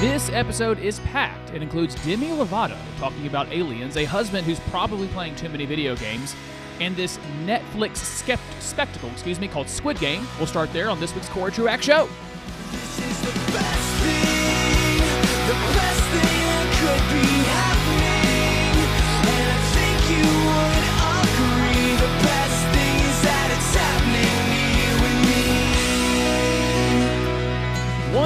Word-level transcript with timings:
This 0.00 0.30
episode 0.30 0.78
is 0.78 0.98
packed. 1.00 1.50
It 1.50 1.60
includes 1.60 1.94
Demi 2.06 2.28
Lovato 2.28 2.78
talking 2.98 3.26
about 3.26 3.52
aliens, 3.52 3.98
a 3.98 4.06
husband 4.06 4.46
who's 4.46 4.58
probably 4.70 5.08
playing 5.08 5.36
too 5.36 5.50
many 5.50 5.66
video 5.66 5.94
games, 5.94 6.34
and 6.80 6.96
this 6.96 7.18
Netflix 7.44 7.98
skept- 7.98 8.60
spectacle, 8.60 9.10
excuse 9.10 9.38
me, 9.38 9.46
called 9.46 9.68
Squid 9.68 9.98
Game. 9.98 10.26
We'll 10.38 10.46
start 10.46 10.72
there 10.72 10.88
on 10.88 11.00
this 11.00 11.14
week's 11.14 11.28
Cory 11.28 11.52
Truax 11.52 11.84
Show. 11.84 12.08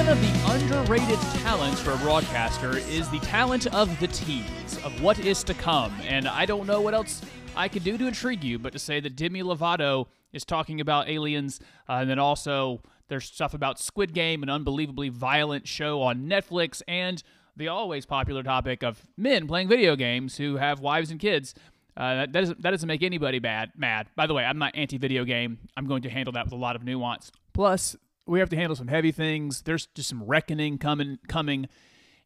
One 0.05 0.12
of 0.12 0.68
the 0.68 0.79
underrated 0.80 1.18
talents 1.41 1.80
for 1.80 1.92
a 1.92 1.97
broadcaster 1.97 2.77
is 2.77 3.09
the 3.09 3.20
talent 3.20 3.66
of 3.74 3.98
the 4.01 4.09
tease, 4.09 4.78
of 4.84 5.01
what 5.01 5.19
is 5.19 5.42
to 5.45 5.55
come. 5.55 5.95
And 6.02 6.28
I 6.28 6.45
don't 6.45 6.66
know 6.66 6.83
what 6.83 6.92
else 6.92 7.23
I 7.56 7.69
could 7.69 7.84
do 7.84 7.97
to 7.97 8.06
intrigue 8.06 8.45
you, 8.45 8.59
but 8.59 8.75
to 8.75 8.78
say 8.78 9.01
that 9.01 9.16
Demi 9.16 9.42
Lovato 9.42 10.09
is 10.34 10.45
talking 10.45 10.83
about 10.83 11.09
aliens, 11.09 11.59
uh, 11.88 11.95
and 11.95 12.11
then 12.11 12.19
also 12.19 12.83
there's 13.09 13.25
stuff 13.25 13.55
about 13.55 13.80
Squid 13.80 14.12
Game, 14.12 14.42
an 14.42 14.51
unbelievably 14.51 15.09
violent 15.09 15.66
show 15.66 16.02
on 16.02 16.28
Netflix, 16.28 16.83
and 16.86 17.23
the 17.56 17.69
always 17.69 18.05
popular 18.05 18.42
topic 18.42 18.83
of 18.83 19.06
men 19.16 19.47
playing 19.47 19.69
video 19.69 19.97
games 19.97 20.36
who 20.36 20.56
have 20.56 20.80
wives 20.80 21.11
and 21.11 21.19
kids. 21.19 21.55
Uh, 21.97 22.16
that, 22.16 22.33
doesn't, 22.33 22.61
that 22.61 22.73
doesn't 22.73 22.89
make 22.89 23.02
anybody 23.02 23.39
bad 23.39 23.73
mad. 23.75 24.09
By 24.16 24.27
the 24.27 24.34
way, 24.34 24.45
I'm 24.45 24.59
not 24.59 24.77
anti-video 24.77 25.25
game. 25.25 25.61
I'm 25.78 25.86
going 25.86 26.02
to 26.02 26.11
handle 26.11 26.33
that 26.34 26.45
with 26.45 26.52
a 26.52 26.56
lot 26.56 26.77
of 26.77 26.84
nuance. 26.84 27.33
Plus, 27.55 27.97
we 28.27 28.38
have 28.38 28.48
to 28.51 28.56
handle 28.56 28.77
some 28.77 28.88
heavy 28.88 29.12
things. 29.12 29.62
There's 29.62 29.87
just 29.87 30.09
some 30.09 30.23
reckoning 30.23 30.78
coming 30.78 31.19
coming 31.28 31.69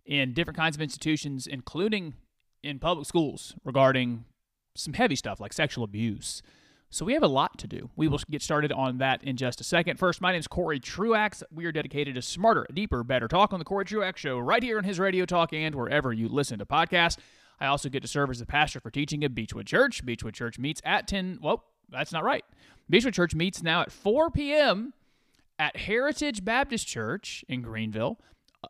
in 0.05 0.33
different 0.33 0.57
kinds 0.57 0.77
of 0.77 0.83
institutions, 0.83 1.47
including 1.47 2.15
in 2.63 2.79
public 2.79 3.07
schools, 3.07 3.54
regarding 3.65 4.24
some 4.74 4.95
heavy 4.95 5.16
stuff 5.16 5.41
like 5.41 5.52
sexual 5.52 5.85
abuse. 5.85 6.43
So 6.91 7.04
we 7.04 7.13
have 7.13 7.23
a 7.23 7.29
lot 7.29 7.59
to 7.59 7.66
do. 7.66 7.91
We 7.96 8.09
will 8.09 8.19
get 8.30 8.41
started 8.41 8.73
on 8.73 8.99
that 8.99 9.23
in 9.23 9.37
just 9.37 9.60
a 9.60 9.65
second. 9.65 9.99
First, 9.99 10.23
my 10.23 10.32
name 10.32 10.41
is 10.41 10.46
Cory 10.46 10.80
Truax. 10.80 11.43
We 11.52 11.66
are 11.66 11.73
dedicated 11.73 12.15
to 12.15 12.23
smarter, 12.23 12.66
deeper, 12.73 13.04
better 13.04 13.29
talk 13.29 13.52
on 13.52 13.59
the 13.59 13.65
Cory 13.65 13.85
Truax 13.85 14.19
Show 14.19 14.38
right 14.38 14.63
here 14.63 14.79
on 14.79 14.85
his 14.85 14.99
radio 14.99 15.26
talk 15.26 15.52
and 15.52 15.74
wherever 15.74 16.15
you 16.15 16.29
listen 16.29 16.59
to 16.60 16.66
podcasts. 16.66 17.19
I 17.60 17.66
also 17.66 17.91
get 17.91 18.01
to 18.02 18.09
serve 18.09 18.30
as 18.30 18.38
the 18.38 18.46
pastor 18.46 18.80
for 18.80 18.91
teaching 18.91 19.23
at 19.23 19.35
Beechwood 19.35 19.66
Church. 19.66 20.04
Beechwood 20.04 20.32
Church 20.32 20.59
meets 20.59 20.80
at 20.85 21.07
10. 21.07 21.41
Well, 21.43 21.65
that's 21.91 22.13
not 22.13 22.24
right. 22.24 22.45
Beechwood 22.88 23.15
Church 23.15 23.35
meets 23.35 23.63
now 23.63 23.82
at 23.82 23.93
4 23.93 24.30
p.m. 24.30 24.95
at 25.59 25.76
Heritage 25.76 26.45
Baptist 26.45 26.87
Church 26.87 27.45
in 27.48 27.62
Greenville 27.62 28.18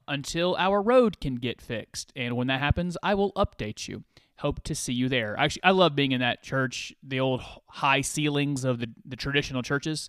until 0.07 0.57
our 0.57 0.83
road 0.83 1.21
can 1.21 1.37
get 1.37 1.61
fixed. 1.61 2.13
And 2.17 2.37
when 2.37 2.47
that 2.49 2.61
happens, 2.61 2.97
I 3.03 3.15
will 3.15 3.33
update 3.33 3.89
you. 3.89 4.05
Hope 4.39 4.63
to 4.65 4.75
see 4.75 4.93
you 4.93 5.09
there. 5.09 5.37
Actually, 5.39 5.65
I 5.65 5.73
love 5.73 5.97
being 5.97 6.13
in 6.13 6.21
that 6.21 6.43
church. 6.43 6.95
The 7.03 7.21
old 7.21 7.43
high 7.69 8.03
ceilings 8.03 8.65
of 8.65 8.79
the, 8.79 8.89
the 9.05 9.17
traditional 9.17 9.63
churches 9.63 10.09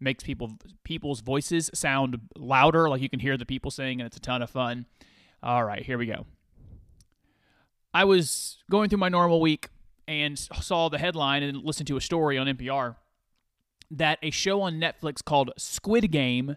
makes 0.00 0.24
people 0.24 0.58
people's 0.84 1.20
voices 1.20 1.70
sound 1.74 2.18
louder, 2.36 2.88
like 2.88 3.00
you 3.00 3.08
can 3.08 3.20
hear 3.20 3.36
the 3.36 3.46
people 3.46 3.70
saying, 3.70 4.00
and 4.00 4.06
it's 4.06 4.16
a 4.16 4.20
ton 4.20 4.42
of 4.42 4.50
fun. 4.50 4.86
All 5.42 5.64
right, 5.64 5.82
here 5.82 5.98
we 5.98 6.06
go. 6.06 6.26
I 7.94 8.04
was 8.04 8.58
going 8.70 8.90
through 8.90 8.98
my 8.98 9.08
normal 9.08 9.40
week 9.40 9.68
and 10.06 10.38
saw 10.38 10.88
the 10.88 10.98
headline 10.98 11.42
and 11.42 11.62
listened 11.62 11.86
to 11.88 11.96
a 11.96 12.00
story 12.00 12.38
on 12.38 12.46
NPR 12.46 12.96
that 13.90 14.18
a 14.22 14.30
show 14.30 14.60
on 14.62 14.80
Netflix 14.80 15.24
called 15.24 15.52
Squid 15.56 16.10
Game 16.10 16.56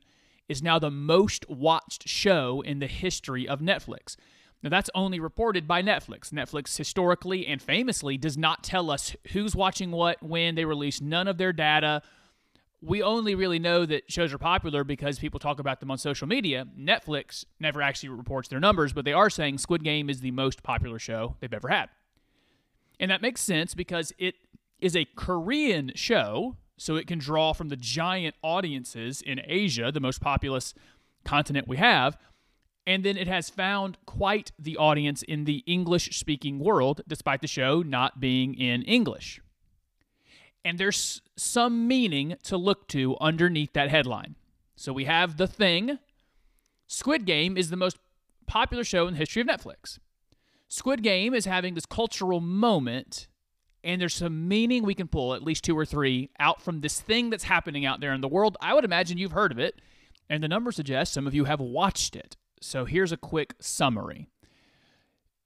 is 0.49 0.61
now 0.61 0.77
the 0.79 0.91
most 0.91 1.49
watched 1.49 2.07
show 2.07 2.61
in 2.61 2.79
the 2.79 2.87
history 2.87 3.47
of 3.47 3.59
Netflix. 3.59 4.17
Now, 4.63 4.69
that's 4.69 4.89
only 4.93 5.19
reported 5.19 5.67
by 5.67 5.81
Netflix. 5.81 6.31
Netflix 6.31 6.77
historically 6.77 7.47
and 7.47 7.61
famously 7.61 8.17
does 8.17 8.37
not 8.37 8.63
tell 8.63 8.91
us 8.91 9.15
who's 9.31 9.55
watching 9.55 9.91
what, 9.91 10.21
when 10.21 10.55
they 10.55 10.65
release 10.65 11.01
none 11.01 11.27
of 11.27 11.37
their 11.37 11.51
data. 11.51 12.03
We 12.79 13.01
only 13.01 13.33
really 13.33 13.59
know 13.59 13.85
that 13.85 14.11
shows 14.11 14.33
are 14.33 14.37
popular 14.37 14.83
because 14.83 15.19
people 15.19 15.39
talk 15.39 15.59
about 15.59 15.79
them 15.79 15.89
on 15.89 15.97
social 15.97 16.27
media. 16.27 16.67
Netflix 16.77 17.45
never 17.59 17.81
actually 17.81 18.09
reports 18.09 18.49
their 18.49 18.59
numbers, 18.59 18.93
but 18.93 19.05
they 19.05 19.13
are 19.13 19.29
saying 19.29 19.57
Squid 19.57 19.83
Game 19.83 20.09
is 20.09 20.21
the 20.21 20.31
most 20.31 20.61
popular 20.63 20.99
show 20.99 21.37
they've 21.39 21.53
ever 21.53 21.69
had. 21.69 21.89
And 22.99 23.09
that 23.09 23.21
makes 23.21 23.41
sense 23.41 23.73
because 23.73 24.13
it 24.19 24.35
is 24.79 24.95
a 24.95 25.05
Korean 25.15 25.91
show, 25.95 26.57
so 26.81 26.95
it 26.95 27.05
can 27.05 27.19
draw 27.19 27.53
from 27.53 27.69
the 27.69 27.75
giant 27.75 28.33
audiences 28.41 29.21
in 29.21 29.39
Asia, 29.45 29.91
the 29.91 29.99
most 29.99 30.19
populous 30.19 30.73
continent 31.23 31.67
we 31.67 31.77
have. 31.77 32.17
And 32.87 33.05
then 33.05 33.17
it 33.17 33.27
has 33.27 33.51
found 33.51 33.99
quite 34.07 34.51
the 34.57 34.77
audience 34.77 35.21
in 35.21 35.45
the 35.45 35.63
English 35.67 36.17
speaking 36.17 36.57
world, 36.57 37.01
despite 37.07 37.41
the 37.41 37.47
show 37.47 37.83
not 37.83 38.19
being 38.19 38.55
in 38.55 38.81
English. 38.81 39.39
And 40.65 40.79
there's 40.79 41.21
some 41.37 41.87
meaning 41.87 42.35
to 42.45 42.57
look 42.57 42.87
to 42.87 43.15
underneath 43.21 43.73
that 43.73 43.91
headline. 43.91 44.35
So 44.75 44.91
we 44.91 45.05
have 45.05 45.37
The 45.37 45.45
Thing. 45.45 45.99
Squid 46.87 47.25
Game 47.25 47.57
is 47.57 47.69
the 47.69 47.77
most 47.77 47.97
popular 48.47 48.83
show 48.83 49.05
in 49.05 49.13
the 49.13 49.19
history 49.19 49.43
of 49.43 49.47
Netflix. 49.47 49.99
Squid 50.67 51.03
Game 51.03 51.35
is 51.35 51.45
having 51.45 51.75
this 51.75 51.85
cultural 51.85 52.41
moment, 52.41 53.27
and 53.83 54.01
there's 54.01 54.15
some 54.15 54.47
meaning 54.47 54.83
we 54.83 54.93
can 54.93 55.07
pull, 55.07 55.33
at 55.33 55.43
least 55.43 55.63
two 55.63 55.77
or 55.77 55.85
three, 55.85 56.29
out 56.39 56.61
from 56.61 56.81
this 56.81 56.99
thing 56.99 57.29
that's 57.29 57.45
happening 57.45 57.85
out 57.85 57.99
there 57.99 58.13
in 58.13 58.21
the 58.21 58.27
world. 58.27 58.57
I 58.61 58.73
would 58.73 58.85
imagine 58.85 59.17
you've 59.17 59.31
heard 59.31 59.51
of 59.51 59.59
it, 59.59 59.81
and 60.29 60.43
the 60.43 60.47
numbers 60.47 60.75
suggest 60.75 61.13
some 61.13 61.27
of 61.27 61.33
you 61.33 61.45
have 61.45 61.59
watched 61.59 62.15
it. 62.15 62.37
So 62.61 62.85
here's 62.85 63.11
a 63.11 63.17
quick 63.17 63.55
summary. 63.59 64.29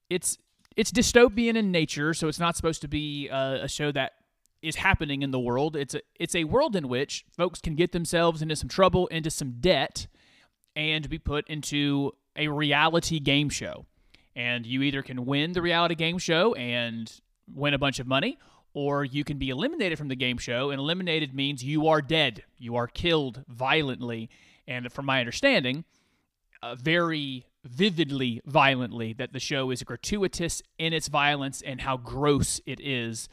It's 0.09 0.37
it's 0.75 0.91
dystopian 0.91 1.55
in 1.55 1.71
nature, 1.71 2.13
so 2.13 2.27
it's 2.27 2.39
not 2.39 2.57
supposed 2.57 2.81
to 2.81 2.87
be 2.89 3.29
a, 3.29 3.61
a 3.63 3.67
show 3.69 3.91
that 3.93 4.13
is 4.61 4.75
happening 4.75 5.21
in 5.21 5.31
the 5.31 5.39
world. 5.39 5.75
It's 5.75 5.95
a 5.95 6.01
it's 6.19 6.35
a 6.35 6.43
world 6.43 6.75
in 6.75 6.87
which 6.89 7.25
folks 7.35 7.61
can 7.61 7.75
get 7.75 7.93
themselves 7.93 8.41
into 8.41 8.55
some 8.55 8.67
trouble, 8.67 9.07
into 9.07 9.31
some 9.31 9.55
debt, 9.61 10.07
and 10.75 11.09
be 11.09 11.19
put 11.19 11.47
into 11.47 12.11
a 12.35 12.49
reality 12.49 13.19
game 13.19 13.49
show. 13.49 13.85
And 14.35 14.65
you 14.65 14.81
either 14.81 15.01
can 15.01 15.25
win 15.25 15.53
the 15.53 15.61
reality 15.61 15.95
game 15.95 16.17
show 16.17 16.53
and 16.55 17.09
win 17.53 17.73
a 17.73 17.77
bunch 17.77 17.99
of 17.99 18.07
money, 18.07 18.37
or 18.73 19.03
you 19.05 19.23
can 19.23 19.37
be 19.37 19.49
eliminated 19.49 19.97
from 19.97 20.09
the 20.09 20.15
game 20.15 20.37
show. 20.37 20.69
And 20.69 20.79
eliminated 20.79 21.33
means 21.33 21.63
you 21.63 21.87
are 21.87 22.01
dead, 22.01 22.43
you 22.57 22.75
are 22.75 22.87
killed 22.87 23.43
violently. 23.47 24.29
And 24.67 24.91
from 24.91 25.05
my 25.05 25.19
understanding, 25.19 25.85
uh, 26.61 26.75
very 26.75 27.45
vividly 27.63 28.41
violently, 28.45 29.13
that 29.13 29.33
the 29.33 29.39
show 29.39 29.71
is 29.71 29.83
gratuitous 29.83 30.61
in 30.77 30.93
its 30.93 31.07
violence 31.07 31.61
and 31.61 31.81
how 31.81 31.97
gross 31.97 32.61
it 32.65 32.79
is. 32.79 33.29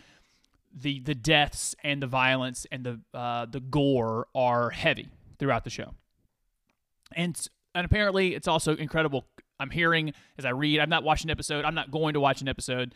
The 0.75 1.00
the 1.00 1.15
deaths 1.15 1.75
and 1.84 2.03
the 2.03 2.06
violence 2.06 2.67
and 2.73 2.84
the 2.84 3.00
uh, 3.12 3.44
the 3.44 3.61
gore 3.61 4.27
are 4.34 4.71
heavy 4.71 5.11
throughout 5.39 5.65
the 5.65 5.71
show, 5.71 5.93
and 7.15 7.39
and 7.75 7.84
apparently 7.84 8.34
it's 8.34 8.49
also 8.49 8.75
incredible. 8.77 9.27
I'm 9.61 9.69
hearing 9.69 10.15
as 10.39 10.47
I 10.47 10.50
read. 10.50 10.81
I'm 10.81 10.89
not 10.89 11.05
watching 11.05 11.29
an 11.29 11.33
episode. 11.33 11.67
I'm 11.67 11.75
not 11.75 11.91
going 11.91 12.15
to 12.15 12.21
watch 12.21 12.41
an 12.41 12.49
episode 12.49 12.94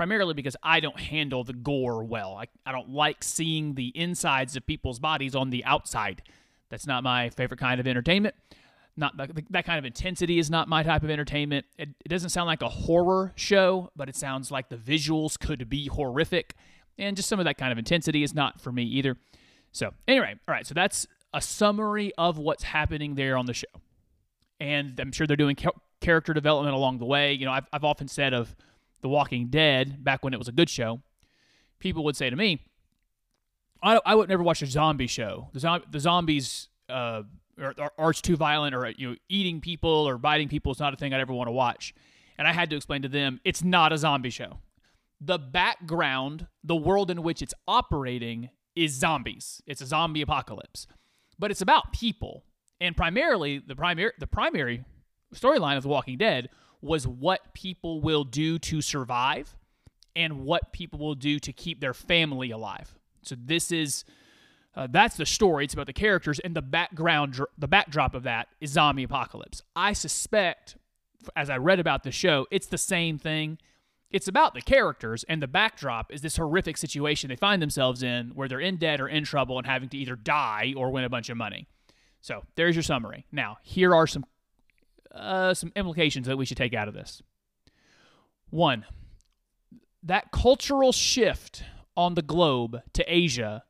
primarily 0.00 0.32
because 0.32 0.56
I 0.62 0.80
don't 0.80 0.98
handle 0.98 1.44
the 1.44 1.52
gore 1.52 2.02
well. 2.02 2.34
I, 2.34 2.46
I 2.64 2.72
don't 2.72 2.88
like 2.88 3.22
seeing 3.22 3.74
the 3.74 3.92
insides 3.94 4.56
of 4.56 4.64
people's 4.64 4.98
bodies 4.98 5.34
on 5.34 5.50
the 5.50 5.62
outside. 5.66 6.22
That's 6.70 6.86
not 6.86 7.04
my 7.04 7.28
favorite 7.28 7.60
kind 7.60 7.78
of 7.78 7.86
entertainment. 7.86 8.34
Not 8.96 9.18
that, 9.18 9.66
kind 9.66 9.78
of 9.78 9.84
intensity 9.84 10.38
is 10.38 10.48
not 10.48 10.68
my 10.68 10.82
type 10.82 11.02
of 11.02 11.10
entertainment. 11.10 11.66
It, 11.76 11.90
it 12.02 12.08
doesn't 12.08 12.30
sound 12.30 12.46
like 12.46 12.62
a 12.62 12.68
horror 12.70 13.34
show, 13.36 13.90
but 13.94 14.08
it 14.08 14.16
sounds 14.16 14.50
like 14.50 14.70
the 14.70 14.78
visuals 14.78 15.38
could 15.38 15.68
be 15.68 15.88
horrific, 15.88 16.54
and 16.96 17.14
just 17.14 17.28
some 17.28 17.38
of 17.38 17.44
that 17.44 17.58
kind 17.58 17.70
of 17.70 17.76
intensity 17.76 18.22
is 18.22 18.32
not 18.32 18.58
for 18.58 18.72
me 18.72 18.84
either. 18.84 19.18
So 19.70 19.92
anyway, 20.08 20.34
all 20.48 20.54
right. 20.54 20.66
So 20.66 20.72
that's 20.72 21.06
a 21.34 21.42
summary 21.42 22.10
of 22.16 22.38
what's 22.38 22.62
happening 22.62 23.16
there 23.16 23.36
on 23.36 23.44
the 23.44 23.52
show, 23.52 23.68
and 24.58 24.98
I'm 24.98 25.12
sure 25.12 25.26
they're 25.26 25.36
doing 25.36 25.56
ca- 25.56 25.78
character 26.00 26.32
development 26.32 26.74
along 26.74 27.00
the 27.00 27.04
way. 27.04 27.34
You 27.34 27.44
know, 27.44 27.52
I've 27.52 27.66
I've 27.70 27.84
often 27.84 28.08
said 28.08 28.32
of 28.32 28.56
The 29.02 29.08
Walking 29.08 29.48
Dead 29.48 30.02
back 30.04 30.22
when 30.22 30.34
it 30.34 30.38
was 30.38 30.48
a 30.48 30.52
good 30.52 30.70
show, 30.70 31.00
people 31.78 32.04
would 32.04 32.16
say 32.16 32.30
to 32.30 32.36
me, 32.36 32.64
I, 33.82 34.00
I 34.04 34.14
would 34.14 34.28
never 34.28 34.42
watch 34.42 34.62
a 34.62 34.66
zombie 34.66 35.06
show. 35.06 35.48
The, 35.52 35.82
the 35.90 36.00
zombies 36.00 36.68
uh, 36.88 37.22
are, 37.58 37.74
are, 37.78 37.92
are 37.98 38.12
too 38.12 38.36
violent, 38.36 38.74
or 38.74 38.88
you 38.90 39.10
know, 39.10 39.16
eating 39.28 39.60
people 39.60 39.90
or 39.90 40.18
biting 40.18 40.48
people 40.48 40.72
is 40.72 40.80
not 40.80 40.92
a 40.92 40.96
thing 40.96 41.14
I'd 41.14 41.20
ever 41.20 41.32
want 41.32 41.48
to 41.48 41.52
watch. 41.52 41.94
And 42.38 42.46
I 42.46 42.52
had 42.52 42.70
to 42.70 42.76
explain 42.76 43.02
to 43.02 43.08
them, 43.08 43.40
it's 43.44 43.62
not 43.62 43.92
a 43.92 43.98
zombie 43.98 44.30
show. 44.30 44.58
The 45.20 45.38
background, 45.38 46.46
the 46.64 46.76
world 46.76 47.10
in 47.10 47.22
which 47.22 47.42
it's 47.42 47.54
operating, 47.68 48.50
is 48.74 48.92
zombies. 48.92 49.60
It's 49.66 49.82
a 49.82 49.86
zombie 49.86 50.22
apocalypse, 50.22 50.86
but 51.38 51.50
it's 51.50 51.60
about 51.60 51.92
people, 51.92 52.44
and 52.80 52.96
primarily 52.96 53.58
the 53.58 53.76
primary 53.76 54.12
the 54.18 54.26
primary 54.26 54.84
storyline 55.34 55.76
of 55.76 55.82
The 55.82 55.88
Walking 55.88 56.16
Dead 56.16 56.48
was 56.82 57.06
what 57.06 57.54
people 57.54 58.00
will 58.00 58.24
do 58.24 58.58
to 58.58 58.80
survive 58.80 59.56
and 60.16 60.40
what 60.40 60.72
people 60.72 60.98
will 60.98 61.14
do 61.14 61.38
to 61.38 61.52
keep 61.52 61.80
their 61.80 61.94
family 61.94 62.50
alive. 62.50 62.94
So 63.22 63.36
this 63.38 63.70
is 63.70 64.04
uh, 64.74 64.86
that's 64.90 65.16
the 65.16 65.26
story. 65.26 65.64
It's 65.64 65.74
about 65.74 65.86
the 65.86 65.92
characters, 65.92 66.38
and 66.38 66.54
the 66.54 66.62
background, 66.62 67.40
the 67.58 67.68
backdrop 67.68 68.14
of 68.14 68.22
that 68.22 68.48
is 68.60 68.70
zombie 68.70 69.02
apocalypse. 69.02 69.62
I 69.74 69.92
suspect 69.92 70.76
as 71.36 71.50
I 71.50 71.56
read 71.56 71.80
about 71.80 72.02
the 72.02 72.12
show, 72.12 72.46
it's 72.50 72.66
the 72.66 72.78
same 72.78 73.18
thing. 73.18 73.58
It's 74.10 74.28
about 74.28 74.54
the 74.54 74.60
characters, 74.60 75.24
and 75.28 75.40
the 75.40 75.46
backdrop 75.46 76.12
is 76.12 76.22
this 76.22 76.36
horrific 76.36 76.76
situation 76.76 77.28
they 77.28 77.36
find 77.36 77.62
themselves 77.62 78.02
in 78.02 78.30
where 78.30 78.48
they're 78.48 78.60
in 78.60 78.76
debt 78.76 79.00
or 79.00 79.08
in 79.08 79.24
trouble 79.24 79.58
and 79.58 79.66
having 79.66 79.88
to 79.90 79.96
either 79.96 80.16
die 80.16 80.74
or 80.76 80.90
win 80.90 81.04
a 81.04 81.08
bunch 81.08 81.28
of 81.30 81.36
money. 81.36 81.66
So 82.20 82.42
there's 82.56 82.74
your 82.74 82.82
summary. 82.82 83.26
Now, 83.30 83.58
here 83.62 83.94
are 83.94 84.06
some 84.06 84.24
uh, 85.14 85.54
some 85.54 85.72
implications 85.76 86.26
that 86.26 86.36
we 86.36 86.44
should 86.44 86.56
take 86.56 86.74
out 86.74 86.88
of 86.88 86.94
this. 86.94 87.22
One, 88.50 88.84
that 90.02 90.32
cultural 90.32 90.92
shift 90.92 91.64
on 91.96 92.14
the 92.14 92.22
globe 92.22 92.82
to 92.94 93.04
Asia 93.06 93.64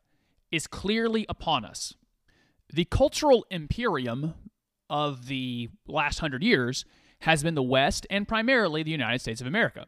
is 0.51 0.67
clearly 0.67 1.27
upon 1.29 1.65
us. 1.65 1.95
The 2.73 2.85
cultural 2.85 3.47
imperium 3.51 4.35
of 4.89 5.27
the 5.27 5.69
last 5.87 6.19
hundred 6.21 6.43
years 6.43 6.85
has 7.21 7.43
been 7.43 7.55
the 7.55 7.63
West 7.63 8.07
and 8.11 8.27
primarily 8.27 8.83
the 8.83 8.91
United 8.91 9.21
States 9.21 9.41
of 9.41 9.47
America. 9.47 9.87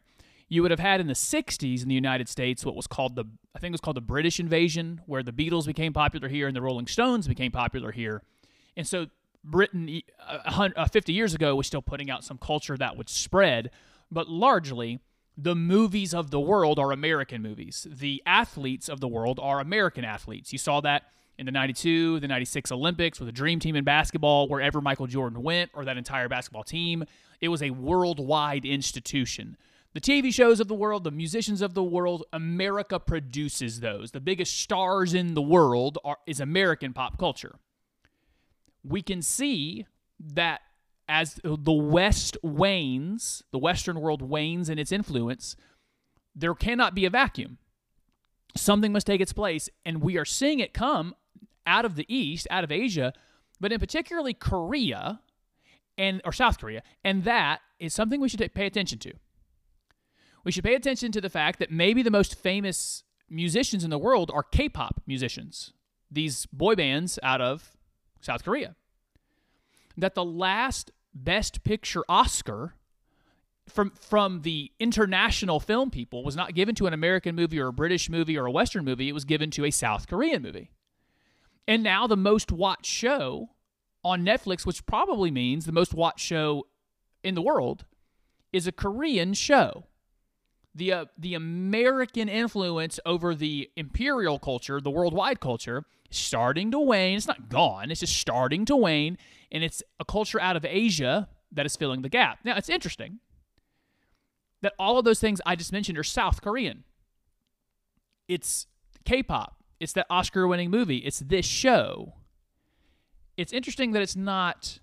You 0.48 0.62
would 0.62 0.70
have 0.70 0.81
had 0.81 1.00
in 1.00 1.06
the 1.06 1.14
60s 1.14 1.82
in 1.82 1.88
the 1.88 1.94
United 1.94 2.28
States 2.28 2.64
what 2.64 2.76
was 2.76 2.87
called 2.87 3.16
the, 3.16 3.25
I 3.55 3.58
think 3.58 3.70
it 3.70 3.72
was 3.72 3.81
called 3.81 3.96
the 3.96 4.02
British 4.02 4.38
invasion, 4.38 5.00
where 5.06 5.22
the 5.22 5.32
Beatles 5.32 5.66
became 5.66 5.93
popular 5.93 6.28
here 6.28 6.46
and 6.46 6.55
the 6.55 6.60
Rolling 6.60 6.87
Stones 6.87 7.26
became 7.26 7.50
popular 7.50 7.90
here. 7.90 8.22
And 8.76 8.87
so 8.87 9.06
Britain, 9.44 10.02
uh, 10.26 10.68
uh, 10.76 10.86
50 10.86 11.12
years 11.12 11.34
ago, 11.34 11.56
was 11.56 11.66
still 11.66 11.82
putting 11.82 12.10
out 12.10 12.24
some 12.24 12.38
culture 12.38 12.76
that 12.76 12.96
would 12.96 13.08
spread, 13.08 13.70
but 14.10 14.28
largely, 14.28 15.00
the 15.36 15.54
movies 15.54 16.14
of 16.14 16.30
the 16.30 16.40
world 16.40 16.78
are 16.78 16.92
American 16.92 17.42
movies. 17.42 17.86
The 17.90 18.22
athletes 18.26 18.88
of 18.88 19.00
the 19.00 19.08
world 19.08 19.40
are 19.42 19.60
American 19.60 20.04
athletes. 20.04 20.52
You 20.52 20.58
saw 20.58 20.80
that 20.82 21.04
in 21.38 21.46
the 21.46 21.52
92, 21.52 22.20
the 22.20 22.28
96 22.28 22.70
Olympics 22.70 23.18
with 23.18 23.26
the 23.26 23.32
Dream 23.32 23.58
Team 23.58 23.74
in 23.74 23.84
basketball, 23.84 24.48
wherever 24.48 24.80
Michael 24.80 25.06
Jordan 25.06 25.42
went 25.42 25.70
or 25.74 25.84
that 25.84 25.96
entire 25.96 26.28
basketball 26.28 26.64
team. 26.64 27.04
It 27.40 27.48
was 27.48 27.62
a 27.62 27.70
worldwide 27.70 28.64
institution. 28.64 29.56
The 29.94 30.00
TV 30.00 30.32
shows 30.32 30.60
of 30.60 30.68
the 30.68 30.74
world, 30.74 31.04
the 31.04 31.10
musicians 31.10 31.60
of 31.60 31.74
the 31.74 31.82
world, 31.82 32.24
America 32.32 32.98
produces 33.00 33.80
those. 33.80 34.12
The 34.12 34.20
biggest 34.20 34.58
stars 34.58 35.14
in 35.14 35.34
the 35.34 35.42
world 35.42 35.98
are, 36.04 36.18
is 36.26 36.40
American 36.40 36.92
pop 36.92 37.18
culture. 37.18 37.56
We 38.84 39.02
can 39.02 39.23
see 39.23 39.87
that 40.20 40.61
as 41.08 41.40
the 41.44 41.73
West 41.73 42.37
wanes, 42.43 43.43
the 43.50 43.58
Western 43.58 44.00
world 44.00 44.23
wanes 44.23 44.69
in 44.69 44.79
its 44.79 44.93
influence, 44.93 45.56
there 46.34 46.55
cannot 46.55 46.94
be 46.94 47.05
a 47.05 47.11
vacuum. 47.11 47.58
Something 48.56 48.93
must 48.93 49.06
take 49.06 49.20
its 49.20 49.32
place, 49.32 49.69
and 49.84 50.02
we 50.02 50.17
are 50.17 50.25
seeing 50.25 50.61
it 50.61 50.75
come 50.75 51.14
out 51.67 51.84
of 51.84 51.96
the 51.96 52.06
East, 52.14 52.46
out 52.50 52.64
of 52.64 52.73
Asia, 52.73 53.12
but 53.61 53.73
in 53.73 53.79
particularly 53.79 54.34
Korea 54.34 55.20
and 55.96 56.20
or 56.25 56.32
South 56.32 56.58
Korea, 56.58 56.82
and 57.05 57.25
that 57.25 57.61
is 57.79 57.94
something 57.94 58.20
we 58.20 58.29
should 58.29 58.55
pay 58.55 58.67
attention 58.67 58.99
to 59.00 59.12
we 60.44 60.52
should 60.52 60.64
pay 60.64 60.75
attention 60.75 61.12
to 61.12 61.20
the 61.20 61.31
fact 61.31 61.58
that 61.58 61.70
maybe 61.70 62.02
the 62.02 62.11
most 62.11 62.34
famous 62.34 63.05
musicians 63.29 63.84
in 63.84 63.90
the 63.90 63.99
world 63.99 64.31
are 64.32 64.43
K 64.43 64.69
pop 64.69 65.02
musicians, 65.06 65.73
these 66.11 66.46
boy 66.46 66.75
bands 66.75 67.19
out 67.23 67.40
of 67.40 67.76
South 68.22 68.44
Korea. 68.44 68.74
That 69.96 70.14
the 70.14 70.24
last 70.24 70.90
Best 71.14 71.62
Picture 71.64 72.04
Oscar 72.08 72.74
from 73.69 73.90
from 73.90 74.42
the 74.42 74.72
international 74.80 75.60
film 75.60 75.90
people 75.90 76.24
was 76.24 76.34
not 76.34 76.54
given 76.54 76.74
to 76.76 76.86
an 76.86 76.94
American 76.94 77.36
movie 77.36 77.60
or 77.60 77.69
a 77.69 77.72
British 77.72 78.08
movie 78.08 78.38
or 78.38 78.46
a 78.46 78.50
Western 78.50 78.84
movie. 78.84 79.08
It 79.08 79.12
was 79.12 79.24
given 79.24 79.50
to 79.52 79.64
a 79.64 79.70
South 79.70 80.08
Korean 80.08 80.42
movie. 80.42 80.70
And 81.69 81.82
now 81.82 82.06
the 82.06 82.16
most 82.16 82.50
watched 82.50 82.86
show 82.86 83.50
on 84.02 84.24
Netflix, 84.24 84.66
which 84.66 84.84
probably 84.86 85.30
means 85.30 85.64
the 85.64 85.72
most 85.72 85.94
watched 85.94 86.24
show 86.24 86.66
in 87.22 87.34
the 87.34 87.42
world, 87.42 87.84
is 88.52 88.66
a 88.66 88.72
Korean 88.72 89.34
show 89.34 89.86
the 90.74 90.92
uh, 90.92 91.04
the 91.19 91.34
American 91.34 92.28
influence 92.28 92.98
over 93.04 93.34
the 93.34 93.70
imperial 93.76 94.38
culture, 94.38 94.80
the 94.80 94.90
worldwide 94.90 95.40
culture, 95.40 95.84
is 96.10 96.16
starting 96.16 96.70
to 96.70 96.78
wane. 96.78 97.16
It's 97.16 97.26
not 97.26 97.48
gone. 97.48 97.90
It's 97.90 98.00
just 98.00 98.16
starting 98.16 98.64
to 98.66 98.76
wane, 98.76 99.19
and 99.50 99.62
it's 99.62 99.82
a 100.00 100.04
culture 100.04 100.40
out 100.40 100.56
of 100.56 100.64
Asia 100.64 101.28
that 101.52 101.66
is 101.66 101.76
filling 101.76 102.02
the 102.02 102.08
gap. 102.08 102.38
Now, 102.44 102.56
it's 102.56 102.70
interesting 102.70 103.19
that 104.62 104.72
all 104.78 104.98
of 104.98 105.04
those 105.04 105.20
things 105.20 105.40
I 105.44 105.56
just 105.56 105.72
mentioned 105.72 105.98
are 105.98 106.04
South 106.04 106.40
Korean. 106.40 106.84
It's 108.28 108.66
K-pop. 109.04 109.56
It's 109.80 109.92
that 109.94 110.06
Oscar-winning 110.08 110.70
movie. 110.70 110.98
It's 110.98 111.19
this 111.19 111.44
show. 111.44 112.14
It's 113.36 113.52
interesting 113.52 113.92
that 113.92 114.02
it's 114.02 114.16
not 114.16 114.78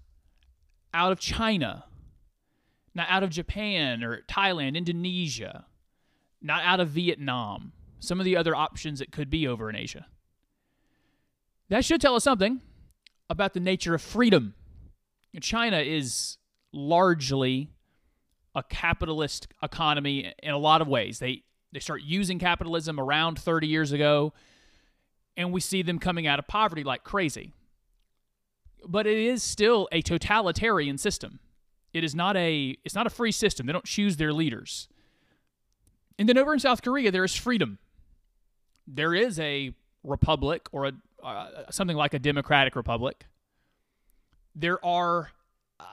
out 0.94 1.12
of 1.12 1.20
China, 1.20 1.86
not 2.94 3.08
out 3.10 3.24
of 3.24 3.30
Japan 3.30 4.04
or 4.04 4.22
Thailand, 4.28 4.76
Indonesia 4.76 5.66
not 6.42 6.64
out 6.64 6.80
of 6.80 6.90
Vietnam, 6.90 7.74
some 8.00 8.20
of 8.20 8.26
the 8.26 8.38
other 8.38 8.56
options 8.56 9.02
it 9.02 9.12
could 9.12 9.30
be 9.30 9.48
over 9.48 9.70
in 9.70 9.76
Asia. 9.76 10.06
That 11.70 11.86
should 11.86 12.02
tell 12.02 12.16
us 12.16 12.24
something 12.24 12.62
about 13.30 13.54
the 13.54 13.60
nature 13.60 13.94
of 13.94 14.02
freedom. 14.02 14.56
China 15.42 15.78
is 15.78 16.38
largely 16.74 17.70
a 18.56 18.64
capitalist 18.64 19.48
economy 19.62 20.34
in 20.42 20.52
a 20.52 20.58
lot 20.58 20.82
of 20.82 20.88
ways. 20.88 21.20
They 21.20 21.44
they 21.72 21.80
start 21.80 22.02
using 22.02 22.40
capitalism 22.40 23.00
around 23.00 23.38
30 23.38 23.68
years 23.68 23.92
ago 23.92 24.34
and 25.38 25.54
we 25.54 25.62
see 25.62 25.84
them 25.84 26.00
coming 26.00 26.26
out 26.26 26.40
of 26.40 26.48
poverty 26.48 26.84
like 26.84 27.04
crazy. 27.04 27.54
But 28.88 29.06
it 29.06 29.18
is 29.18 29.44
still 29.44 29.88
a 29.92 30.02
totalitarian 30.02 30.98
system. 30.98 31.40
It 31.94 32.04
is 32.04 32.16
not 32.16 32.36
a 32.36 32.76
it's 32.84 32.96
not 32.96 33.08
a 33.08 33.12
free 33.12 33.32
system. 33.32 33.68
They 33.68 33.74
don't 33.74 33.86
choose 33.86 34.18
their 34.18 34.34
leaders. 34.34 34.88
And 36.20 36.28
then 36.28 36.38
over 36.38 36.54
in 36.54 36.60
South 36.60 36.82
Korea, 36.82 37.12
there 37.12 37.24
is 37.24 37.34
freedom. 37.34 37.80
There 38.86 39.16
is 39.16 39.40
a 39.40 39.74
republic 40.04 40.68
or 40.74 40.86
a 40.86 40.92
uh, 41.24 41.70
something 41.72 41.98
like 41.98 42.14
a 42.14 42.20
democratic 42.20 42.76
republic. 42.76 43.26
There 44.54 44.84
are 44.86 45.32
uh, 45.80 45.84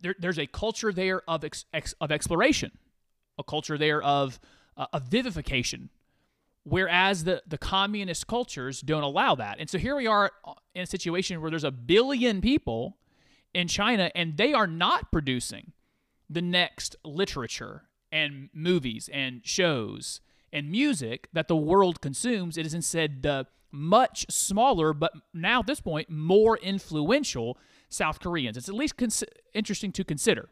there, 0.00 0.14
there's 0.18 0.38
a 0.38 0.46
culture 0.46 0.92
there 0.92 1.22
of 1.28 1.44
ex, 1.44 1.66
ex, 1.72 1.94
of 2.00 2.10
exploration, 2.10 2.72
a 3.38 3.44
culture 3.44 3.76
there 3.76 4.02
of 4.02 4.40
uh, 4.76 4.86
of 4.94 5.04
vivification, 5.04 5.90
whereas 6.64 7.24
the 7.24 7.42
the 7.46 7.58
communist 7.58 8.26
cultures 8.26 8.80
don't 8.80 9.02
allow 9.02 9.34
that. 9.34 9.58
And 9.58 9.68
so 9.68 9.76
here 9.76 9.96
we 9.96 10.06
are 10.06 10.32
in 10.74 10.82
a 10.82 10.86
situation 10.86 11.42
where 11.42 11.50
there's 11.50 11.64
a 11.64 11.70
billion 11.70 12.40
people 12.40 12.96
in 13.52 13.68
China, 13.68 14.10
and 14.14 14.38
they 14.38 14.54
are 14.54 14.66
not 14.66 15.12
producing 15.12 15.72
the 16.30 16.42
next 16.42 16.96
literature 17.04 17.84
and 18.14 18.48
movies 18.54 19.10
and 19.12 19.40
shows 19.44 20.20
and 20.52 20.70
music 20.70 21.28
that 21.32 21.48
the 21.48 21.56
world 21.56 22.00
consumes. 22.00 22.56
It 22.56 22.64
is 22.64 22.72
instead 22.72 23.22
the 23.22 23.48
much 23.72 24.24
smaller, 24.30 24.94
but 24.94 25.12
now 25.34 25.58
at 25.58 25.66
this 25.66 25.80
point, 25.80 26.08
more 26.08 26.56
influential 26.58 27.58
South 27.88 28.20
Koreans. 28.20 28.56
It's 28.56 28.68
at 28.68 28.74
least 28.74 28.96
cons- 28.96 29.24
interesting 29.52 29.90
to 29.92 30.04
consider 30.04 30.48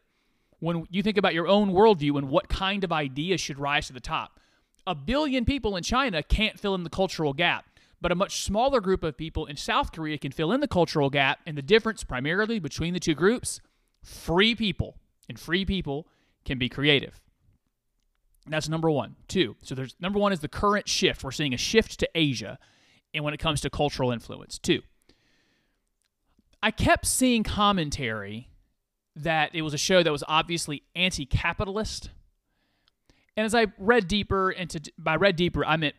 when 0.58 0.86
you 0.90 1.04
think 1.04 1.16
about 1.16 1.34
your 1.34 1.46
own 1.46 1.70
worldview 1.70 2.18
and 2.18 2.28
what 2.28 2.48
kind 2.48 2.82
of 2.82 2.90
ideas 2.90 3.40
should 3.40 3.60
rise 3.60 3.86
to 3.86 3.92
the 3.92 4.00
top. 4.00 4.40
A 4.84 4.96
billion 4.96 5.44
people 5.44 5.76
in 5.76 5.84
China 5.84 6.20
can't 6.20 6.58
fill 6.58 6.74
in 6.74 6.82
the 6.82 6.90
cultural 6.90 7.32
gap, 7.32 7.66
but 8.00 8.10
a 8.10 8.16
much 8.16 8.42
smaller 8.42 8.80
group 8.80 9.04
of 9.04 9.16
people 9.16 9.46
in 9.46 9.56
South 9.56 9.92
Korea 9.92 10.18
can 10.18 10.32
fill 10.32 10.50
in 10.50 10.60
the 10.60 10.66
cultural 10.66 11.10
gap. 11.10 11.38
And 11.46 11.56
the 11.56 11.62
difference 11.62 12.02
primarily 12.02 12.58
between 12.58 12.92
the 12.92 12.98
two 12.98 13.14
groups 13.14 13.60
free 14.02 14.56
people, 14.56 14.96
and 15.28 15.38
free 15.38 15.64
people 15.64 16.08
can 16.44 16.58
be 16.58 16.68
creative. 16.68 17.20
That's 18.46 18.68
number 18.68 18.90
one. 18.90 19.16
Two. 19.28 19.56
So 19.62 19.74
there's 19.74 19.94
number 20.00 20.18
one 20.18 20.32
is 20.32 20.40
the 20.40 20.48
current 20.48 20.88
shift. 20.88 21.22
We're 21.22 21.30
seeing 21.30 21.54
a 21.54 21.58
shift 21.58 21.98
to 22.00 22.08
Asia, 22.14 22.58
and 23.14 23.24
when 23.24 23.34
it 23.34 23.38
comes 23.38 23.60
to 23.62 23.70
cultural 23.70 24.10
influence. 24.10 24.58
Two. 24.58 24.82
I 26.62 26.70
kept 26.70 27.06
seeing 27.06 27.42
commentary 27.42 28.48
that 29.16 29.54
it 29.54 29.62
was 29.62 29.74
a 29.74 29.78
show 29.78 30.02
that 30.02 30.10
was 30.10 30.24
obviously 30.26 30.82
anti-capitalist. 30.94 32.10
And 33.36 33.44
as 33.44 33.54
I 33.54 33.66
read 33.78 34.08
deeper 34.08 34.50
into 34.50 34.80
by 34.98 35.16
read 35.16 35.36
deeper, 35.36 35.64
I 35.64 35.76
meant 35.76 35.94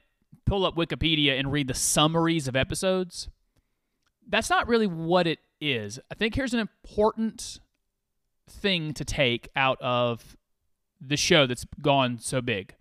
pull 0.45 0.65
up 0.65 0.75
Wikipedia 0.75 1.39
and 1.39 1.51
read 1.51 1.67
the 1.67 1.73
summaries 1.73 2.47
of 2.47 2.55
episodes. 2.55 3.29
That's 4.27 4.50
not 4.50 4.67
really 4.67 4.88
what 4.88 5.27
it 5.27 5.39
is. 5.59 6.00
I 6.12 6.15
think 6.15 6.35
here's 6.35 6.53
an 6.53 6.59
important 6.59 7.59
thing 8.50 8.93
to 8.93 9.05
take 9.05 9.50
out 9.55 9.81
of 9.81 10.35
the 11.05 11.17
show 11.17 11.45
that's 11.45 11.65
gone 11.81 12.19
so 12.19 12.41
big. 12.41 12.75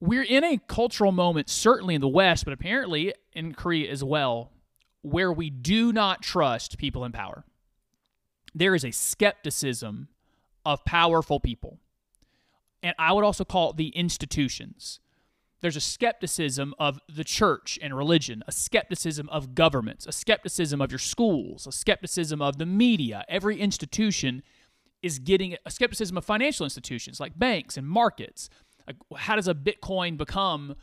We're 0.00 0.22
in 0.22 0.44
a 0.44 0.58
cultural 0.66 1.12
moment, 1.12 1.50
certainly 1.50 1.94
in 1.94 2.00
the 2.00 2.08
West, 2.08 2.44
but 2.44 2.54
apparently 2.54 3.12
in 3.32 3.52
Korea 3.54 3.90
as 3.90 4.02
well, 4.02 4.50
where 5.02 5.32
we 5.32 5.50
do 5.50 5.92
not 5.92 6.22
trust 6.22 6.78
people 6.78 7.04
in 7.04 7.12
power. 7.12 7.44
There 8.54 8.74
is 8.74 8.84
a 8.84 8.90
skepticism 8.90 10.08
of 10.64 10.84
powerful 10.84 11.38
people. 11.38 11.78
And 12.82 12.94
I 12.98 13.12
would 13.12 13.24
also 13.24 13.44
call 13.44 13.70
it 13.70 13.76
the 13.76 13.88
institutions. 13.88 15.00
There's 15.60 15.76
a 15.76 15.80
skepticism 15.80 16.74
of 16.78 16.98
the 17.06 17.24
church 17.24 17.78
and 17.82 17.94
religion, 17.94 18.42
a 18.48 18.52
skepticism 18.52 19.28
of 19.28 19.54
governments, 19.54 20.06
a 20.06 20.12
skepticism 20.12 20.80
of 20.80 20.90
your 20.90 20.98
schools, 20.98 21.66
a 21.66 21.72
skepticism 21.72 22.40
of 22.40 22.56
the 22.56 22.64
media. 22.64 23.24
Every 23.28 23.60
institution 23.60 24.42
is 25.02 25.18
getting 25.18 25.56
a 25.64 25.70
skepticism 25.70 26.16
of 26.16 26.24
financial 26.24 26.64
institutions 26.64 27.20
like 27.20 27.38
banks 27.38 27.76
and 27.76 27.88
markets. 27.88 28.50
Like, 28.86 28.96
how 29.16 29.36
does 29.36 29.48
a 29.48 29.54
Bitcoin 29.54 30.16
become 30.16 30.76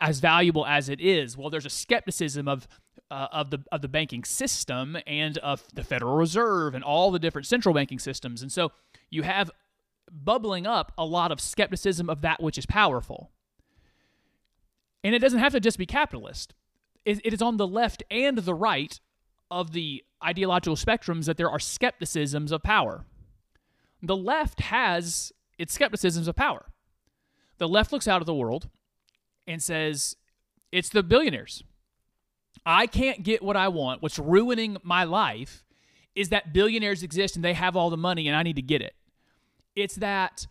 as 0.00 0.20
valuable 0.20 0.66
as 0.66 0.88
it 0.88 1.00
is? 1.00 1.36
Well, 1.36 1.50
there's 1.50 1.66
a 1.66 1.70
skepticism 1.70 2.48
of 2.48 2.68
uh, 3.10 3.28
of 3.32 3.50
the 3.50 3.64
of 3.72 3.80
the 3.80 3.88
banking 3.88 4.24
system 4.24 4.96
and 5.06 5.38
of 5.38 5.64
the 5.72 5.82
Federal 5.82 6.16
Reserve 6.16 6.74
and 6.74 6.84
all 6.84 7.10
the 7.10 7.18
different 7.18 7.46
central 7.46 7.74
banking 7.74 7.98
systems, 7.98 8.42
and 8.42 8.52
so 8.52 8.72
you 9.10 9.22
have 9.22 9.50
bubbling 10.10 10.66
up 10.66 10.92
a 10.96 11.04
lot 11.04 11.32
of 11.32 11.40
skepticism 11.40 12.08
of 12.08 12.22
that 12.22 12.42
which 12.42 12.58
is 12.58 12.66
powerful. 12.66 13.30
And 15.04 15.14
it 15.14 15.20
doesn't 15.20 15.38
have 15.38 15.52
to 15.52 15.60
just 15.60 15.78
be 15.78 15.86
capitalist. 15.86 16.54
It, 17.04 17.20
it 17.24 17.32
is 17.32 17.42
on 17.42 17.56
the 17.56 17.66
left 17.66 18.02
and 18.10 18.38
the 18.38 18.54
right 18.54 18.98
of 19.50 19.72
the 19.72 20.04
ideological 20.24 20.76
spectrums 20.76 21.26
that 21.26 21.36
there 21.36 21.50
are 21.50 21.60
skepticisms 21.60 22.52
of 22.52 22.62
power. 22.62 23.04
The 24.02 24.16
left 24.16 24.60
has 24.60 25.32
its 25.58 25.74
skepticisms 25.74 26.28
of 26.28 26.36
power. 26.36 26.66
The 27.58 27.68
left 27.68 27.92
looks 27.92 28.06
out 28.06 28.20
at 28.20 28.26
the 28.26 28.34
world 28.34 28.68
and 29.46 29.62
says, 29.62 30.16
it's 30.70 30.88
the 30.88 31.02
billionaires. 31.02 31.64
I 32.64 32.86
can't 32.86 33.22
get 33.22 33.42
what 33.42 33.56
I 33.56 33.68
want. 33.68 34.02
What's 34.02 34.18
ruining 34.18 34.76
my 34.82 35.04
life 35.04 35.64
is 36.14 36.28
that 36.28 36.52
billionaires 36.52 37.02
exist 37.02 37.36
and 37.36 37.44
they 37.44 37.54
have 37.54 37.76
all 37.76 37.90
the 37.90 37.96
money 37.96 38.28
and 38.28 38.36
I 38.36 38.42
need 38.42 38.56
to 38.56 38.62
get 38.62 38.82
it. 38.82 38.94
It's 39.74 39.96
that, 39.96 40.46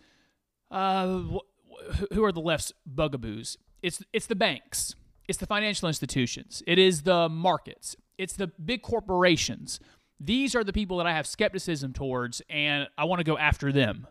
uh, 0.71 1.19
wh- 1.19 2.13
who 2.13 2.23
are 2.23 2.31
the 2.31 2.41
left's 2.41 2.73
bugaboos? 2.85 3.57
It's, 3.81 4.01
it's 4.11 4.25
the 4.25 4.35
banks, 4.35 4.95
it's 5.27 5.37
the 5.37 5.45
financial 5.45 5.87
institutions, 5.87 6.63
it 6.65 6.79
is 6.79 7.03
the 7.03 7.29
markets, 7.29 7.95
it's 8.17 8.33
the 8.33 8.47
big 8.47 8.81
corporations. 8.81 9.79
These 10.19 10.55
are 10.55 10.63
the 10.63 10.73
people 10.73 10.97
that 10.97 11.07
I 11.07 11.13
have 11.13 11.27
skepticism 11.27 11.93
towards, 11.93 12.41
and 12.49 12.87
I 12.97 13.05
want 13.05 13.19
to 13.19 13.23
go 13.23 13.37
after 13.37 13.71
them. 13.71 14.07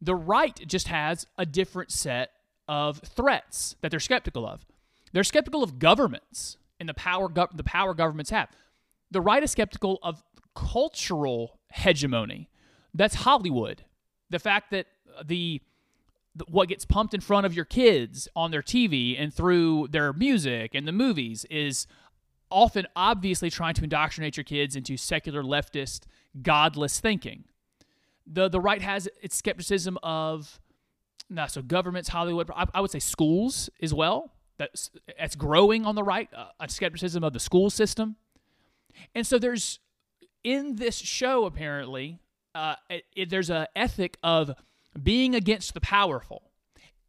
The 0.00 0.14
right 0.14 0.58
just 0.66 0.88
has 0.88 1.26
a 1.36 1.44
different 1.44 1.90
set 1.90 2.30
of 2.66 2.98
threats 2.98 3.76
that 3.80 3.90
they're 3.90 4.00
skeptical 4.00 4.46
of. 4.46 4.64
They're 5.12 5.24
skeptical 5.24 5.62
of 5.62 5.78
governments 5.78 6.56
and 6.78 6.88
the 6.88 6.94
power 6.94 7.28
the 7.52 7.64
power 7.64 7.94
governments 7.94 8.30
have. 8.30 8.48
The 9.10 9.20
right 9.20 9.42
is 9.42 9.50
skeptical 9.50 9.98
of 10.02 10.22
cultural 10.54 11.58
hegemony. 11.72 12.48
That's 12.94 13.16
Hollywood. 13.16 13.84
The 14.30 14.38
fact 14.38 14.70
that 14.70 14.86
the 15.24 15.60
the- 16.34 16.44
what 16.46 16.68
gets 16.68 16.84
pumped 16.84 17.14
in 17.14 17.20
front 17.20 17.46
of 17.46 17.54
your 17.54 17.64
kids 17.64 18.28
on 18.36 18.52
their 18.52 18.62
TV 18.62 19.18
and 19.18 19.34
through 19.34 19.88
their 19.88 20.12
music 20.12 20.72
and 20.74 20.86
the 20.86 20.92
movies 20.92 21.44
is 21.50 21.86
often 22.50 22.86
obviously 22.96 23.50
trying 23.50 23.74
to 23.74 23.82
indoctrinate 23.84 24.36
your 24.36 24.44
kids 24.44 24.76
into 24.76 24.96
secular 24.96 25.42
leftist 25.42 26.00
godless 26.42 27.00
thinking. 27.00 27.44
The 28.26 28.48
the 28.48 28.60
right 28.60 28.82
has 28.82 29.08
its 29.22 29.36
skepticism 29.36 29.98
of 30.02 30.60
no, 31.30 31.46
so 31.46 31.60
governments, 31.60 32.08
Hollywood, 32.08 32.50
I, 32.54 32.66
I 32.74 32.80
would 32.80 32.90
say 32.90 33.00
schools 33.00 33.68
as 33.82 33.92
well. 33.92 34.32
That's 34.56 34.90
that's 35.18 35.36
growing 35.36 35.84
on 35.86 35.94
the 35.94 36.02
right, 36.02 36.28
uh, 36.34 36.46
a 36.58 36.68
skepticism 36.68 37.22
of 37.22 37.32
the 37.32 37.40
school 37.40 37.70
system. 37.70 38.16
And 39.14 39.26
so 39.26 39.38
there's 39.38 39.78
in 40.42 40.76
this 40.76 40.96
show 40.96 41.44
apparently 41.44 42.18
uh, 42.54 42.74
it, 42.90 43.04
it- 43.14 43.30
there's 43.30 43.50
a 43.50 43.68
ethic 43.76 44.16
of 44.22 44.50
being 45.00 45.34
against 45.34 45.74
the 45.74 45.80
powerful, 45.80 46.50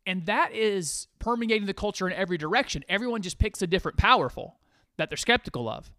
and 0.06 0.26
that 0.28 0.54
is 0.54 1.08
permeating 1.18 1.66
the 1.66 1.74
culture 1.74 2.08
in 2.08 2.14
every 2.14 2.38
direction. 2.38 2.84
Everyone 2.88 3.22
just 3.22 3.40
picks 3.40 3.62
a 3.62 3.68
different 3.68 3.98
powerful 3.98 4.59
that 5.00 5.10
they're 5.10 5.18
skeptical 5.18 5.68
of. 5.68 5.90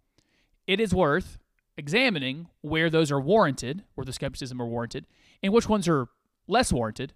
It 0.66 0.78
is 0.78 0.94
worth 0.94 1.38
examining 1.76 2.48
where 2.60 2.90
those 2.90 3.10
are 3.10 3.20
warranted, 3.20 3.82
where 3.94 4.04
the 4.04 4.12
skepticism 4.12 4.60
are 4.60 4.66
warranted, 4.66 5.06
and 5.42 5.52
which 5.52 5.68
ones 5.68 5.88
are 5.88 6.08
less 6.46 6.72
warranted. 6.72 7.14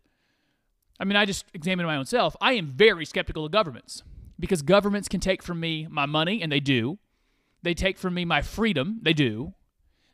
I 0.98 1.04
mean, 1.04 1.16
I 1.16 1.26
just 1.26 1.44
examine 1.52 1.86
my 1.86 1.96
own 1.96 2.06
self. 2.06 2.34
I 2.40 2.54
am 2.54 2.66
very 2.66 3.04
skeptical 3.04 3.44
of 3.44 3.52
governments 3.52 4.02
because 4.40 4.62
governments 4.62 5.08
can 5.08 5.20
take 5.20 5.42
from 5.42 5.60
me 5.60 5.86
my 5.88 6.06
money, 6.06 6.42
and 6.42 6.50
they 6.50 6.60
do. 6.60 6.98
They 7.62 7.74
take 7.74 7.98
from 7.98 8.14
me 8.14 8.24
my 8.24 8.42
freedom, 8.42 9.00
they 9.02 9.12
do. 9.12 9.54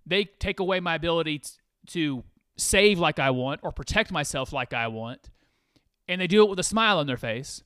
They 0.04 0.24
take 0.24 0.60
away 0.60 0.80
my 0.80 0.96
ability 0.96 1.42
to 1.88 2.24
save 2.56 2.98
like 2.98 3.18
I 3.18 3.30
want 3.30 3.60
or 3.62 3.70
protect 3.70 4.10
myself 4.10 4.52
like 4.52 4.74
I 4.74 4.88
want. 4.88 5.30
And 6.08 6.20
they 6.20 6.26
do 6.26 6.42
it 6.42 6.50
with 6.50 6.58
a 6.58 6.64
smile 6.64 6.98
on 6.98 7.06
their 7.06 7.16
face. 7.16 7.62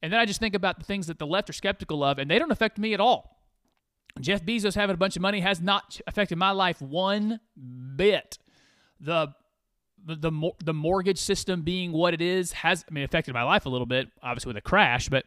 And 0.00 0.12
then 0.12 0.20
I 0.20 0.26
just 0.26 0.38
think 0.38 0.54
about 0.54 0.78
the 0.78 0.84
things 0.84 1.08
that 1.08 1.18
the 1.18 1.26
left 1.26 1.50
are 1.50 1.54
skeptical 1.54 2.04
of, 2.04 2.18
and 2.18 2.30
they 2.30 2.38
don't 2.38 2.52
affect 2.52 2.78
me 2.78 2.94
at 2.94 3.00
all. 3.00 3.37
Jeff 4.20 4.44
Bezos 4.44 4.74
having 4.74 4.94
a 4.94 4.96
bunch 4.98 5.16
of 5.16 5.22
money 5.22 5.40
has 5.40 5.60
not 5.60 6.00
affected 6.06 6.38
my 6.38 6.50
life 6.50 6.80
one 6.80 7.40
bit. 7.96 8.38
The 9.00 9.34
the 10.04 10.52
the, 10.64 10.72
mortgage 10.72 11.18
system 11.18 11.62
being 11.62 11.92
what 11.92 12.14
it 12.14 12.22
is 12.22 12.52
has 12.52 12.84
I 12.88 12.94
mean 12.94 13.04
affected 13.04 13.34
my 13.34 13.42
life 13.42 13.66
a 13.66 13.68
little 13.68 13.86
bit, 13.86 14.08
obviously 14.22 14.50
with 14.50 14.56
a 14.56 14.62
crash, 14.62 15.08
but 15.08 15.24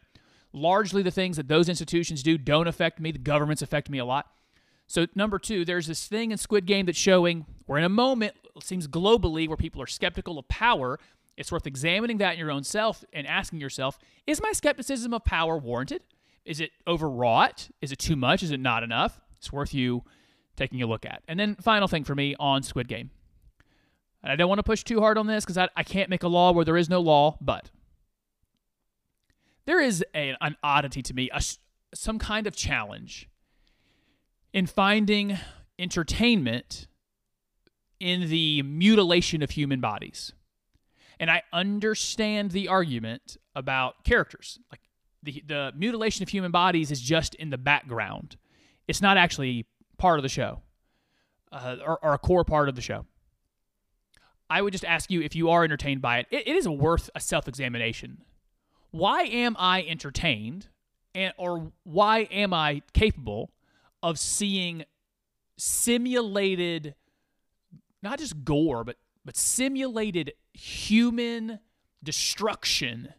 largely 0.52 1.02
the 1.02 1.10
things 1.10 1.36
that 1.36 1.48
those 1.48 1.68
institutions 1.68 2.22
do 2.22 2.36
don't 2.36 2.66
affect 2.66 3.00
me. 3.00 3.12
The 3.12 3.18
governments 3.18 3.62
affect 3.62 3.88
me 3.90 3.98
a 3.98 4.04
lot. 4.04 4.26
So 4.86 5.06
number 5.14 5.38
two, 5.38 5.64
there's 5.64 5.86
this 5.86 6.06
thing 6.06 6.32
in 6.32 6.38
Squid 6.38 6.66
Game 6.66 6.86
that's 6.86 6.98
showing 6.98 7.46
we're 7.66 7.78
in 7.78 7.84
a 7.84 7.88
moment, 7.88 8.34
it 8.56 8.62
seems 8.62 8.88
globally, 8.88 9.48
where 9.48 9.56
people 9.56 9.80
are 9.80 9.86
skeptical 9.86 10.38
of 10.38 10.48
power. 10.48 10.98
It's 11.36 11.50
worth 11.50 11.66
examining 11.66 12.18
that 12.18 12.34
in 12.34 12.38
your 12.38 12.50
own 12.50 12.64
self 12.64 13.04
and 13.12 13.26
asking 13.26 13.60
yourself, 13.60 13.98
is 14.26 14.42
my 14.42 14.52
skepticism 14.52 15.14
of 15.14 15.24
power 15.24 15.56
warranted? 15.56 16.02
Is 16.44 16.60
it 16.60 16.70
overwrought? 16.86 17.68
Is 17.80 17.92
it 17.92 17.98
too 17.98 18.16
much? 18.16 18.42
Is 18.42 18.50
it 18.50 18.60
not 18.60 18.82
enough? 18.82 19.20
It's 19.36 19.52
worth 19.52 19.74
you 19.74 20.04
taking 20.56 20.82
a 20.82 20.86
look 20.86 21.04
at. 21.06 21.22
And 21.28 21.38
then 21.38 21.56
final 21.56 21.88
thing 21.88 22.04
for 22.04 22.14
me 22.14 22.34
on 22.38 22.62
Squid 22.62 22.88
Game. 22.88 23.10
And 24.22 24.32
I 24.32 24.36
don't 24.36 24.48
want 24.48 24.58
to 24.58 24.64
push 24.64 24.84
too 24.84 25.00
hard 25.00 25.18
on 25.18 25.26
this 25.26 25.44
because 25.44 25.58
I, 25.58 25.68
I 25.76 25.82
can't 25.82 26.08
make 26.08 26.22
a 26.22 26.28
law 26.28 26.52
where 26.52 26.64
there 26.64 26.76
is 26.76 26.88
no 26.88 27.00
law, 27.00 27.36
but 27.40 27.70
there 29.64 29.80
is 29.80 30.04
a, 30.14 30.36
an 30.40 30.56
oddity 30.62 31.02
to 31.02 31.14
me, 31.14 31.30
a 31.32 31.42
some 31.94 32.18
kind 32.18 32.46
of 32.46 32.56
challenge 32.56 33.28
in 34.52 34.66
finding 34.66 35.38
entertainment 35.78 36.86
in 38.00 38.28
the 38.28 38.62
mutilation 38.62 39.42
of 39.42 39.50
human 39.50 39.80
bodies. 39.80 40.32
And 41.20 41.30
I 41.30 41.42
understand 41.52 42.50
the 42.50 42.68
argument 42.68 43.36
about 43.54 44.04
characters. 44.04 44.58
Like 44.70 44.80
the, 45.22 45.42
the 45.46 45.72
mutilation 45.76 46.22
of 46.22 46.28
human 46.28 46.50
bodies 46.50 46.90
is 46.90 47.00
just 47.00 47.34
in 47.36 47.50
the 47.50 47.58
background, 47.58 48.36
it's 48.88 49.00
not 49.00 49.16
actually 49.16 49.66
part 49.98 50.18
of 50.18 50.22
the 50.22 50.28
show 50.28 50.60
uh, 51.52 51.76
or, 51.84 51.98
or 52.02 52.14
a 52.14 52.18
core 52.18 52.44
part 52.44 52.68
of 52.68 52.74
the 52.74 52.82
show. 52.82 53.06
I 54.50 54.60
would 54.60 54.72
just 54.72 54.84
ask 54.84 55.10
you 55.10 55.22
if 55.22 55.34
you 55.34 55.48
are 55.50 55.64
entertained 55.64 56.02
by 56.02 56.18
it, 56.18 56.26
it, 56.30 56.48
it 56.48 56.56
is 56.56 56.68
worth 56.68 57.08
a 57.14 57.20
self 57.20 57.48
examination. 57.48 58.22
Why 58.90 59.22
am 59.22 59.56
I 59.58 59.82
entertained, 59.82 60.68
and 61.14 61.32
or 61.38 61.72
why 61.84 62.20
am 62.30 62.52
I 62.52 62.82
capable 62.92 63.50
of 64.02 64.18
seeing 64.18 64.84
simulated, 65.56 66.94
not 68.02 68.18
just 68.18 68.44
gore, 68.44 68.84
but 68.84 68.96
but 69.24 69.36
simulated 69.36 70.32
human 70.52 71.60
destruction, 72.02 73.14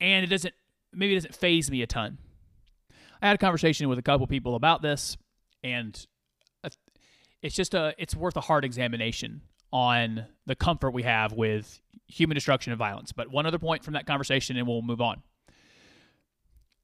and 0.00 0.24
it 0.24 0.28
doesn't 0.28 0.54
maybe 0.92 1.12
it 1.12 1.16
doesn't 1.16 1.34
faze 1.34 1.70
me 1.70 1.82
a 1.82 1.86
ton. 1.86 2.18
I 3.20 3.26
had 3.26 3.34
a 3.34 3.38
conversation 3.38 3.88
with 3.88 3.98
a 3.98 4.02
couple 4.02 4.26
people 4.26 4.54
about 4.54 4.82
this, 4.82 5.16
and 5.62 6.06
uh, 6.62 6.70
it's 7.42 7.54
just 7.54 7.74
a 7.74 7.94
it's 7.98 8.14
worth 8.14 8.36
a 8.36 8.40
hard 8.40 8.64
examination 8.64 9.42
on 9.72 10.26
the 10.46 10.54
comfort 10.54 10.92
we 10.92 11.02
have 11.02 11.32
with 11.32 11.80
human 12.06 12.34
destruction 12.34 12.72
and 12.72 12.78
violence. 12.78 13.12
But 13.12 13.30
one 13.30 13.46
other 13.46 13.58
point 13.58 13.84
from 13.84 13.94
that 13.94 14.06
conversation, 14.06 14.56
and 14.56 14.66
we'll 14.66 14.82
move 14.82 15.00
on. 15.00 15.22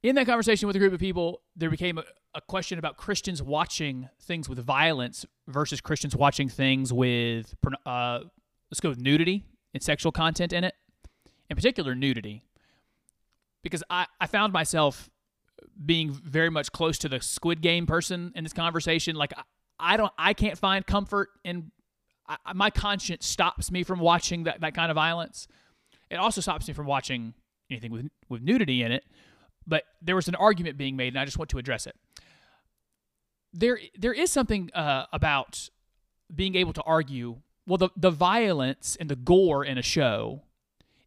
In 0.03 0.15
that 0.15 0.27
conversation 0.27 0.67
with 0.67 0.75
a 0.75 0.79
group 0.79 0.93
of 0.93 0.99
people, 0.99 1.41
there 1.55 1.71
became 1.71 1.97
a, 1.97 2.03
a 2.35 2.41
question 2.41 2.77
about 2.77 2.95
Christians 2.95 3.41
watching 3.41 4.07
things 4.21 4.47
with 4.47 4.59
violence 4.59 5.25
versus 5.47 5.81
Christians 5.81 6.15
watching 6.15 6.47
things 6.47 6.93
with, 6.93 7.55
uh, 7.87 8.19
let's 8.69 8.79
go 8.81 8.89
with 8.89 8.99
nudity 8.99 9.45
and 9.73 9.81
sexual 9.81 10.11
content 10.11 10.53
in 10.53 10.63
it, 10.63 10.75
in 11.49 11.55
particular 11.55 11.95
nudity. 11.95 12.43
Because 13.65 13.83
I, 13.89 14.05
I 14.21 14.27
found 14.27 14.53
myself 14.53 15.09
being 15.83 16.11
very 16.11 16.51
much 16.51 16.71
close 16.71 16.99
to 16.99 17.09
the 17.09 17.19
Squid 17.19 17.61
Game 17.61 17.87
person 17.87 18.31
in 18.35 18.43
this 18.43 18.53
conversation. 18.53 19.15
Like 19.15 19.33
I, 19.35 19.41
I 19.79 19.97
don't, 19.97 20.13
I 20.19 20.33
can't 20.33 20.55
find 20.55 20.85
comfort 20.85 21.29
in. 21.43 21.71
I, 22.27 22.37
my 22.53 22.69
conscience 22.69 23.25
stops 23.25 23.71
me 23.71 23.81
from 23.81 23.99
watching 23.99 24.43
that, 24.43 24.61
that 24.61 24.75
kind 24.75 24.91
of 24.91 24.95
violence. 24.95 25.47
It 26.11 26.17
also 26.17 26.41
stops 26.41 26.67
me 26.67 26.75
from 26.75 26.85
watching 26.85 27.33
anything 27.71 27.91
with 27.91 28.07
with 28.29 28.43
nudity 28.43 28.83
in 28.83 28.91
it. 28.91 29.03
But 29.65 29.83
there 29.99 30.15
was 30.15 30.27
an 30.27 30.35
argument 30.35 30.77
being 30.77 30.95
made, 30.95 31.13
and 31.13 31.19
I 31.19 31.25
just 31.25 31.39
want 31.39 31.49
to 31.49 31.57
address 31.57 31.87
it. 31.87 31.95
There, 33.51 33.79
there 33.97 34.13
is 34.13 34.29
something 34.29 34.69
uh, 34.75 35.07
about 35.11 35.69
being 36.33 36.53
able 36.53 36.73
to 36.73 36.83
argue. 36.83 37.37
Well, 37.65 37.79
the 37.79 37.89
the 37.97 38.11
violence 38.11 38.95
and 38.99 39.09
the 39.09 39.15
gore 39.15 39.65
in 39.65 39.79
a 39.79 39.81
show 39.81 40.43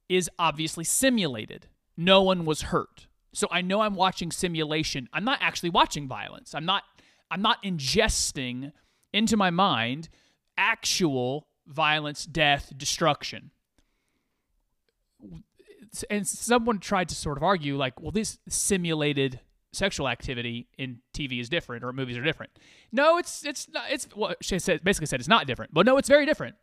is 0.09 0.29
obviously 0.41 0.83
simulated. 0.83 1.69
No 1.99 2.23
one 2.23 2.45
was 2.45 2.63
hurt. 2.63 3.09
So 3.35 3.49
I 3.51 3.61
know 3.61 3.81
I'm 3.81 3.97
watching 3.97 4.31
simulation. 4.31 5.09
I'm 5.13 5.25
not 5.25 5.41
actually 5.43 5.71
watching 5.71 6.09
violence. 6.09 6.55
I'm 6.55 6.65
not 6.65 6.85
I'm 7.31 7.43
not 7.43 7.63
ingesting 7.63 8.73
into 9.13 9.37
my 9.37 9.51
mind 9.51 10.09
actual 10.57 11.49
violence, 11.67 12.25
death, 12.25 12.73
destruction. 12.77 13.51
And 16.09 16.27
someone 16.27 16.79
tried 16.79 17.09
to 17.09 17.15
sort 17.15 17.37
of 17.37 17.43
argue, 17.43 17.77
like, 17.77 18.01
well, 18.01 18.11
this 18.11 18.39
simulated 18.49 19.41
sexual 19.73 20.09
activity 20.09 20.69
in 20.79 21.01
TV 21.15 21.41
is 21.41 21.49
different 21.49 21.85
or 21.85 21.93
movies 21.93 22.17
are 22.17 22.23
different. 22.23 22.53
No, 22.93 23.19
it's 23.19 23.45
it's 23.45 23.69
not. 23.69 23.85
It's 23.91 24.05
what 24.15 24.29
well, 24.29 24.37
she 24.41 24.59
said. 24.59 24.85
Basically 24.85 25.07
said 25.07 25.21
it's 25.21 25.29
not 25.29 25.47
different. 25.47 25.75
But 25.75 25.87
no, 25.87 25.97
it's 25.97 26.09
very 26.09 26.27
different. 26.27 26.57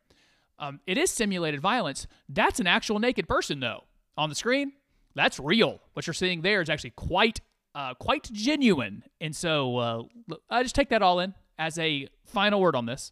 Um, 0.59 0.79
it 0.87 0.97
is 0.97 1.09
simulated 1.09 1.59
violence. 1.59 2.07
That's 2.29 2.59
an 2.59 2.67
actual 2.67 2.99
naked 2.99 3.27
person, 3.27 3.59
though, 3.59 3.83
on 4.17 4.29
the 4.29 4.35
screen. 4.35 4.73
That's 5.15 5.39
real. 5.39 5.79
What 5.93 6.05
you're 6.05 6.13
seeing 6.13 6.41
there 6.41 6.61
is 6.61 6.69
actually 6.69 6.91
quite 6.91 7.41
uh, 7.73 7.93
quite 7.95 8.23
genuine. 8.31 9.03
And 9.19 9.35
so 9.35 9.77
uh, 9.77 10.03
I 10.49 10.63
just 10.63 10.75
take 10.75 10.89
that 10.89 11.01
all 11.01 11.19
in 11.19 11.33
as 11.59 11.77
a 11.77 12.07
final 12.25 12.61
word 12.61 12.75
on 12.75 12.85
this. 12.85 13.11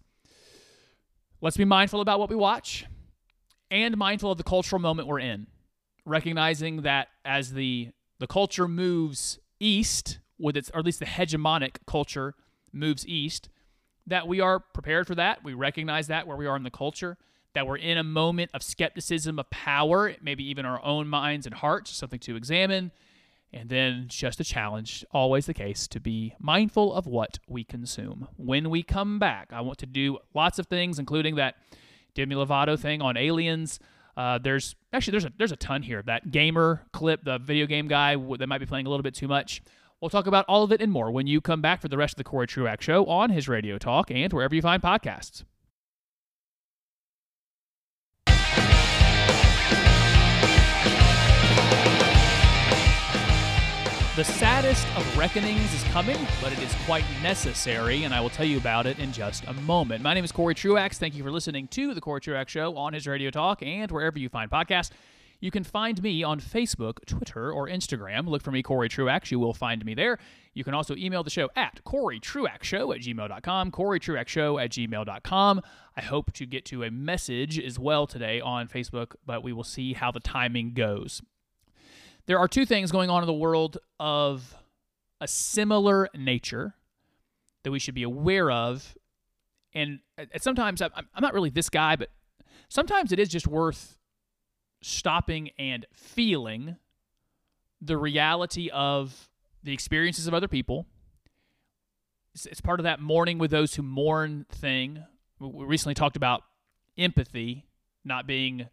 Let's 1.41 1.57
be 1.57 1.65
mindful 1.65 1.99
about 1.99 2.19
what 2.19 2.29
we 2.29 2.35
watch 2.35 2.85
and 3.69 3.97
mindful 3.97 4.31
of 4.31 4.37
the 4.37 4.43
cultural 4.43 4.81
moment 4.81 5.07
we're 5.07 5.19
in, 5.19 5.47
recognizing 6.05 6.83
that 6.83 7.09
as 7.25 7.53
the 7.53 7.89
the 8.19 8.27
culture 8.27 8.67
moves 8.67 9.39
east 9.59 10.19
with 10.39 10.55
its 10.55 10.69
or 10.73 10.79
at 10.79 10.85
least 10.85 10.99
the 10.99 11.05
hegemonic 11.05 11.77
culture 11.85 12.35
moves 12.71 13.05
east, 13.07 13.49
that 14.07 14.27
we 14.27 14.39
are 14.39 14.59
prepared 14.59 15.07
for 15.07 15.15
that. 15.15 15.43
We 15.43 15.53
recognize 15.53 16.07
that 16.07 16.25
where 16.27 16.37
we 16.37 16.45
are 16.45 16.55
in 16.55 16.63
the 16.63 16.71
culture, 16.71 17.17
that 17.53 17.67
we're 17.67 17.77
in 17.77 17.97
a 17.97 18.03
moment 18.03 18.51
of 18.53 18.63
skepticism 18.63 19.39
of 19.39 19.49
power, 19.49 20.15
maybe 20.21 20.43
even 20.49 20.65
our 20.65 20.83
own 20.83 21.07
minds 21.07 21.45
and 21.45 21.55
hearts, 21.55 21.91
something 21.91 22.19
to 22.19 22.35
examine. 22.35 22.91
And 23.55 23.69
then 23.69 24.05
just 24.07 24.39
a 24.39 24.43
challenge, 24.43 25.05
always 25.11 25.45
the 25.45 25.53
case, 25.53 25.87
to 25.89 25.99
be 25.99 26.33
mindful 26.39 26.91
of 26.91 27.05
what 27.05 27.37
we 27.47 27.63
consume. 27.63 28.27
When 28.35 28.71
we 28.71 28.81
come 28.81 29.19
back, 29.19 29.53
I 29.53 29.61
want 29.61 29.77
to 29.79 29.85
do 29.85 30.17
lots 30.33 30.57
of 30.57 30.65
things, 30.65 30.97
including 30.97 31.35
that 31.35 31.55
Demi 32.15 32.33
Lovato 32.33 32.79
thing 32.79 33.03
on 33.03 33.15
aliens. 33.15 33.79
Uh, 34.17 34.39
there's 34.39 34.75
actually 34.91 35.11
there's 35.11 35.25
a 35.25 35.33
there's 35.37 35.51
a 35.51 35.55
ton 35.55 35.83
here. 35.83 36.01
That 36.01 36.31
gamer 36.31 36.83
clip, 36.93 37.23
the 37.23 37.37
video 37.37 37.67
game 37.67 37.87
guy 37.87 38.15
that 38.15 38.47
might 38.47 38.59
be 38.59 38.65
playing 38.65 38.87
a 38.87 38.89
little 38.89 39.03
bit 39.03 39.13
too 39.13 39.27
much. 39.27 39.61
We'll 40.01 40.09
talk 40.09 40.27
about 40.27 40.45
all 40.47 40.63
of 40.63 40.71
it 40.71 40.81
and 40.81 40.91
more 40.91 41.11
when 41.11 41.27
you 41.27 41.39
come 41.39 41.61
back 41.61 41.81
for 41.81 41.87
the 41.87 41.97
rest 41.97 42.13
of 42.13 42.17
the 42.17 42.23
Cory 42.25 42.47
Truax 42.47 42.83
Show 42.83 43.05
on 43.05 43.29
his 43.29 43.47
Radio 43.47 43.77
Talk 43.77 44.11
and 44.11 44.33
wherever 44.33 44.53
you 44.53 44.61
find 44.61 44.81
podcasts. 44.81 45.43
The 54.15 54.23
saddest 54.23 54.85
of 54.95 55.17
reckonings 55.17 55.73
is 55.73 55.83
coming, 55.85 56.19
but 56.39 56.53
it 56.53 56.59
is 56.59 56.71
quite 56.85 57.03
necessary, 57.23 58.03
and 58.03 58.13
I 58.13 58.21
will 58.21 58.29
tell 58.29 58.45
you 58.45 58.59
about 58.59 58.85
it 58.85 58.99
in 58.99 59.11
just 59.11 59.43
a 59.45 59.53
moment. 59.53 60.03
My 60.03 60.13
name 60.13 60.23
is 60.23 60.31
Cory 60.31 60.53
Truax. 60.53 60.99
Thank 60.99 61.15
you 61.15 61.23
for 61.23 61.31
listening 61.31 61.67
to 61.69 61.95
The 61.95 61.99
Cory 61.99 62.21
Truax 62.21 62.51
Show 62.51 62.77
on 62.77 62.93
his 62.93 63.07
Radio 63.07 63.31
Talk 63.31 63.63
and 63.63 63.89
wherever 63.89 64.19
you 64.19 64.29
find 64.29 64.51
podcasts. 64.51 64.91
You 65.39 65.49
can 65.49 65.63
find 65.63 65.99
me 66.03 66.21
on 66.21 66.39
Facebook, 66.39 67.03
Twitter, 67.07 67.51
or 67.51 67.67
Instagram. 67.67 68.27
Look 68.27 68.43
for 68.43 68.51
me, 68.51 68.61
Cory 68.61 68.87
Truax. 68.87 69.31
You 69.31 69.39
will 69.39 69.55
find 69.55 69.83
me 69.83 69.95
there. 69.95 70.19
You 70.53 70.63
can 70.63 70.75
also 70.75 70.95
email 70.95 71.23
the 71.23 71.31
show 71.31 71.49
at 71.55 71.83
CoryTruaxShow 71.83 72.93
at 72.93 73.01
gmail.com, 73.01 73.71
CoryTruaxShow 73.71 74.63
at 74.63 74.69
gmail.com. 74.69 75.61
I 75.97 76.01
hope 76.01 76.31
to 76.33 76.45
get 76.45 76.65
to 76.65 76.83
a 76.83 76.91
message 76.91 77.57
as 77.57 77.79
well 77.79 78.05
today 78.05 78.39
on 78.39 78.67
Facebook, 78.67 79.13
but 79.25 79.41
we 79.41 79.53
will 79.53 79.63
see 79.63 79.93
how 79.93 80.11
the 80.11 80.19
timing 80.19 80.75
goes 80.75 81.23
there 82.25 82.39
are 82.39 82.47
two 82.47 82.65
things 82.65 82.91
going 82.91 83.09
on 83.09 83.21
in 83.21 83.27
the 83.27 83.33
world 83.33 83.77
of 83.99 84.55
a 85.19 85.27
similar 85.27 86.09
nature 86.15 86.75
that 87.63 87.71
we 87.71 87.79
should 87.79 87.95
be 87.95 88.03
aware 88.03 88.51
of. 88.51 88.95
And 89.73 89.99
sometimes 90.37 90.81
I'm 90.81 90.91
not 91.19 91.33
really 91.33 91.49
this 91.49 91.69
guy, 91.69 91.95
but 91.95 92.09
sometimes 92.69 93.11
it 93.11 93.19
is 93.19 93.29
just 93.29 93.47
worth 93.47 93.97
stopping 94.81 95.49
and 95.57 95.85
feeling 95.93 96.77
the 97.81 97.97
reality 97.97 98.69
of 98.71 99.29
the 99.63 99.73
experiences 99.73 100.27
of 100.27 100.33
other 100.33 100.47
people. 100.47 100.85
It's, 102.33 102.61
part 102.61 102.79
of 102.79 102.83
that 102.83 102.99
mourning 102.99 103.37
with 103.37 103.51
those 103.51 103.75
who 103.75 103.83
mourn 103.83 104.45
thing. 104.49 105.03
We 105.39 105.65
recently 105.65 105.93
talked 105.93 106.15
about 106.15 106.43
empathy 106.97 107.65
not 108.05 108.27
being 108.27 108.67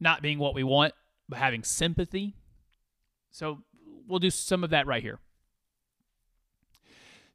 not 0.00 0.22
being 0.22 0.38
what 0.38 0.54
we 0.54 0.64
want, 0.64 0.94
but 1.28 1.38
having 1.38 1.62
sympathy. 1.62 2.34
So 3.32 3.62
we'll 4.06 4.18
do 4.18 4.30
some 4.30 4.62
of 4.62 4.70
that 4.70 4.86
right 4.86 5.02
here. 5.02 5.18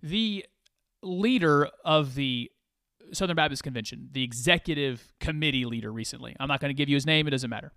The 0.02 0.46
leader 1.02 1.70
of 1.84 2.16
the 2.16 2.52
Southern 3.12 3.36
Baptist 3.36 3.64
Convention, 3.64 4.10
the 4.12 4.24
executive 4.24 5.12
committee 5.20 5.66
leader 5.66 5.92
recently, 5.92 6.36
I'm 6.40 6.48
not 6.48 6.60
going 6.60 6.70
to 6.70 6.76
give 6.78 6.88
you 6.88 6.96
his 6.96 7.06
name, 7.06 7.28
it 7.28 7.32
doesn't 7.32 7.50
matter. 7.50 7.74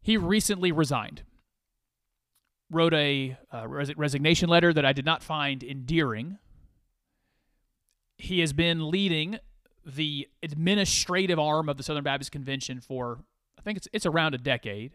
He 0.00 0.16
recently 0.16 0.72
resigned, 0.72 1.22
wrote 2.70 2.94
a 2.94 3.36
uh, 3.52 3.66
resignation 3.68 4.48
letter 4.48 4.72
that 4.72 4.84
I 4.86 4.92
did 4.92 5.04
not 5.04 5.22
find 5.22 5.62
endearing. 5.62 6.38
He 8.16 8.40
has 8.40 8.52
been 8.52 8.90
leading 8.90 9.38
the 9.84 10.28
administrative 10.42 11.38
arm 11.38 11.68
of 11.68 11.76
the 11.76 11.82
Southern 11.82 12.04
Baptist 12.04 12.32
Convention 12.32 12.80
for, 12.80 13.18
I 13.58 13.62
think 13.62 13.76
it's, 13.76 13.88
it's 13.92 14.06
around 14.06 14.34
a 14.34 14.38
decade 14.38 14.92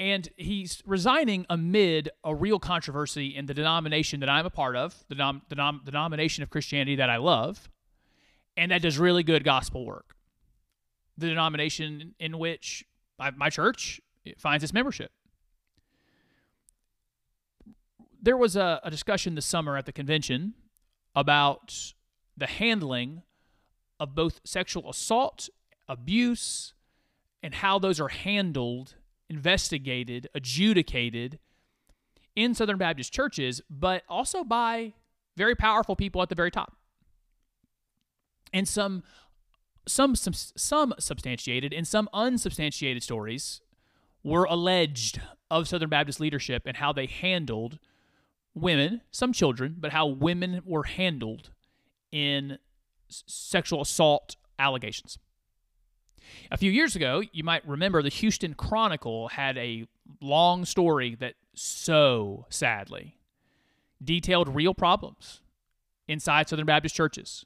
and 0.00 0.30
he's 0.36 0.82
resigning 0.86 1.44
amid 1.50 2.08
a 2.24 2.34
real 2.34 2.58
controversy 2.58 3.36
in 3.36 3.44
the 3.44 3.52
denomination 3.52 4.20
that 4.20 4.30
I'm 4.30 4.46
a 4.46 4.50
part 4.50 4.74
of, 4.74 4.94
the, 5.10 5.14
nom- 5.14 5.42
the, 5.50 5.56
nom- 5.56 5.82
the 5.84 5.90
denomination 5.90 6.42
of 6.42 6.48
Christianity 6.48 6.96
that 6.96 7.10
I 7.10 7.18
love, 7.18 7.68
and 8.56 8.72
that 8.72 8.80
does 8.80 8.98
really 8.98 9.22
good 9.22 9.44
gospel 9.44 9.84
work. 9.84 10.16
The 11.18 11.28
denomination 11.28 12.14
in 12.18 12.38
which 12.38 12.82
I, 13.18 13.30
my 13.32 13.50
church 13.50 14.00
finds 14.38 14.64
its 14.64 14.72
membership. 14.72 15.12
There 18.22 18.38
was 18.38 18.56
a, 18.56 18.80
a 18.82 18.90
discussion 18.90 19.34
this 19.34 19.44
summer 19.44 19.76
at 19.76 19.84
the 19.84 19.92
convention 19.92 20.54
about 21.14 21.92
the 22.38 22.46
handling 22.46 23.20
of 23.98 24.14
both 24.14 24.40
sexual 24.44 24.88
assault, 24.88 25.50
abuse, 25.86 26.72
and 27.42 27.56
how 27.56 27.78
those 27.78 28.00
are 28.00 28.08
handled 28.08 28.94
investigated, 29.30 30.28
adjudicated 30.34 31.38
in 32.36 32.54
Southern 32.54 32.76
Baptist 32.76 33.12
churches, 33.12 33.62
but 33.70 34.02
also 34.08 34.44
by 34.44 34.92
very 35.36 35.54
powerful 35.54 35.96
people 35.96 36.20
at 36.20 36.28
the 36.28 36.34
very 36.34 36.50
top. 36.50 36.76
And 38.52 38.68
some 38.68 39.04
some 39.86 40.14
some, 40.14 40.34
some 40.34 40.94
substantiated 40.98 41.72
and 41.72 41.86
some 41.86 42.08
unsubstantiated 42.12 43.02
stories 43.02 43.62
were 44.22 44.44
alleged 44.44 45.20
of 45.50 45.66
Southern 45.66 45.88
Baptist 45.88 46.20
leadership 46.20 46.64
and 46.66 46.76
how 46.76 46.92
they 46.92 47.06
handled 47.06 47.78
women, 48.54 49.00
some 49.10 49.32
children, 49.32 49.76
but 49.78 49.92
how 49.92 50.06
women 50.06 50.60
were 50.64 50.84
handled 50.84 51.50
in 52.12 52.58
sexual 53.08 53.80
assault 53.80 54.36
allegations. 54.58 55.18
A 56.50 56.56
few 56.56 56.70
years 56.70 56.96
ago, 56.96 57.22
you 57.32 57.44
might 57.44 57.66
remember 57.66 58.02
the 58.02 58.08
Houston 58.08 58.54
Chronicle 58.54 59.28
had 59.28 59.56
a 59.56 59.86
long 60.20 60.64
story 60.64 61.14
that 61.16 61.34
so 61.54 62.46
sadly 62.48 63.16
detailed 64.02 64.54
real 64.54 64.74
problems 64.74 65.40
inside 66.08 66.48
Southern 66.48 66.66
Baptist 66.66 66.94
churches 66.94 67.44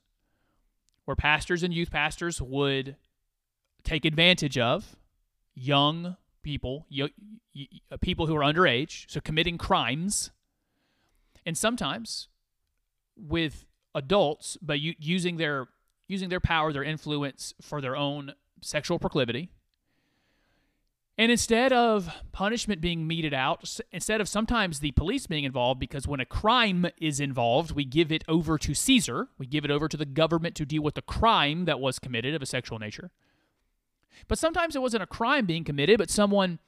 where 1.05 1.17
pastors 1.17 1.63
and 1.63 1.75
youth 1.75 1.91
pastors 1.91 2.41
would 2.41 2.97
take 3.83 4.05
advantage 4.05 4.57
of 4.57 4.97
young 5.55 6.17
people, 6.43 6.87
people 8.01 8.27
who 8.27 8.35
are 8.35 8.43
underage, 8.43 9.05
so 9.11 9.21
committing 9.21 9.59
crimes, 9.59 10.31
and 11.45 11.59
sometimes 11.59 12.29
with 13.17 13.67
adults, 13.95 14.57
but 14.63 14.81
using 14.81 15.37
their 15.37 15.69
using 16.07 16.29
their 16.29 16.41
power, 16.41 16.73
their 16.73 16.85
influence 16.85 17.55
for 17.63 17.81
their 17.81 17.97
own 17.97 18.35
sexual 18.65 18.99
proclivity. 18.99 19.51
And 21.17 21.31
instead 21.31 21.73
of 21.73 22.13
punishment 22.33 22.81
being 22.81 23.07
meted 23.07 23.33
out, 23.33 23.79
instead 23.93 24.21
of 24.21 24.29
sometimes 24.29 24.81
the 24.81 24.91
police 24.93 25.29
being 25.29 25.45
involved, 25.45 25.79
because 25.79 26.09
when 26.09 26.19
a 26.19 26.25
crime 26.25 26.87
is 26.99 27.21
involved, 27.21 27.71
we 27.71 27.85
give 27.85 28.11
it 28.11 28.25
over 28.27 28.59
to 28.59 28.75
Caesar, 28.75 29.29
we 29.39 29.47
give 29.47 29.65
it 29.65 29.71
over 29.71 29.87
to 29.87 29.97
the 29.97 30.07
government 30.07 30.57
to 30.57 30.67
deal 30.67 30.83
with 30.83 30.95
the 30.95 31.03
crime 31.03 31.67
that 31.67 31.79
was 31.79 32.01
committed 32.01 32.35
of 32.35 32.43
a 32.43 32.47
sexual 32.47 32.81
nature. 32.81 33.13
But 34.27 34.39
sometimes 34.39 34.75
it 34.75 34.83
wasn't 34.83 35.05
a 35.05 35.09
crime 35.09 35.47
being 35.47 35.63
committed, 35.63 35.99
but 35.99 36.11
someone 36.11 36.59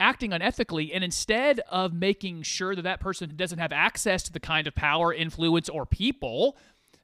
acting 0.00 0.30
unethically. 0.30 0.90
And 0.92 1.04
instead 1.04 1.60
of 1.70 1.92
making 1.92 2.42
sure 2.42 2.74
that 2.74 2.82
that 2.82 3.00
person 3.00 3.36
doesn't 3.36 3.58
have 3.58 3.72
access 3.72 4.22
to 4.24 4.32
the 4.32 4.40
kind 4.40 4.66
of 4.66 4.74
power, 4.74 5.12
influence, 5.12 5.68
or 5.68 5.84
people 5.84 6.56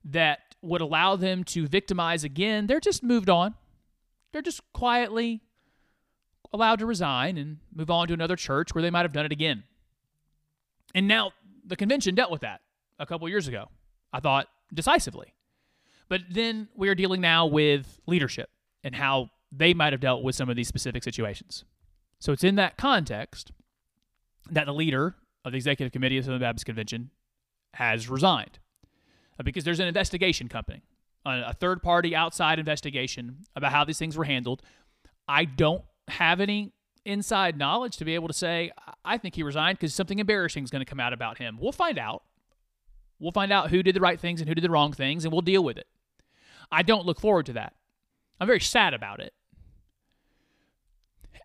that 0.02 0.54
would 0.62 0.80
allow 0.80 1.14
them 1.14 1.44
to 1.44 1.68
victimize 1.68 2.24
again, 2.24 2.66
they're 2.66 2.80
just 2.80 3.02
moved 3.02 3.28
on 3.28 3.54
they're 4.32 4.42
just 4.42 4.60
quietly 4.72 5.40
allowed 6.52 6.78
to 6.78 6.86
resign 6.86 7.36
and 7.36 7.58
move 7.74 7.90
on 7.90 8.08
to 8.08 8.14
another 8.14 8.36
church 8.36 8.74
where 8.74 8.82
they 8.82 8.90
might 8.90 9.02
have 9.02 9.12
done 9.12 9.26
it 9.26 9.32
again. 9.32 9.64
And 10.94 11.06
now 11.06 11.32
the 11.66 11.76
convention 11.76 12.14
dealt 12.14 12.30
with 12.30 12.40
that 12.40 12.60
a 12.98 13.06
couple 13.06 13.28
years 13.28 13.48
ago, 13.48 13.68
I 14.12 14.20
thought 14.20 14.48
decisively. 14.72 15.34
But 16.08 16.22
then 16.30 16.68
we 16.74 16.88
are 16.88 16.94
dealing 16.94 17.20
now 17.20 17.46
with 17.46 18.00
leadership 18.06 18.48
and 18.82 18.94
how 18.94 19.30
they 19.52 19.74
might 19.74 19.92
have 19.92 20.00
dealt 20.00 20.22
with 20.22 20.34
some 20.34 20.48
of 20.48 20.56
these 20.56 20.68
specific 20.68 21.02
situations. 21.02 21.64
So 22.18 22.32
it's 22.32 22.44
in 22.44 22.54
that 22.56 22.76
context 22.76 23.52
that 24.50 24.64
the 24.64 24.72
leader 24.72 25.16
of 25.44 25.52
the 25.52 25.56
executive 25.56 25.92
committee 25.92 26.18
of 26.18 26.24
the 26.24 26.38
Baptist 26.38 26.66
Convention 26.66 27.10
has 27.74 28.08
resigned 28.08 28.58
Uh, 29.38 29.42
because 29.44 29.64
there's 29.64 29.80
an 29.80 29.86
investigation 29.86 30.48
coming, 30.48 30.82
a 31.28 31.52
third 31.52 31.82
party 31.82 32.14
outside 32.14 32.58
investigation 32.58 33.44
about 33.54 33.72
how 33.72 33.84
these 33.84 33.98
things 33.98 34.16
were 34.16 34.24
handled. 34.24 34.62
I 35.26 35.44
don't 35.44 35.84
have 36.08 36.40
any 36.40 36.72
inside 37.04 37.56
knowledge 37.56 37.96
to 37.96 38.04
be 38.04 38.14
able 38.14 38.28
to 38.28 38.34
say 38.34 38.70
I 39.04 39.18
think 39.18 39.34
he 39.34 39.42
resigned 39.42 39.78
because 39.78 39.94
something 39.94 40.18
embarrassing 40.18 40.64
is 40.64 40.70
going 40.70 40.84
to 40.84 40.88
come 40.88 41.00
out 41.00 41.12
about 41.12 41.38
him. 41.38 41.58
We'll 41.60 41.72
find 41.72 41.98
out. 41.98 42.22
We'll 43.18 43.32
find 43.32 43.52
out 43.52 43.70
who 43.70 43.82
did 43.82 43.96
the 43.96 44.00
right 44.00 44.20
things 44.20 44.40
and 44.40 44.48
who 44.48 44.54
did 44.54 44.62
the 44.62 44.70
wrong 44.70 44.92
things, 44.92 45.24
and 45.24 45.32
we'll 45.32 45.42
deal 45.42 45.64
with 45.64 45.76
it. 45.76 45.88
I 46.70 46.82
don't 46.82 47.06
look 47.06 47.20
forward 47.20 47.46
to 47.46 47.54
that. 47.54 47.74
I'm 48.40 48.46
very 48.46 48.60
sad 48.60 48.94
about 48.94 49.20
it. 49.20 49.32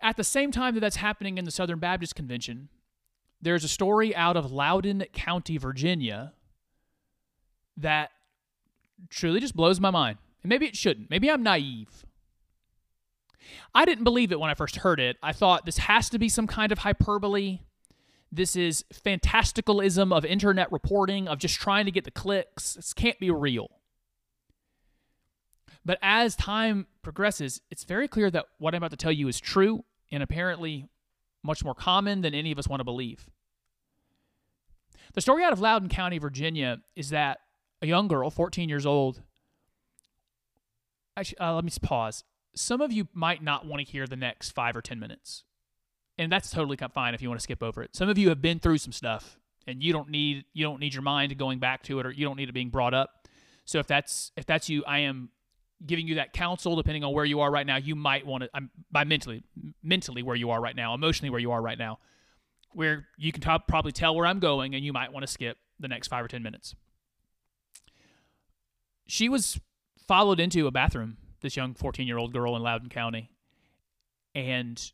At 0.02 0.18
the 0.18 0.24
same 0.24 0.52
time 0.52 0.76
that 0.76 0.82
that's 0.82 0.98
happening 0.98 1.38
in 1.38 1.46
the 1.46 1.52
Southern 1.52 1.80
Baptist 1.80 2.16
Convention, 2.16 2.70
there's 3.42 3.64
a 3.64 3.70
story 3.70 4.16
out 4.16 4.38
of 4.38 4.52
Loudoun 4.52 5.06
County, 5.14 5.58
Virginia, 5.58 6.34
that 7.78 8.12
truly 9.10 9.40
just 9.40 9.56
blows 9.56 9.80
my 9.80 9.92
mind. 9.92 10.18
And 10.42 10.50
maybe 10.50 10.66
it 10.66 10.76
shouldn't. 10.76 11.10
Maybe 11.10 11.30
I'm 11.30 11.44
naive. 11.44 12.06
I 13.76 13.86
didn't 13.86 14.04
believe 14.04 14.32
it 14.32 14.40
when 14.40 14.50
I 14.50 14.54
first 14.54 14.78
heard 14.78 15.00
it. 15.00 15.18
I 15.22 15.34
thought 15.34 15.66
this 15.66 15.78
has 15.80 16.10
to 16.10 16.20
be 16.20 16.30
some 16.30 16.48
kind 16.48 16.72
of 16.72 16.80
hyperbole. 16.80 17.60
This 18.32 18.56
is 18.56 18.84
fantasticalism 18.94 20.16
of 20.16 20.26
internet 20.26 20.72
reporting, 20.72 21.28
of 21.28 21.40
just 21.40 21.60
trying 21.60 21.86
to 21.86 21.92
get 21.92 22.04
the 22.04 22.12
clicks. 22.12 22.74
This 22.74 22.94
can't 22.94 23.20
be 23.20 23.30
real. 23.32 23.70
But 25.86 26.00
as 26.02 26.36
time 26.36 26.88
progresses, 27.02 27.62
it's 27.70 27.84
very 27.84 28.08
clear 28.08 28.32
that 28.32 28.46
what 28.58 28.74
I'm 28.74 28.80
about 28.80 28.92
to 28.92 28.98
tell 28.98 29.12
you 29.12 29.28
is 29.28 29.40
true 29.40 29.84
and 30.12 30.24
apparently 30.24 30.88
much 31.44 31.64
more 31.64 31.76
common 31.76 32.22
than 32.22 32.34
any 32.34 32.52
of 32.52 32.58
us 32.58 32.68
want 32.68 32.80
to 32.80 32.86
believe. 32.86 33.30
The 35.14 35.22
story 35.22 35.44
out 35.44 35.54
of 35.54 35.60
Loudoun 35.60 35.90
County, 35.90 36.18
Virginia, 36.18 36.80
is 36.96 37.10
that 37.10 37.40
a 37.84 37.86
young 37.86 38.08
girl, 38.08 38.30
14 38.30 38.70
years 38.70 38.86
old, 38.86 39.22
actually, 41.18 41.38
uh, 41.38 41.54
let 41.54 41.66
me 41.66 41.72
pause. 41.82 42.24
Some 42.56 42.80
of 42.80 42.94
you 42.94 43.10
might 43.14 43.44
not 43.44 43.66
want 43.66 43.86
to 43.86 43.92
hear 43.92 44.08
the 44.08 44.16
next 44.16 44.52
five 44.52 44.76
or 44.78 44.82
10 44.82 45.00
minutes. 45.00 45.44
And 46.18 46.32
that's 46.32 46.50
totally 46.50 46.78
fine 46.78 47.14
if 47.14 47.22
you 47.22 47.28
want 47.28 47.42
to 47.42 47.44
skip 47.44 47.62
over 47.62 47.84
it. 47.84 47.96
Some 47.96 48.08
of 48.08 48.18
you 48.18 48.30
have 48.30 48.42
been 48.42 48.60
through 48.60 48.78
some 48.78 48.94
stuff 48.94 49.38
and 49.68 49.84
you 49.84 49.92
don't 49.92 50.10
need 50.10 50.46
you 50.54 50.64
don't 50.64 50.80
need 50.80 50.94
your 50.94 51.02
mind 51.02 51.36
going 51.38 51.60
back 51.60 51.82
to 51.84 52.00
it 52.00 52.06
or 52.06 52.12
you 52.12 52.26
don't 52.26 52.38
need 52.38 52.50
it 52.50 52.54
being 52.54 52.70
brought 52.70 52.94
up. 52.94 53.28
So 53.66 53.80
if 53.80 53.88
that's 53.88 54.32
if 54.38 54.46
that's 54.46 54.70
you, 54.70 54.84
I 54.86 55.00
am 55.00 55.30
giving 55.84 56.08
you 56.08 56.16
that 56.16 56.32
counsel 56.32 56.76
depending 56.76 57.04
on 57.04 57.14
where 57.14 57.26
you 57.26 57.40
are 57.40 57.50
right 57.50 57.66
now. 57.66 57.78
You 57.78 57.96
might 57.96 58.28
want 58.28 58.44
to 58.44 58.50
I'm 58.54 58.70
by 58.92 59.06
mentally 59.06 59.44
mentally 59.82 60.22
where 60.22 60.36
you 60.36 60.52
are 60.52 60.62
right 60.62 60.76
now, 60.76 60.94
emotionally 60.94 61.32
where 61.32 61.42
you 61.42 61.52
are 61.52 61.62
right 61.62 61.80
now, 61.80 61.98
where 62.74 63.08
you 63.18 63.32
can 63.32 63.42
top, 63.42 63.68
probably 63.68 63.92
tell 63.92 64.16
where 64.16 64.28
I'm 64.28 64.40
going 64.40 64.76
and 64.76 64.86
you 64.86 64.94
might 64.94 65.12
want 65.12 65.26
to 65.26 65.32
skip 65.32 65.58
the 65.80 65.88
next 65.88 66.10
5 66.10 66.26
or 66.26 66.28
10 66.28 66.44
minutes. 66.44 66.76
She 69.06 69.30
was 69.30 69.60
followed 70.08 70.40
into 70.40 70.68
a 70.68 70.72
bathroom, 70.72 71.18
this 71.42 71.56
young 71.56 71.74
14-year-old 71.74 72.34
girl 72.34 72.56
in 72.56 72.62
Loudoun 72.62 72.90
County, 72.90 73.30
and 74.36 74.92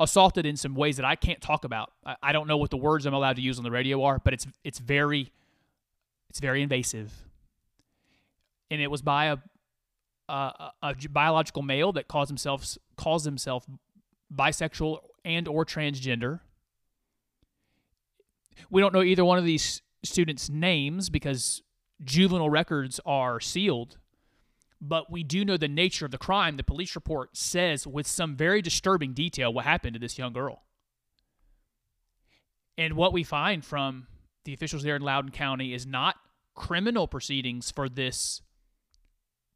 assaulted 0.00 0.46
in 0.46 0.56
some 0.56 0.74
ways 0.74 0.96
that 0.96 1.04
I 1.04 1.16
can't 1.16 1.40
talk 1.40 1.64
about. 1.64 1.92
I, 2.04 2.16
I 2.22 2.32
don't 2.32 2.46
know 2.46 2.56
what 2.56 2.70
the 2.70 2.76
words 2.76 3.06
I'm 3.06 3.14
allowed 3.14 3.36
to 3.36 3.42
use 3.42 3.58
on 3.58 3.64
the 3.64 3.70
radio 3.70 4.02
are, 4.04 4.18
but 4.18 4.32
it's 4.32 4.46
it's 4.64 4.78
very 4.78 5.32
it's 6.30 6.40
very 6.40 6.62
invasive. 6.62 7.12
And 8.70 8.80
it 8.80 8.90
was 8.90 9.02
by 9.02 9.26
a 9.26 9.38
a, 10.28 10.70
a 10.82 10.94
biological 11.10 11.62
male 11.62 11.92
that 11.92 12.08
calls 12.08 12.28
himself 12.28 12.76
calls 12.96 13.24
himself 13.24 13.66
bisexual 14.34 14.98
and 15.24 15.48
or 15.48 15.64
transgender. 15.64 16.40
We 18.70 18.80
don't 18.80 18.92
know 18.92 19.02
either 19.02 19.24
one 19.24 19.38
of 19.38 19.44
these 19.44 19.82
students' 20.04 20.50
names 20.50 21.08
because 21.10 21.62
juvenile 22.02 22.50
records 22.50 23.00
are 23.04 23.40
sealed, 23.40 23.98
but 24.80 25.10
we 25.10 25.22
do 25.22 25.44
know 25.44 25.56
the 25.56 25.68
nature 25.68 26.04
of 26.04 26.10
the 26.10 26.18
crime. 26.18 26.56
The 26.56 26.62
police 26.62 26.94
report 26.94 27.36
says 27.36 27.86
with 27.86 28.06
some 28.06 28.36
very 28.36 28.62
disturbing 28.62 29.12
detail 29.12 29.52
what 29.52 29.64
happened 29.64 29.94
to 29.94 30.00
this 30.00 30.18
young 30.18 30.32
girl. 30.32 30.62
And 32.76 32.94
what 32.94 33.12
we 33.12 33.24
find 33.24 33.64
from 33.64 34.06
the 34.44 34.54
officials 34.54 34.84
there 34.84 34.96
in 34.96 35.02
Loudoun 35.02 35.32
County 35.32 35.74
is 35.74 35.84
not 35.84 36.16
criminal 36.54 37.08
proceedings 37.08 37.70
for 37.70 37.88
this 37.88 38.42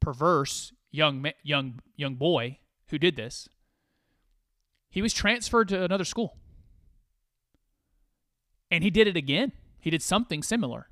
perverse 0.00 0.72
young 0.90 1.30
young 1.42 1.80
young 1.96 2.16
boy 2.16 2.58
who 2.88 2.98
did 2.98 3.16
this. 3.16 3.48
He 4.90 5.00
was 5.00 5.14
transferred 5.14 5.68
to 5.68 5.82
another 5.82 6.04
school. 6.04 6.36
And 8.70 8.82
he 8.84 8.90
did 8.90 9.06
it 9.06 9.16
again. 9.16 9.52
He 9.80 9.90
did 9.90 10.02
something 10.02 10.42
similar. 10.42 10.88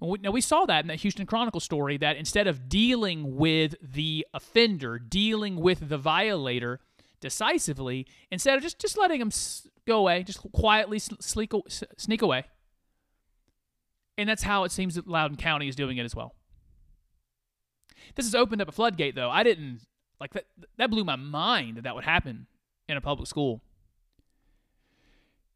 We- 0.00 0.18
Now, 0.18 0.30
we 0.30 0.40
saw 0.40 0.64
that 0.66 0.84
in 0.84 0.88
that 0.88 1.00
Houston 1.00 1.26
Chronicle 1.26 1.60
story 1.60 1.96
that 1.98 2.16
instead 2.16 2.46
of 2.46 2.68
dealing 2.68 3.36
with 3.36 3.74
the 3.82 4.26
offender, 4.32 4.98
dealing 4.98 5.56
with 5.56 5.88
the 5.88 5.98
violator 5.98 6.80
decisively, 7.20 8.06
instead 8.30 8.56
of 8.56 8.62
just, 8.62 8.78
just 8.78 8.96
letting 8.96 9.20
him 9.20 9.32
go 9.86 9.98
away, 9.98 10.22
just 10.22 10.40
quietly 10.52 10.96
s- 10.98 11.10
sleek, 11.20 11.52
sneak 11.96 12.22
away. 12.22 12.44
And 14.16 14.28
that's 14.28 14.44
how 14.44 14.64
it 14.64 14.70
seems 14.72 14.94
that 14.94 15.08
Loudoun 15.08 15.36
County 15.36 15.68
is 15.68 15.74
doing 15.76 15.96
it 15.96 16.04
as 16.04 16.14
well. 16.14 16.34
This 18.14 18.26
has 18.26 18.34
opened 18.34 18.62
up 18.62 18.68
a 18.68 18.72
floodgate, 18.72 19.14
though. 19.16 19.30
I 19.30 19.42
didn't 19.42 19.80
like 20.20 20.32
that. 20.34 20.46
That 20.76 20.90
blew 20.90 21.04
my 21.04 21.16
mind 21.16 21.76
that 21.76 21.82
that 21.82 21.94
would 21.94 22.04
happen 22.04 22.46
in 22.88 22.96
a 22.96 23.00
public 23.00 23.28
school. 23.28 23.62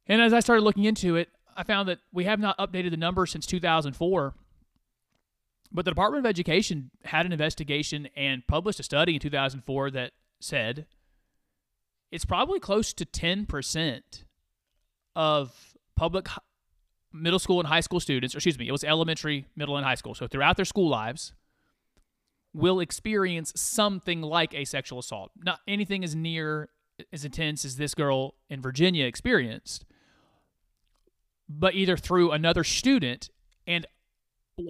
And 0.06 0.20
as 0.20 0.32
I 0.32 0.40
started 0.40 0.62
looking 0.62 0.84
into 0.84 1.16
it, 1.16 1.28
I 1.56 1.64
found 1.64 1.88
that 1.88 1.98
we 2.12 2.24
have 2.24 2.40
not 2.40 2.56
updated 2.58 2.90
the 2.90 2.96
number 2.96 3.26
since 3.26 3.46
2004. 3.46 4.34
But 5.74 5.84
the 5.86 5.90
Department 5.90 6.26
of 6.26 6.28
Education 6.28 6.90
had 7.04 7.24
an 7.24 7.32
investigation 7.32 8.08
and 8.14 8.46
published 8.46 8.78
a 8.78 8.82
study 8.82 9.14
in 9.14 9.20
2004 9.20 9.90
that 9.92 10.12
said 10.38 10.86
it's 12.10 12.26
probably 12.26 12.60
close 12.60 12.92
to 12.92 13.06
10% 13.06 14.02
of 15.16 15.74
public 15.96 16.28
middle 17.12 17.38
school 17.38 17.58
and 17.58 17.68
high 17.68 17.80
school 17.80 18.00
students, 18.00 18.34
or 18.34 18.38
excuse 18.38 18.58
me, 18.58 18.68
it 18.68 18.72
was 18.72 18.84
elementary, 18.84 19.46
middle, 19.56 19.76
and 19.76 19.86
high 19.86 19.94
school. 19.94 20.14
So 20.14 20.26
throughout 20.26 20.56
their 20.56 20.66
school 20.66 20.88
lives, 20.88 21.32
will 22.54 22.80
experience 22.80 23.52
something 23.56 24.20
like 24.20 24.54
a 24.54 24.64
sexual 24.64 24.98
assault. 24.98 25.32
Not 25.42 25.60
anything 25.66 26.04
as 26.04 26.14
near 26.14 26.68
as 27.12 27.24
intense 27.24 27.64
as 27.64 27.76
this 27.76 27.94
girl 27.94 28.34
in 28.50 28.60
Virginia 28.60 29.06
experienced, 29.06 29.86
but 31.58 31.74
either 31.74 31.96
through 31.96 32.32
another 32.32 32.64
student. 32.64 33.30
And 33.66 33.86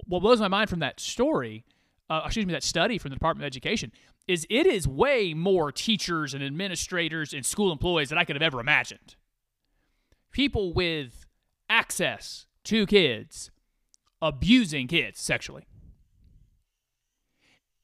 what 0.06 0.20
blows 0.20 0.40
my 0.40 0.48
mind 0.48 0.70
from 0.70 0.80
that 0.80 1.00
story, 1.00 1.64
uh, 2.10 2.22
excuse 2.24 2.46
me, 2.46 2.52
that 2.52 2.62
study 2.62 2.98
from 2.98 3.10
the 3.10 3.16
Department 3.16 3.44
of 3.44 3.46
Education, 3.46 3.92
is 4.28 4.46
it 4.48 4.66
is 4.66 4.86
way 4.86 5.34
more 5.34 5.72
teachers 5.72 6.34
and 6.34 6.42
administrators 6.42 7.32
and 7.32 7.44
school 7.44 7.72
employees 7.72 8.10
than 8.10 8.18
I 8.18 8.24
could 8.24 8.36
have 8.36 8.42
ever 8.42 8.60
imagined. 8.60 9.16
People 10.30 10.72
with 10.72 11.26
access 11.68 12.46
to 12.64 12.86
kids 12.86 13.50
abusing 14.20 14.86
kids 14.86 15.20
sexually 15.20 15.66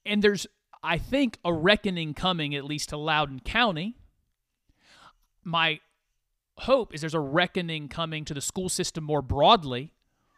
and 0.08 0.22
there's 0.22 0.46
I 0.82 0.98
think 0.98 1.38
a 1.44 1.52
reckoning 1.52 2.14
coming 2.14 2.54
at 2.54 2.64
least 2.64 2.88
to 2.90 2.96
Loudoun 2.96 3.40
County. 3.40 3.96
My 5.44 5.80
hope 6.60 6.94
is 6.94 7.00
there's 7.00 7.14
a 7.14 7.20
reckoning 7.20 7.88
coming 7.88 8.24
to 8.24 8.34
the 8.34 8.40
school 8.40 8.68
system 8.68 9.04
more 9.04 9.22
broadly 9.22 9.92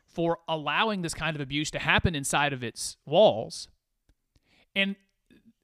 for 0.06 0.38
allowing 0.48 1.02
this 1.02 1.14
kind 1.14 1.36
of 1.36 1.40
abuse 1.40 1.70
to 1.70 1.78
happen 1.78 2.14
inside 2.14 2.52
of 2.52 2.62
its 2.62 2.96
walls. 3.06 3.68
And 4.74 4.96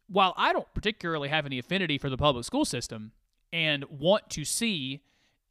while 0.09 0.35
I 0.37 0.53
don't 0.53 0.73
particularly 0.73 1.29
have 1.29 1.47
any 1.47 1.59
affinity 1.59 1.99
for 1.99 2.09
the 2.09 2.17
public 2.17 2.45
school 2.45 2.65
system 2.65 3.13
and 3.53 3.85
want 3.91 4.31
to 4.31 4.45
see 4.45 5.03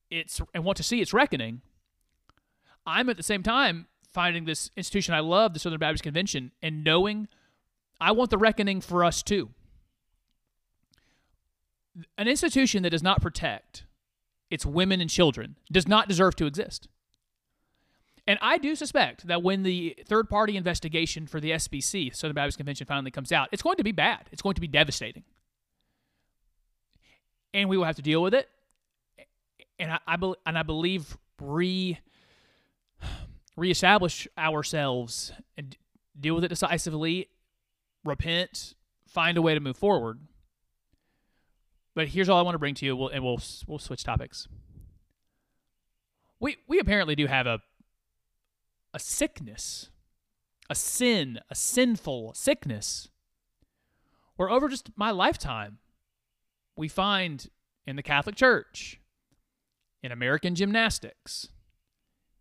its 0.09 0.39
and 0.53 0.63
want 0.63 0.77
to 0.77 0.83
see 0.83 1.01
its 1.01 1.13
reckoning, 1.13 1.61
I'm 2.85 3.09
at 3.09 3.17
the 3.17 3.23
same 3.23 3.43
time 3.43 3.87
finding 4.11 4.45
this 4.45 4.71
institution 4.77 5.13
I 5.13 5.19
love, 5.19 5.53
the 5.53 5.59
Southern 5.59 5.79
Baptist 5.79 6.03
Convention, 6.03 6.51
and 6.61 6.83
knowing 6.83 7.27
I 7.99 8.11
want 8.11 8.29
the 8.29 8.37
reckoning 8.37 8.79
for 8.79 9.03
us 9.03 9.21
too. 9.21 9.49
An 12.17 12.27
institution 12.27 12.83
that 12.83 12.89
does 12.89 13.03
not 13.03 13.21
protect 13.21 13.83
its 14.49 14.65
women 14.65 15.01
and 15.01 15.09
children 15.09 15.57
does 15.71 15.87
not 15.87 16.07
deserve 16.07 16.35
to 16.37 16.45
exist. 16.45 16.87
And 18.27 18.39
I 18.41 18.57
do 18.57 18.75
suspect 18.75 19.27
that 19.27 19.43
when 19.43 19.63
the 19.63 19.95
third 20.07 20.29
party 20.29 20.57
investigation 20.57 21.27
for 21.27 21.39
the 21.39 21.51
SBC, 21.51 22.15
Southern 22.15 22.33
Baptist 22.33 22.57
Convention, 22.57 22.87
finally 22.87 23.11
comes 23.11 23.31
out, 23.31 23.49
it's 23.51 23.61
going 23.61 23.77
to 23.77 23.83
be 23.83 23.91
bad. 23.91 24.27
It's 24.31 24.41
going 24.41 24.55
to 24.55 24.61
be 24.61 24.67
devastating. 24.67 25.23
And 27.53 27.69
we 27.69 27.77
will 27.77 27.85
have 27.85 27.95
to 27.97 28.01
deal 28.01 28.23
with 28.23 28.33
it. 28.33 28.49
And 29.77 29.91
I, 29.91 29.99
I, 30.07 30.15
bel 30.15 30.35
and 30.45 30.57
I 30.57 30.63
believe 30.63 31.17
re 31.39 31.99
reestablish 33.55 34.27
ourselves 34.37 35.31
and 35.57 35.77
deal 36.19 36.35
with 36.35 36.43
it 36.43 36.49
decisively, 36.49 37.29
repent, 38.03 38.73
find 39.07 39.37
a 39.37 39.41
way 39.41 39.53
to 39.53 39.59
move 39.59 39.77
forward. 39.77 40.19
But 41.95 42.09
here's 42.09 42.27
all 42.27 42.37
I 42.37 42.41
want 42.41 42.55
to 42.55 42.59
bring 42.59 42.75
to 42.75 42.85
you, 42.85 42.95
we'll, 42.95 43.07
and 43.07 43.23
we'll 43.23 43.39
we'll 43.65 43.79
switch 43.79 44.03
topics. 44.03 44.47
We 46.39 46.57
we 46.67 46.77
apparently 46.77 47.15
do 47.15 47.25
have 47.27 47.47
a 47.47 47.61
a 48.93 48.99
sickness, 48.99 49.89
a 50.69 50.75
sin, 50.75 51.39
a 51.49 51.55
sinful 51.55 52.33
sickness, 52.33 53.09
where 54.35 54.49
over 54.49 54.67
just 54.67 54.91
my 54.95 55.11
lifetime, 55.11 55.79
we 56.75 56.87
find 56.87 57.49
in 57.87 57.95
the 57.95 58.03
Catholic 58.03 58.35
Church, 58.35 58.99
in 60.03 60.11
American 60.11 60.53
gymnastics, 60.53 61.49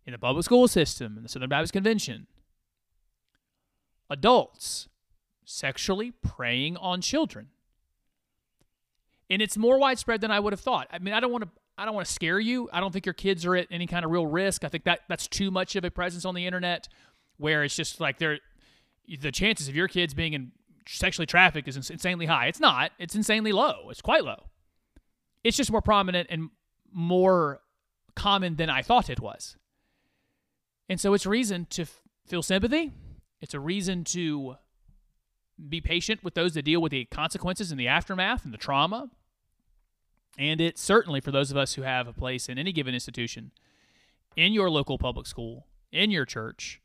in 0.05 0.11
the 0.11 0.19
public 0.19 0.43
school 0.43 0.67
system, 0.67 1.15
in 1.17 1.23
the 1.23 1.29
Southern 1.29 1.49
Baptist 1.49 1.73
Convention, 1.73 2.27
adults 4.09 4.89
sexually 5.45 6.11
preying 6.11 6.75
on 6.77 6.99
children. 6.99 7.47
And 9.29 9.41
it's 9.41 9.57
more 9.57 9.79
widespread 9.79 10.21
than 10.21 10.31
I 10.31 10.39
would 10.39 10.53
have 10.53 10.59
thought. 10.59 10.87
I 10.91 10.99
mean, 10.99 11.13
I 11.13 11.19
don't 11.19 11.31
want 11.31 11.43
to 11.43 11.49
I 11.77 11.85
don't 11.85 11.93
want 11.93 12.07
to 12.07 12.13
scare 12.13 12.39
you. 12.39 12.69
I 12.71 12.79
don't 12.79 12.91
think 12.91 13.05
your 13.05 13.13
kids 13.13 13.45
are 13.45 13.55
at 13.55 13.67
any 13.69 13.85
kind 13.85 14.05
of 14.05 14.11
real 14.11 14.27
risk. 14.27 14.63
I 14.63 14.69
think 14.69 14.85
that 14.85 15.01
that's 15.09 15.27
too 15.27 15.51
much 15.51 15.75
of 15.75 15.83
a 15.83 15.91
presence 15.91 16.23
on 16.23 16.33
the 16.33 16.45
internet 16.45 16.87
where 17.37 17.63
it's 17.63 17.75
just 17.75 17.99
like 17.99 18.17
they're 18.17 18.39
the 19.19 19.31
chances 19.31 19.67
of 19.67 19.75
your 19.75 19.87
kids 19.87 20.13
being 20.13 20.33
in 20.33 20.51
sexually 20.87 21.25
trafficked 21.25 21.67
is 21.67 21.89
insanely 21.89 22.25
high. 22.27 22.47
It's 22.47 22.59
not. 22.59 22.91
It's 22.97 23.15
insanely 23.15 23.51
low. 23.51 23.89
It's 23.89 24.01
quite 24.01 24.23
low. 24.23 24.45
It's 25.43 25.57
just 25.57 25.71
more 25.71 25.81
prominent 25.81 26.27
and 26.29 26.49
more 26.91 27.61
common 28.15 28.55
than 28.55 28.69
I 28.69 28.81
thought 28.81 29.09
it 29.09 29.19
was. 29.19 29.57
And 30.87 30.99
so 30.99 31.13
it's 31.13 31.25
reason 31.25 31.65
to 31.71 31.83
f- 31.83 32.01
feel 32.27 32.41
sympathy. 32.41 32.93
It's 33.41 33.53
a 33.53 33.59
reason 33.59 34.03
to 34.05 34.55
be 35.69 35.81
patient 35.81 36.23
with 36.23 36.33
those 36.33 36.53
that 36.53 36.63
deal 36.63 36.81
with 36.81 36.91
the 36.91 37.05
consequences 37.05 37.71
and 37.71 37.79
the 37.79 37.87
aftermath 37.87 38.43
and 38.43 38.53
the 38.53 38.57
trauma. 38.57 39.09
And 40.37 40.59
it's 40.59 40.81
certainly 40.81 41.21
for 41.21 41.31
those 41.31 41.51
of 41.51 41.57
us 41.57 41.75
who 41.75 41.83
have 41.83 42.07
a 42.07 42.13
place 42.13 42.49
in 42.49 42.57
any 42.57 42.71
given 42.71 42.93
institution, 42.93 43.51
in 44.35 44.51
your 44.51 44.69
local 44.69 44.97
public 44.97 45.27
school, 45.27 45.67
in 45.91 46.11
your 46.11 46.25
church, 46.25 46.81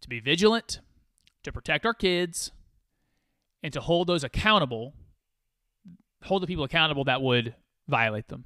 to 0.00 0.08
be 0.08 0.20
vigilant, 0.20 0.80
to 1.42 1.50
protect 1.50 1.84
our 1.84 1.94
kids, 1.94 2.52
and 3.62 3.72
to 3.72 3.80
hold 3.80 4.06
those 4.06 4.22
accountable, 4.22 4.94
hold 6.22 6.42
the 6.42 6.46
people 6.46 6.64
accountable 6.64 7.04
that 7.04 7.22
would 7.22 7.54
violate 7.88 8.28
them. 8.28 8.44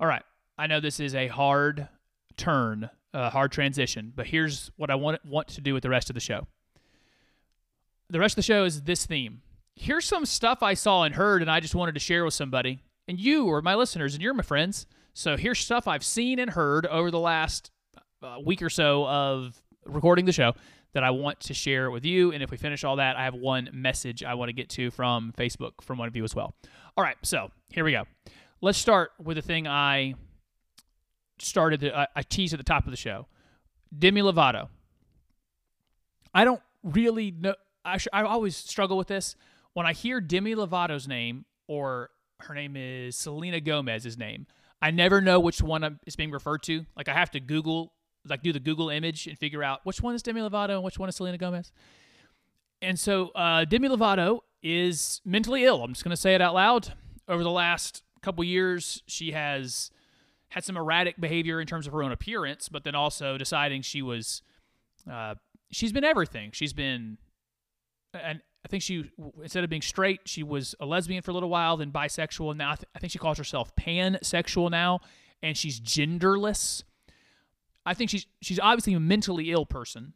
All 0.00 0.08
right. 0.08 0.22
I 0.58 0.66
know 0.66 0.80
this 0.80 1.00
is 1.00 1.14
a 1.14 1.28
hard 1.28 1.88
turn, 2.36 2.90
a 3.12 3.30
hard 3.30 3.52
transition, 3.52 4.12
but 4.14 4.26
here's 4.26 4.70
what 4.76 4.90
I 4.90 4.94
want 4.94 5.24
want 5.24 5.48
to 5.48 5.60
do 5.60 5.74
with 5.74 5.82
the 5.82 5.90
rest 5.90 6.10
of 6.10 6.14
the 6.14 6.20
show. 6.20 6.46
The 8.10 8.20
rest 8.20 8.32
of 8.32 8.36
the 8.36 8.42
show 8.42 8.64
is 8.64 8.82
this 8.82 9.06
theme. 9.06 9.42
Here's 9.74 10.04
some 10.04 10.26
stuff 10.26 10.62
I 10.62 10.74
saw 10.74 11.02
and 11.02 11.14
heard, 11.14 11.42
and 11.42 11.50
I 11.50 11.60
just 11.60 11.74
wanted 11.74 11.94
to 11.94 12.00
share 12.00 12.24
with 12.24 12.34
somebody. 12.34 12.80
And 13.08 13.18
you 13.18 13.50
are 13.50 13.62
my 13.62 13.74
listeners, 13.74 14.14
and 14.14 14.22
you're 14.22 14.34
my 14.34 14.42
friends. 14.42 14.86
So 15.14 15.36
here's 15.36 15.58
stuff 15.58 15.88
I've 15.88 16.04
seen 16.04 16.38
and 16.38 16.50
heard 16.50 16.86
over 16.86 17.10
the 17.10 17.18
last 17.18 17.70
uh, 18.22 18.36
week 18.44 18.62
or 18.62 18.70
so 18.70 19.06
of 19.06 19.60
recording 19.84 20.24
the 20.24 20.32
show 20.32 20.54
that 20.92 21.02
I 21.02 21.10
want 21.10 21.40
to 21.40 21.54
share 21.54 21.90
with 21.90 22.04
you. 22.04 22.32
And 22.32 22.42
if 22.42 22.50
we 22.50 22.56
finish 22.56 22.84
all 22.84 22.96
that, 22.96 23.16
I 23.16 23.24
have 23.24 23.34
one 23.34 23.68
message 23.72 24.22
I 24.22 24.34
want 24.34 24.48
to 24.48 24.52
get 24.52 24.68
to 24.70 24.90
from 24.90 25.32
Facebook 25.36 25.72
from 25.82 25.98
one 25.98 26.08
of 26.08 26.16
you 26.16 26.24
as 26.24 26.34
well. 26.34 26.54
All 26.96 27.04
right, 27.04 27.16
so 27.22 27.50
here 27.70 27.84
we 27.84 27.92
go. 27.92 28.04
Let's 28.60 28.78
start 28.78 29.10
with 29.22 29.36
the 29.36 29.42
thing 29.42 29.66
I 29.66 30.14
started, 31.38 31.84
I, 31.84 32.06
I 32.14 32.22
teased 32.22 32.54
at 32.54 32.58
the 32.58 32.64
top 32.64 32.84
of 32.86 32.90
the 32.90 32.96
show 32.96 33.26
Demi 33.96 34.22
Lovato. 34.22 34.68
I 36.32 36.44
don't 36.44 36.62
really 36.82 37.30
know. 37.30 37.54
I, 37.84 37.98
sh- 37.98 38.08
I 38.12 38.22
always 38.22 38.56
struggle 38.56 38.96
with 38.96 39.08
this. 39.08 39.36
When 39.72 39.86
I 39.86 39.92
hear 39.92 40.20
Demi 40.20 40.54
Lovato's 40.54 41.08
name, 41.08 41.44
or 41.66 42.10
her 42.40 42.54
name 42.54 42.76
is 42.76 43.16
Selena 43.16 43.60
Gomez's 43.60 44.16
name, 44.16 44.46
I 44.80 44.90
never 44.90 45.20
know 45.20 45.40
which 45.40 45.62
one 45.62 45.98
is 46.06 46.16
being 46.16 46.30
referred 46.30 46.62
to. 46.64 46.84
Like 46.96 47.08
I 47.08 47.14
have 47.14 47.30
to 47.32 47.40
Google, 47.40 47.92
like 48.26 48.42
do 48.42 48.52
the 48.52 48.60
Google 48.60 48.90
image 48.90 49.26
and 49.26 49.38
figure 49.38 49.62
out 49.62 49.80
which 49.84 50.00
one 50.00 50.14
is 50.14 50.22
Demi 50.22 50.40
Lovato 50.40 50.70
and 50.70 50.82
which 50.82 50.98
one 50.98 51.08
is 51.08 51.16
Selena 51.16 51.38
Gomez. 51.38 51.72
And 52.82 52.98
so 52.98 53.28
uh, 53.28 53.64
Demi 53.64 53.88
Lovato 53.88 54.40
is 54.62 55.20
mentally 55.24 55.64
ill. 55.64 55.82
I'm 55.82 55.92
just 55.92 56.04
going 56.04 56.10
to 56.10 56.20
say 56.20 56.34
it 56.34 56.40
out 56.40 56.54
loud. 56.54 56.94
Over 57.28 57.42
the 57.42 57.50
last 57.50 58.02
couple 58.20 58.44
years, 58.44 59.02
she 59.06 59.32
has 59.32 59.90
had 60.48 60.64
some 60.64 60.76
erratic 60.76 61.20
behavior 61.20 61.60
in 61.60 61.66
terms 61.66 61.86
of 61.86 61.92
her 61.92 62.02
own 62.02 62.12
appearance, 62.12 62.68
but 62.68 62.84
then 62.84 62.94
also 62.94 63.36
deciding 63.38 63.82
she 63.82 64.02
was, 64.02 64.42
uh, 65.10 65.34
she's 65.70 65.92
been 65.92 66.04
everything. 66.04 66.50
She's 66.52 66.72
been, 66.72 67.18
and 68.22 68.40
I 68.64 68.68
think 68.68 68.82
she 68.82 69.10
instead 69.42 69.64
of 69.64 69.70
being 69.70 69.82
straight, 69.82 70.20
she 70.24 70.42
was 70.42 70.74
a 70.80 70.86
lesbian 70.86 71.22
for 71.22 71.30
a 71.30 71.34
little 71.34 71.50
while, 71.50 71.76
then 71.76 71.90
bisexual, 71.90 72.56
now 72.56 72.72
I, 72.72 72.76
th- 72.76 72.88
I 72.94 72.98
think 72.98 73.12
she 73.12 73.18
calls 73.18 73.38
herself 73.38 73.74
pansexual 73.76 74.70
now, 74.70 75.00
and 75.42 75.56
she's 75.56 75.80
genderless. 75.80 76.82
I 77.86 77.94
think 77.94 78.10
she's 78.10 78.26
she's 78.40 78.58
obviously 78.58 78.94
a 78.94 79.00
mentally 79.00 79.50
ill 79.50 79.66
person, 79.66 80.14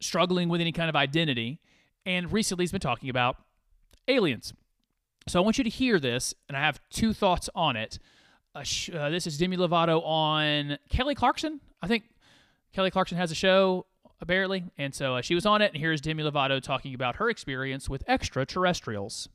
struggling 0.00 0.48
with 0.48 0.60
any 0.60 0.72
kind 0.72 0.88
of 0.88 0.96
identity, 0.96 1.60
and 2.06 2.32
recently 2.32 2.64
has 2.64 2.72
been 2.72 2.80
talking 2.80 3.10
about 3.10 3.36
aliens. 4.08 4.54
So 5.28 5.40
I 5.40 5.44
want 5.44 5.58
you 5.58 5.64
to 5.64 5.70
hear 5.70 6.00
this, 6.00 6.34
and 6.48 6.56
I 6.56 6.60
have 6.60 6.80
two 6.88 7.12
thoughts 7.12 7.50
on 7.54 7.76
it. 7.76 7.98
Uh, 8.54 8.62
sh- 8.62 8.90
uh, 8.90 9.10
this 9.10 9.26
is 9.26 9.36
Demi 9.36 9.56
Lovato 9.58 10.02
on 10.04 10.78
Kelly 10.88 11.14
Clarkson. 11.14 11.60
I 11.82 11.86
think 11.86 12.04
Kelly 12.72 12.90
Clarkson 12.90 13.18
has 13.18 13.30
a 13.30 13.34
show 13.34 13.86
apparently, 14.20 14.64
and 14.78 14.94
so 14.94 15.16
uh, 15.16 15.22
she 15.22 15.34
was 15.34 15.46
on 15.46 15.62
it. 15.62 15.72
And 15.72 15.80
here's 15.80 16.00
Demi 16.00 16.22
Lovato 16.22 16.60
talking 16.62 16.94
about 16.94 17.16
her 17.16 17.30
experience 17.30 17.88
with 17.88 18.02
extraterrestrials. 18.08 19.28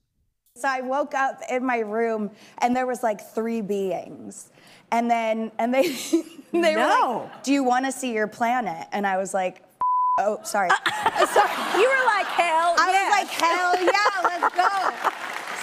So 0.57 0.69
I 0.69 0.79
woke 0.79 1.13
up 1.13 1.41
in 1.49 1.65
my 1.65 1.79
room 1.79 2.31
and 2.59 2.73
there 2.73 2.87
was 2.87 3.03
like 3.03 3.19
three 3.19 3.59
beings. 3.59 4.51
And 4.89 5.11
then 5.11 5.51
and 5.59 5.73
they 5.73 5.89
they 6.53 6.75
were 6.75 6.87
like, 6.87 7.43
"Do 7.43 7.51
you 7.51 7.63
want 7.63 7.85
to 7.85 7.91
see 7.91 8.13
your 8.13 8.27
planet?" 8.27 8.87
And 8.93 9.05
I 9.05 9.17
was 9.17 9.33
like, 9.33 9.63
"Oh, 10.19 10.39
sorry." 10.43 10.69
sorry. 11.33 11.81
You 11.81 11.89
were 11.89 12.05
like, 12.05 12.27
hell 12.27 12.73
I 12.77 12.89
yes. 12.89 13.09
was 13.09 13.11
like, 13.19 13.31
"Hell 13.43 13.73
yeah, 13.83 14.21
let's 14.23 14.55
go." 14.55 14.71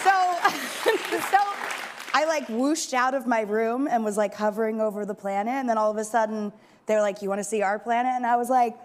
So 0.04 0.12
so 1.30 1.38
I 2.12 2.26
like 2.26 2.46
whooshed 2.50 2.92
out 2.92 3.14
of 3.14 3.26
my 3.26 3.40
room 3.42 3.88
and 3.90 4.04
was 4.04 4.18
like 4.18 4.34
hovering 4.34 4.80
over 4.80 5.06
the 5.06 5.14
planet 5.14 5.54
and 5.54 5.68
then 5.68 5.78
all 5.78 5.90
of 5.90 5.96
a 5.96 6.04
sudden 6.04 6.52
they're 6.84 7.00
like, 7.00 7.22
"You 7.22 7.30
want 7.30 7.38
to 7.38 7.44
see 7.44 7.62
our 7.62 7.78
planet?" 7.78 8.12
And 8.14 8.26
I 8.26 8.36
was 8.36 8.50
like, 8.50 8.76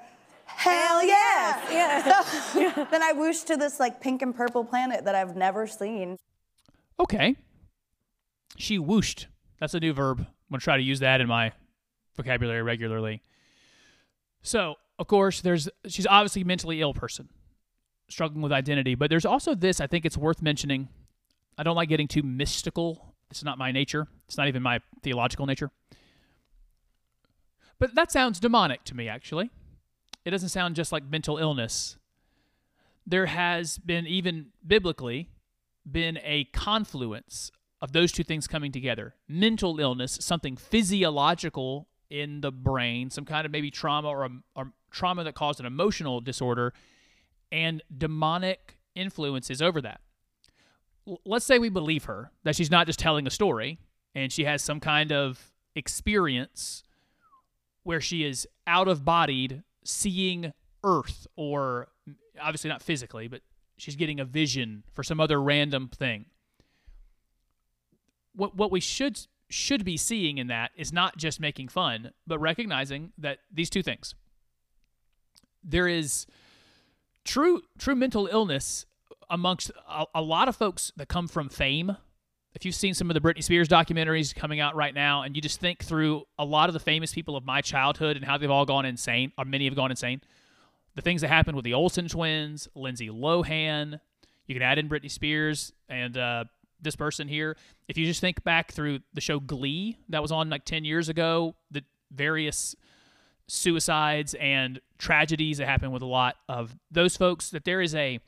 Hell 0.47 1.05
yeah! 1.05 1.71
Yeah. 1.71 2.23
So 2.77 2.87
then 2.89 3.03
I 3.03 3.11
whooshed 3.13 3.47
to 3.47 3.57
this 3.57 3.79
like 3.79 4.01
pink 4.01 4.21
and 4.21 4.35
purple 4.35 4.63
planet 4.63 5.05
that 5.05 5.15
I've 5.15 5.35
never 5.35 5.67
seen. 5.67 6.17
Okay. 6.99 7.35
She 8.57 8.79
whooshed. 8.79 9.27
That's 9.59 9.73
a 9.73 9.79
new 9.79 9.93
verb. 9.93 10.19
I'm 10.19 10.25
going 10.49 10.59
to 10.59 10.63
try 10.63 10.77
to 10.77 10.83
use 10.83 10.99
that 10.99 11.21
in 11.21 11.27
my 11.27 11.51
vocabulary 12.15 12.63
regularly. 12.63 13.21
So, 14.41 14.75
of 14.97 15.07
course, 15.07 15.41
there's 15.41 15.69
she's 15.87 16.07
obviously 16.07 16.41
a 16.41 16.45
mentally 16.45 16.81
ill 16.81 16.93
person, 16.93 17.29
struggling 18.09 18.41
with 18.41 18.51
identity, 18.51 18.95
but 18.95 19.09
there's 19.09 19.25
also 19.25 19.53
this 19.53 19.79
I 19.81 19.87
think 19.87 20.05
it's 20.05 20.17
worth 20.17 20.41
mentioning. 20.41 20.89
I 21.57 21.63
don't 21.63 21.75
like 21.75 21.89
getting 21.89 22.07
too 22.07 22.23
mystical. 22.23 23.13
It's 23.29 23.43
not 23.43 23.57
my 23.57 23.71
nature. 23.71 24.07
It's 24.27 24.37
not 24.37 24.47
even 24.47 24.63
my 24.63 24.79
theological 25.03 25.45
nature. 25.45 25.71
But 27.79 27.93
that 27.95 28.11
sounds 28.11 28.39
demonic 28.39 28.83
to 28.85 28.95
me 28.95 29.07
actually. 29.07 29.51
It 30.27 30.31
doesn't 30.31 30.49
sound 30.49 30.75
just 30.75 30.91
like 30.91 31.09
mental 31.09 31.37
illness. 31.37 31.95
There 33.05 33.27
has 33.27 33.77
been 33.77 34.05
even 34.05 34.47
biblically 34.67 35.29
been 35.89 36.19
a 36.21 36.43
confluence 36.51 37.49
of 37.81 37.93
those 37.93 38.11
two 38.11 38.25
things 38.25 38.45
coming 38.45 38.73
together 38.73 39.15
mental 39.29 39.79
illness, 39.79 40.17
something 40.19 40.57
physiological 40.57 41.87
in 42.09 42.41
the 42.41 42.51
brain, 42.51 43.09
some 43.09 43.23
kind 43.23 43.45
of 43.45 43.53
maybe 43.53 43.71
trauma 43.71 44.09
or, 44.09 44.29
or 44.53 44.73
trauma 44.91 45.23
that 45.23 45.33
caused 45.33 45.61
an 45.61 45.65
emotional 45.65 46.19
disorder, 46.19 46.73
and 47.49 47.81
demonic 47.97 48.79
influences 48.95 49.61
over 49.61 49.79
that. 49.79 50.01
Let's 51.23 51.45
say 51.45 51.57
we 51.57 51.69
believe 51.69 52.03
her, 52.03 52.31
that 52.43 52.57
she's 52.57 52.69
not 52.69 52.85
just 52.85 52.99
telling 52.99 53.27
a 53.27 53.31
story 53.31 53.79
and 54.13 54.29
she 54.29 54.43
has 54.43 54.61
some 54.61 54.81
kind 54.81 55.13
of 55.13 55.53
experience 55.73 56.83
where 57.83 58.01
she 58.01 58.25
is 58.25 58.45
out 58.67 58.89
of 58.89 59.05
bodied 59.05 59.63
seeing 59.87 60.53
Earth, 60.83 61.27
or 61.35 61.87
obviously 62.41 62.69
not 62.69 62.81
physically, 62.81 63.27
but 63.27 63.41
she's 63.77 63.95
getting 63.95 64.19
a 64.19 64.25
vision 64.25 64.83
for 64.93 65.03
some 65.03 65.19
other 65.19 65.41
random 65.41 65.89
thing. 65.89 66.25
What 68.33 68.55
what 68.55 68.71
we 68.71 68.79
should 68.79 69.19
should 69.49 69.85
be 69.85 69.97
seeing 69.97 70.37
in 70.37 70.47
that 70.47 70.71
is 70.75 70.91
not 70.91 71.17
just 71.17 71.39
making 71.39 71.69
fun, 71.69 72.11
but 72.25 72.39
recognizing 72.39 73.13
that 73.17 73.39
these 73.51 73.69
two 73.69 73.81
things. 73.81 74.13
There 75.63 75.87
is 75.87 76.27
true 77.23 77.61
true 77.77 77.95
mental 77.95 78.27
illness 78.27 78.85
amongst 79.29 79.71
a, 79.89 80.05
a 80.13 80.21
lot 80.21 80.47
of 80.47 80.55
folks 80.55 80.91
that 80.95 81.07
come 81.07 81.27
from 81.27 81.49
fame. 81.49 81.97
If 82.53 82.65
you've 82.65 82.75
seen 82.75 82.93
some 82.93 83.09
of 83.09 83.13
the 83.13 83.21
Britney 83.21 83.43
Spears 83.43 83.67
documentaries 83.67 84.33
coming 84.33 84.59
out 84.59 84.75
right 84.75 84.93
now, 84.93 85.21
and 85.21 85.35
you 85.35 85.41
just 85.41 85.59
think 85.59 85.83
through 85.83 86.23
a 86.39 86.45
lot 86.45 86.69
of 86.69 86.73
the 86.73 86.79
famous 86.79 87.13
people 87.13 87.35
of 87.35 87.45
my 87.45 87.61
childhood 87.61 88.17
and 88.17 88.25
how 88.25 88.37
they've 88.37 88.49
all 88.49 88.65
gone 88.65 88.85
insane, 88.85 89.31
or 89.37 89.45
many 89.45 89.65
have 89.65 89.75
gone 89.75 89.91
insane, 89.91 90.21
the 90.95 91.01
things 91.01 91.21
that 91.21 91.27
happened 91.27 91.55
with 91.55 91.65
the 91.65 91.75
Olsen 91.75 92.07
twins, 92.07 92.67
Lindsay 92.73 93.09
Lohan. 93.09 93.99
You 94.47 94.55
can 94.55 94.63
add 94.63 94.79
in 94.79 94.89
Britney 94.89 95.11
Spears 95.11 95.71
and 95.87 96.17
uh, 96.17 96.45
this 96.81 96.95
person 96.95 97.27
here. 97.27 97.55
If 97.87 97.97
you 97.97 98.05
just 98.05 98.21
think 98.21 98.43
back 98.43 98.71
through 98.71 98.99
the 99.13 99.21
show 99.21 99.39
Glee 99.39 99.97
that 100.09 100.21
was 100.21 100.31
on 100.31 100.49
like 100.49 100.65
10 100.65 100.85
years 100.85 101.09
ago, 101.09 101.55
the 101.69 101.83
various 102.11 102.75
suicides 103.47 104.33
and 104.35 104.79
tragedies 104.97 105.59
that 105.59 105.67
happen 105.67 105.91
with 105.91 106.01
a 106.01 106.07
lot 106.07 106.37
of 106.49 106.75
those 106.91 107.15
folks, 107.17 107.49
that 107.51 107.65
there 107.65 107.81
is 107.81 107.93
a 107.95 108.19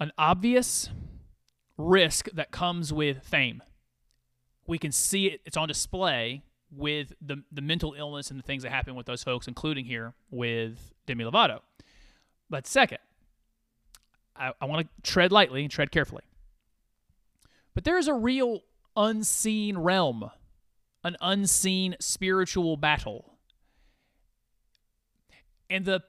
an 0.00 0.12
obvious 0.18 0.90
risk 1.82 2.28
that 2.32 2.50
comes 2.50 2.92
with 2.92 3.22
fame. 3.22 3.62
We 4.66 4.78
can 4.78 4.92
see 4.92 5.26
it, 5.26 5.40
it's 5.44 5.56
on 5.56 5.68
display 5.68 6.42
with 6.70 7.12
the, 7.20 7.42
the 7.52 7.60
mental 7.60 7.94
illness 7.96 8.30
and 8.30 8.38
the 8.38 8.44
things 8.44 8.62
that 8.62 8.70
happen 8.70 8.94
with 8.94 9.06
those 9.06 9.22
folks, 9.22 9.46
including 9.46 9.84
here 9.84 10.14
with 10.30 10.92
Demi 11.06 11.24
Lovato. 11.24 11.60
But 12.48 12.66
second, 12.66 12.98
I, 14.36 14.52
I 14.60 14.64
want 14.64 14.86
to 14.86 15.10
tread 15.10 15.32
lightly 15.32 15.62
and 15.62 15.70
tread 15.70 15.90
carefully. 15.90 16.22
But 17.74 17.84
there 17.84 17.98
is 17.98 18.08
a 18.08 18.14
real 18.14 18.60
unseen 18.96 19.78
realm, 19.78 20.30
an 21.04 21.16
unseen 21.20 21.96
spiritual 22.00 22.76
battle. 22.76 23.34
And 25.68 25.84
the 25.84 26.02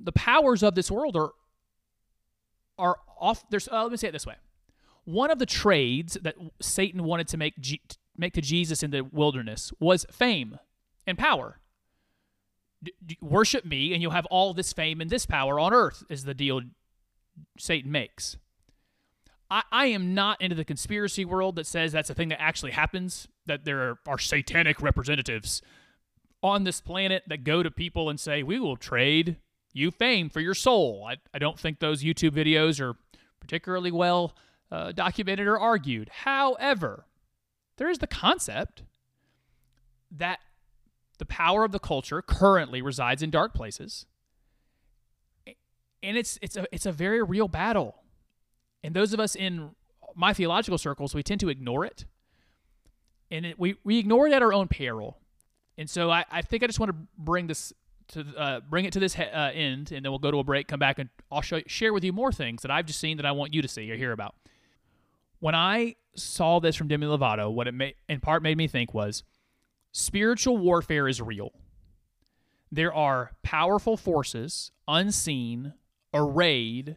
the 0.00 0.12
powers 0.12 0.62
of 0.62 0.74
this 0.74 0.90
world 0.90 1.16
are 1.16 1.32
are 2.78 2.98
off 3.18 3.44
there's 3.50 3.68
uh, 3.68 3.82
let 3.82 3.90
me 3.90 3.96
say 3.96 4.08
it 4.08 4.12
this 4.12 4.26
way. 4.26 4.36
One 5.04 5.30
of 5.30 5.38
the 5.38 5.46
trades 5.46 6.16
that 6.22 6.36
Satan 6.60 7.04
wanted 7.04 7.28
to 7.28 7.36
make 7.36 7.58
G- 7.58 7.80
make 8.16 8.32
to 8.34 8.40
Jesus 8.40 8.82
in 8.82 8.90
the 8.90 9.02
wilderness 9.02 9.72
was 9.80 10.06
fame 10.10 10.58
and 11.06 11.18
power. 11.18 11.60
D- 12.82 12.92
d- 13.04 13.18
worship 13.20 13.64
me 13.64 13.92
and 13.92 14.02
you'll 14.02 14.12
have 14.12 14.26
all 14.26 14.54
this 14.54 14.72
fame 14.72 15.00
and 15.00 15.10
this 15.10 15.26
power 15.26 15.58
on 15.58 15.74
earth 15.74 16.04
is 16.08 16.24
the 16.24 16.34
deal 16.34 16.62
Satan 17.58 17.90
makes. 17.90 18.36
I, 19.50 19.62
I 19.70 19.86
am 19.86 20.14
not 20.14 20.40
into 20.40 20.56
the 20.56 20.64
conspiracy 20.64 21.24
world 21.24 21.56
that 21.56 21.66
says 21.66 21.92
that's 21.92 22.10
a 22.10 22.14
thing 22.14 22.28
that 22.28 22.40
actually 22.40 22.72
happens, 22.72 23.28
that 23.46 23.64
there 23.64 23.98
are 24.06 24.18
satanic 24.18 24.80
representatives 24.80 25.60
on 26.42 26.64
this 26.64 26.80
planet 26.80 27.24
that 27.26 27.44
go 27.44 27.62
to 27.62 27.70
people 27.70 28.08
and 28.08 28.18
say, 28.18 28.42
We 28.42 28.58
will 28.58 28.76
trade 28.76 29.36
you 29.72 29.90
fame 29.90 30.30
for 30.30 30.40
your 30.40 30.54
soul. 30.54 31.06
I, 31.08 31.16
I 31.32 31.38
don't 31.38 31.58
think 31.58 31.78
those 31.80 32.02
YouTube 32.02 32.30
videos 32.30 32.80
are 32.80 32.94
particularly 33.40 33.90
well 33.90 34.34
uh, 34.70 34.92
documented 34.92 35.46
or 35.46 35.58
argued. 35.58 36.10
However, 36.24 37.06
there 37.76 37.88
is 37.88 37.98
the 37.98 38.06
concept 38.06 38.82
that 40.10 40.40
the 41.18 41.24
power 41.24 41.64
of 41.64 41.72
the 41.72 41.78
culture 41.78 42.22
currently 42.22 42.82
resides 42.82 43.22
in 43.22 43.30
dark 43.30 43.54
places. 43.54 44.06
And 46.02 46.16
it's 46.16 46.38
it's 46.42 46.56
a 46.56 46.66
it's 46.70 46.86
a 46.86 46.92
very 46.92 47.22
real 47.22 47.48
battle. 47.48 47.96
And 48.82 48.94
those 48.94 49.12
of 49.14 49.20
us 49.20 49.34
in 49.34 49.70
my 50.14 50.32
theological 50.32 50.78
circles, 50.78 51.14
we 51.14 51.22
tend 51.22 51.40
to 51.40 51.48
ignore 51.48 51.84
it. 51.84 52.04
And 53.30 53.46
it, 53.46 53.58
we, 53.58 53.76
we 53.84 53.98
ignore 53.98 54.26
it 54.26 54.32
at 54.32 54.42
our 54.42 54.52
own 54.52 54.68
peril. 54.68 55.18
And 55.76 55.88
so 55.88 56.10
I, 56.10 56.24
I 56.30 56.42
think 56.42 56.62
I 56.62 56.66
just 56.66 56.78
want 56.78 56.90
to 56.90 56.96
bring 57.18 57.46
this 57.46 57.72
to 58.08 58.24
uh, 58.36 58.60
bring 58.60 58.84
it 58.84 58.92
to 58.92 59.00
this 59.00 59.14
he- 59.14 59.22
uh, 59.22 59.50
end, 59.50 59.90
and 59.90 60.04
then 60.04 60.12
we'll 60.12 60.18
go 60.18 60.30
to 60.30 60.38
a 60.38 60.44
break, 60.44 60.68
come 60.68 60.78
back, 60.78 60.98
and 60.98 61.08
I'll 61.32 61.40
show, 61.40 61.60
share 61.66 61.92
with 61.94 62.04
you 62.04 62.12
more 62.12 62.32
things 62.32 62.62
that 62.62 62.70
I've 62.70 62.84
just 62.84 63.00
seen 63.00 63.16
that 63.16 63.26
I 63.26 63.32
want 63.32 63.54
you 63.54 63.62
to 63.62 63.68
see 63.68 63.90
or 63.90 63.96
hear 63.96 64.12
about. 64.12 64.34
When 65.44 65.54
I 65.54 65.96
saw 66.16 66.58
this 66.58 66.74
from 66.74 66.88
Demi 66.88 67.06
Lovato, 67.06 67.52
what 67.52 67.68
it 67.68 67.74
in 68.08 68.20
part 68.20 68.42
made 68.42 68.56
me 68.56 68.66
think 68.66 68.94
was 68.94 69.24
spiritual 69.92 70.56
warfare 70.56 71.06
is 71.06 71.20
real. 71.20 71.52
There 72.72 72.94
are 72.94 73.32
powerful 73.42 73.98
forces, 73.98 74.70
unseen, 74.88 75.74
arrayed 76.14 76.96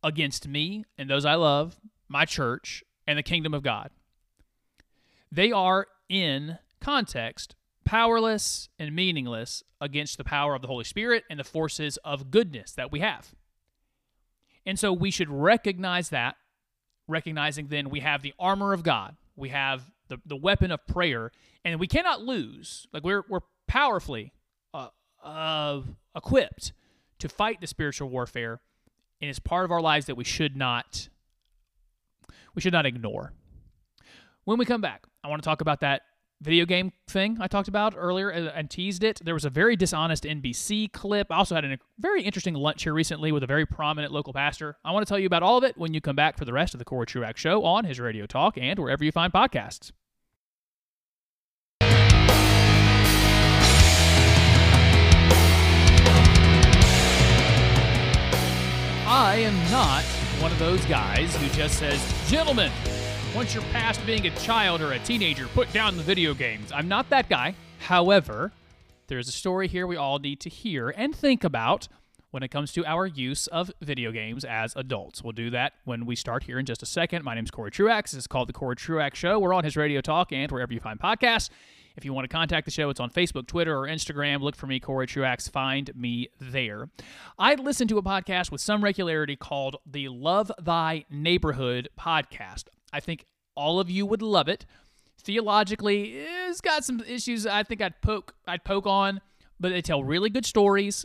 against 0.00 0.46
me 0.46 0.84
and 0.96 1.10
those 1.10 1.24
I 1.24 1.34
love, 1.34 1.80
my 2.06 2.24
church, 2.24 2.84
and 3.04 3.18
the 3.18 3.24
kingdom 3.24 3.52
of 3.52 3.64
God. 3.64 3.90
They 5.32 5.50
are, 5.50 5.88
in 6.08 6.58
context, 6.80 7.56
powerless 7.84 8.68
and 8.78 8.94
meaningless 8.94 9.64
against 9.80 10.18
the 10.18 10.24
power 10.24 10.54
of 10.54 10.62
the 10.62 10.68
Holy 10.68 10.84
Spirit 10.84 11.24
and 11.28 11.40
the 11.40 11.42
forces 11.42 11.96
of 12.04 12.30
goodness 12.30 12.70
that 12.74 12.92
we 12.92 13.00
have. 13.00 13.34
And 14.64 14.78
so 14.78 14.92
we 14.92 15.10
should 15.10 15.28
recognize 15.28 16.10
that, 16.10 16.36
recognizing 17.08 17.68
then 17.68 17.90
we 17.90 18.00
have 18.00 18.22
the 18.22 18.34
armor 18.38 18.72
of 18.72 18.82
God, 18.82 19.16
we 19.36 19.50
have 19.50 19.82
the, 20.08 20.18
the 20.26 20.36
weapon 20.36 20.70
of 20.70 20.86
prayer, 20.86 21.30
and 21.64 21.78
we 21.80 21.86
cannot 21.86 22.22
lose. 22.22 22.86
Like 22.92 23.04
we're, 23.04 23.24
we're 23.28 23.40
powerfully 23.66 24.32
uh, 24.74 24.88
uh, 25.22 25.82
equipped 26.14 26.72
to 27.18 27.28
fight 27.28 27.60
the 27.60 27.66
spiritual 27.66 28.08
warfare 28.08 28.60
and 29.22 29.30
it's 29.30 29.38
part 29.38 29.64
of 29.64 29.70
our 29.70 29.80
lives 29.80 30.06
that 30.06 30.16
we 30.16 30.24
should 30.24 30.56
not 30.56 31.08
we 32.54 32.60
should 32.60 32.72
not 32.72 32.84
ignore. 32.84 33.32
When 34.44 34.58
we 34.58 34.66
come 34.66 34.82
back, 34.82 35.06
I 35.24 35.28
want 35.28 35.42
to 35.42 35.46
talk 35.46 35.62
about 35.62 35.80
that 35.80 36.02
video 36.42 36.66
game 36.66 36.92
thing 37.08 37.38
I 37.40 37.46
talked 37.46 37.68
about 37.68 37.94
earlier 37.96 38.28
and 38.28 38.68
teased 38.68 39.04
it. 39.04 39.20
There 39.24 39.34
was 39.34 39.44
a 39.44 39.50
very 39.50 39.76
dishonest 39.76 40.24
NBC 40.24 40.92
clip. 40.92 41.30
I 41.30 41.36
also 41.36 41.54
had 41.54 41.64
a 41.64 41.78
very 41.98 42.22
interesting 42.22 42.54
lunch 42.54 42.82
here 42.82 42.92
recently 42.92 43.32
with 43.32 43.42
a 43.42 43.46
very 43.46 43.64
prominent 43.64 44.12
local 44.12 44.32
pastor. 44.32 44.76
I 44.84 44.92
want 44.92 45.06
to 45.06 45.08
tell 45.08 45.18
you 45.18 45.26
about 45.26 45.42
all 45.42 45.56
of 45.56 45.64
it 45.64 45.78
when 45.78 45.94
you 45.94 46.00
come 46.00 46.16
back 46.16 46.36
for 46.36 46.44
the 46.44 46.52
rest 46.52 46.74
of 46.74 46.78
the 46.78 46.84
Cory 46.84 47.06
Truax 47.06 47.40
Show 47.40 47.64
on 47.64 47.84
his 47.84 48.00
Radio 48.00 48.26
Talk 48.26 48.58
and 48.58 48.78
wherever 48.78 49.04
you 49.04 49.12
find 49.12 49.32
podcasts. 49.32 49.92
I 59.14 59.36
am 59.36 59.70
not 59.70 60.02
one 60.42 60.50
of 60.50 60.58
those 60.58 60.84
guys 60.86 61.36
who 61.36 61.48
just 61.50 61.78
says, 61.78 62.02
Gentlemen, 62.28 62.72
once 63.34 63.54
you're 63.54 63.62
past 63.64 64.04
being 64.04 64.26
a 64.26 64.30
child 64.36 64.82
or 64.82 64.92
a 64.92 64.98
teenager, 65.00 65.46
put 65.48 65.72
down 65.72 65.96
the 65.96 66.02
video 66.02 66.34
games. 66.34 66.70
I'm 66.70 66.86
not 66.86 67.08
that 67.10 67.30
guy. 67.30 67.54
However, 67.78 68.52
there's 69.06 69.26
a 69.26 69.32
story 69.32 69.68
here 69.68 69.86
we 69.86 69.96
all 69.96 70.18
need 70.18 70.40
to 70.40 70.50
hear 70.50 70.90
and 70.90 71.16
think 71.16 71.42
about 71.42 71.88
when 72.30 72.42
it 72.42 72.48
comes 72.48 72.72
to 72.72 72.84
our 72.84 73.06
use 73.06 73.46
of 73.46 73.70
video 73.80 74.12
games 74.12 74.44
as 74.44 74.74
adults. 74.76 75.22
We'll 75.22 75.32
do 75.32 75.50
that 75.50 75.72
when 75.84 76.04
we 76.04 76.14
start 76.14 76.44
here 76.44 76.58
in 76.58 76.66
just 76.66 76.82
a 76.82 76.86
second. 76.86 77.24
My 77.24 77.34
name's 77.34 77.50
Cory 77.50 77.70
Truax. 77.70 78.12
This 78.12 78.20
is 78.20 78.26
called 78.26 78.48
The 78.48 78.54
Cory 78.54 78.76
Truax 78.76 79.18
Show. 79.18 79.38
We're 79.38 79.54
on 79.54 79.64
his 79.64 79.76
Radio 79.76 80.02
Talk 80.02 80.32
and 80.32 80.50
wherever 80.50 80.72
you 80.72 80.80
find 80.80 81.00
podcasts. 81.00 81.48
If 81.96 82.04
you 82.04 82.12
want 82.12 82.24
to 82.24 82.34
contact 82.34 82.64
the 82.64 82.70
show, 82.70 82.88
it's 82.90 83.00
on 83.00 83.10
Facebook, 83.10 83.46
Twitter, 83.46 83.78
or 83.78 83.86
Instagram. 83.86 84.40
Look 84.40 84.56
for 84.56 84.66
me, 84.66 84.80
Cory 84.80 85.06
Truax. 85.06 85.48
Find 85.48 85.94
me 85.94 86.28
there. 86.40 86.88
I 87.38 87.54
listen 87.54 87.88
to 87.88 87.98
a 87.98 88.02
podcast 88.02 88.50
with 88.50 88.60
some 88.60 88.82
regularity 88.82 89.36
called 89.36 89.76
the 89.86 90.08
Love 90.08 90.50
Thy 90.60 91.04
Neighborhood 91.10 91.88
podcast. 91.98 92.64
I 92.92 93.00
think 93.00 93.24
all 93.54 93.80
of 93.80 93.90
you 93.90 94.06
would 94.06 94.22
love 94.22 94.48
it. 94.48 94.66
Theologically, 95.18 96.16
it's 96.16 96.60
got 96.60 96.84
some 96.84 97.00
issues 97.00 97.46
I 97.46 97.62
think 97.62 97.80
I'd 97.80 98.00
poke 98.02 98.34
I'd 98.46 98.64
poke 98.64 98.86
on, 98.86 99.20
but 99.60 99.70
they 99.70 99.82
tell 99.82 100.02
really 100.02 100.30
good 100.30 100.46
stories 100.46 101.04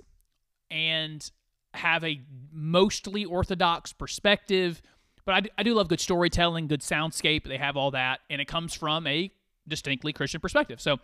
and 0.72 1.30
have 1.74 2.04
a 2.04 2.22
mostly 2.52 3.26
orthodox 3.26 3.94
perspective. 3.94 4.82
But 5.26 5.36
I 5.36 5.40
do, 5.42 5.50
I 5.58 5.64
do 5.64 5.74
love 5.76 5.88
good 5.88 6.00
storytelling, 6.00 6.68
good 6.68 6.82
soundscape. 6.82 7.48
They 7.48 7.58
have 7.58 7.78
all 7.78 7.92
that, 7.92 8.22
and 8.30 8.42
it 8.42 8.46
comes 8.46 8.74
from 8.74 9.06
a 9.06 9.32
distinctly 9.68 10.14
Christian 10.14 10.42
perspective. 10.42 10.82
So 10.82 10.98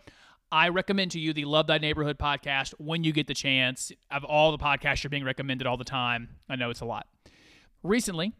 I 0.50 0.68
recommend 0.70 1.10
to 1.12 1.20
you 1.20 1.32
the 1.32 1.44
Love 1.44 1.66
Thy 1.66 1.78
Neighborhood 1.78 2.18
podcast 2.18 2.74
when 2.78 3.04
you 3.04 3.12
get 3.12 3.26
the 3.26 3.34
chance. 3.34 3.92
Of 4.10 4.24
all 4.24 4.50
the 4.50 4.58
podcasts 4.58 5.02
you're 5.04 5.10
being 5.10 5.24
recommended 5.24 5.66
all 5.66 5.76
the 5.76 5.84
time, 5.84 6.30
I 6.48 6.56
know 6.56 6.70
it's 6.70 6.80
a 6.80 6.86
lot. 6.86 7.06
Recently, 7.82 8.32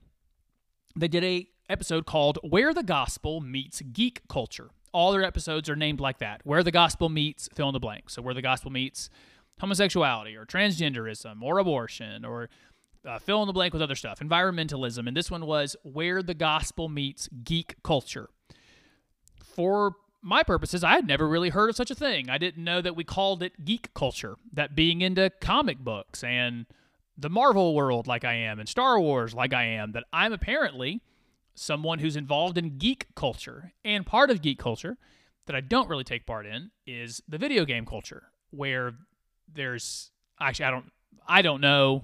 they 0.97 1.09
did 1.09 1.23
a 1.23 1.49
episode 1.69 2.07
called 2.07 2.39
Where 2.43 2.75
the 2.75 2.83
Gospel 2.83 3.41
Meets 3.41 3.83
Geek 3.93 4.23
Culture. 4.29 4.71
All 4.93 5.13
their 5.13 5.25
episodes 5.25 5.69
are 5.69 5.77
named 5.77 6.01
like 6.01 6.19
that. 6.19 6.41
Where 6.45 6.63
the 6.63 6.71
Gospel 6.71 7.09
Meets 7.09 7.49
fill 7.55 7.69
in 7.69 7.73
the 7.73 7.81
blank. 7.81 8.11
So 8.11 8.23
where 8.23 8.35
the 8.35 8.43
gospel 8.43 8.71
meets 8.71 9.11
homosexuality 9.61 10.37
or 10.37 10.45
transgenderism 10.45 11.43
or 11.43 11.59
abortion 11.59 12.25
or 12.25 12.49
uh, 13.07 13.19
fill 13.19 13.43
in 13.43 13.47
the 13.47 13.53
blank 13.53 13.73
with 13.73 13.83
other 13.83 13.95
stuff, 13.95 14.21
environmentalism. 14.21 15.07
And 15.07 15.17
this 15.17 15.31
one 15.31 15.47
was 15.47 15.77
Where 15.83 16.23
the 16.23 16.35
Gospel 16.35 16.89
Meets 16.89 17.29
Geek 17.45 17.77
Culture. 17.83 18.29
For 19.43 19.95
my 20.23 20.43
purposes, 20.43 20.83
I 20.83 20.95
had 20.95 21.07
never 21.07 21.29
really 21.29 21.51
heard 21.51 21.69
of 21.69 21.77
such 21.77 21.91
a 21.91 21.95
thing. 21.95 22.31
I 22.31 22.39
didn't 22.39 22.65
know 22.65 22.81
that 22.81 22.97
we 22.97 23.05
called 23.05 23.43
it 23.43 23.65
geek 23.65 23.93
culture, 23.95 24.37
that 24.53 24.75
being 24.75 25.03
into 25.03 25.31
comic 25.41 25.79
books 25.79 26.25
and 26.25 26.67
the 27.17 27.29
Marvel 27.29 27.75
world 27.75 28.07
like 28.07 28.25
I 28.25 28.33
am 28.35 28.59
and 28.59 28.69
Star 28.69 28.99
Wars 28.99 29.35
like 29.35 29.53
I 29.53 29.65
am, 29.65 29.93
that 29.93 30.05
I'm 30.13 30.33
apparently 30.33 31.03
someone 31.55 31.99
who's 31.99 32.17
involved 32.17 32.59
in 32.59 32.79
geek 32.79 33.07
culture. 33.15 33.73
And 33.85 34.05
part 34.05 34.31
of 34.31 34.43
geek 34.43 34.59
culture 34.59 34.97
that 35.47 35.57
I 35.57 35.61
don't 35.61 35.89
really 35.89 36.05
take 36.05 36.27
part 36.27 36.47
in 36.47 36.71
is 36.87 37.23
the 37.29 37.39
video 37.39 37.65
game 37.65 37.87
culture, 37.87 38.25
where 38.51 38.95
there's 39.53 40.11
actually 40.41 40.67
I 40.67 40.71
don't 40.71 40.93
I 41.27 41.43
don't 41.43 41.61
know 41.61 42.03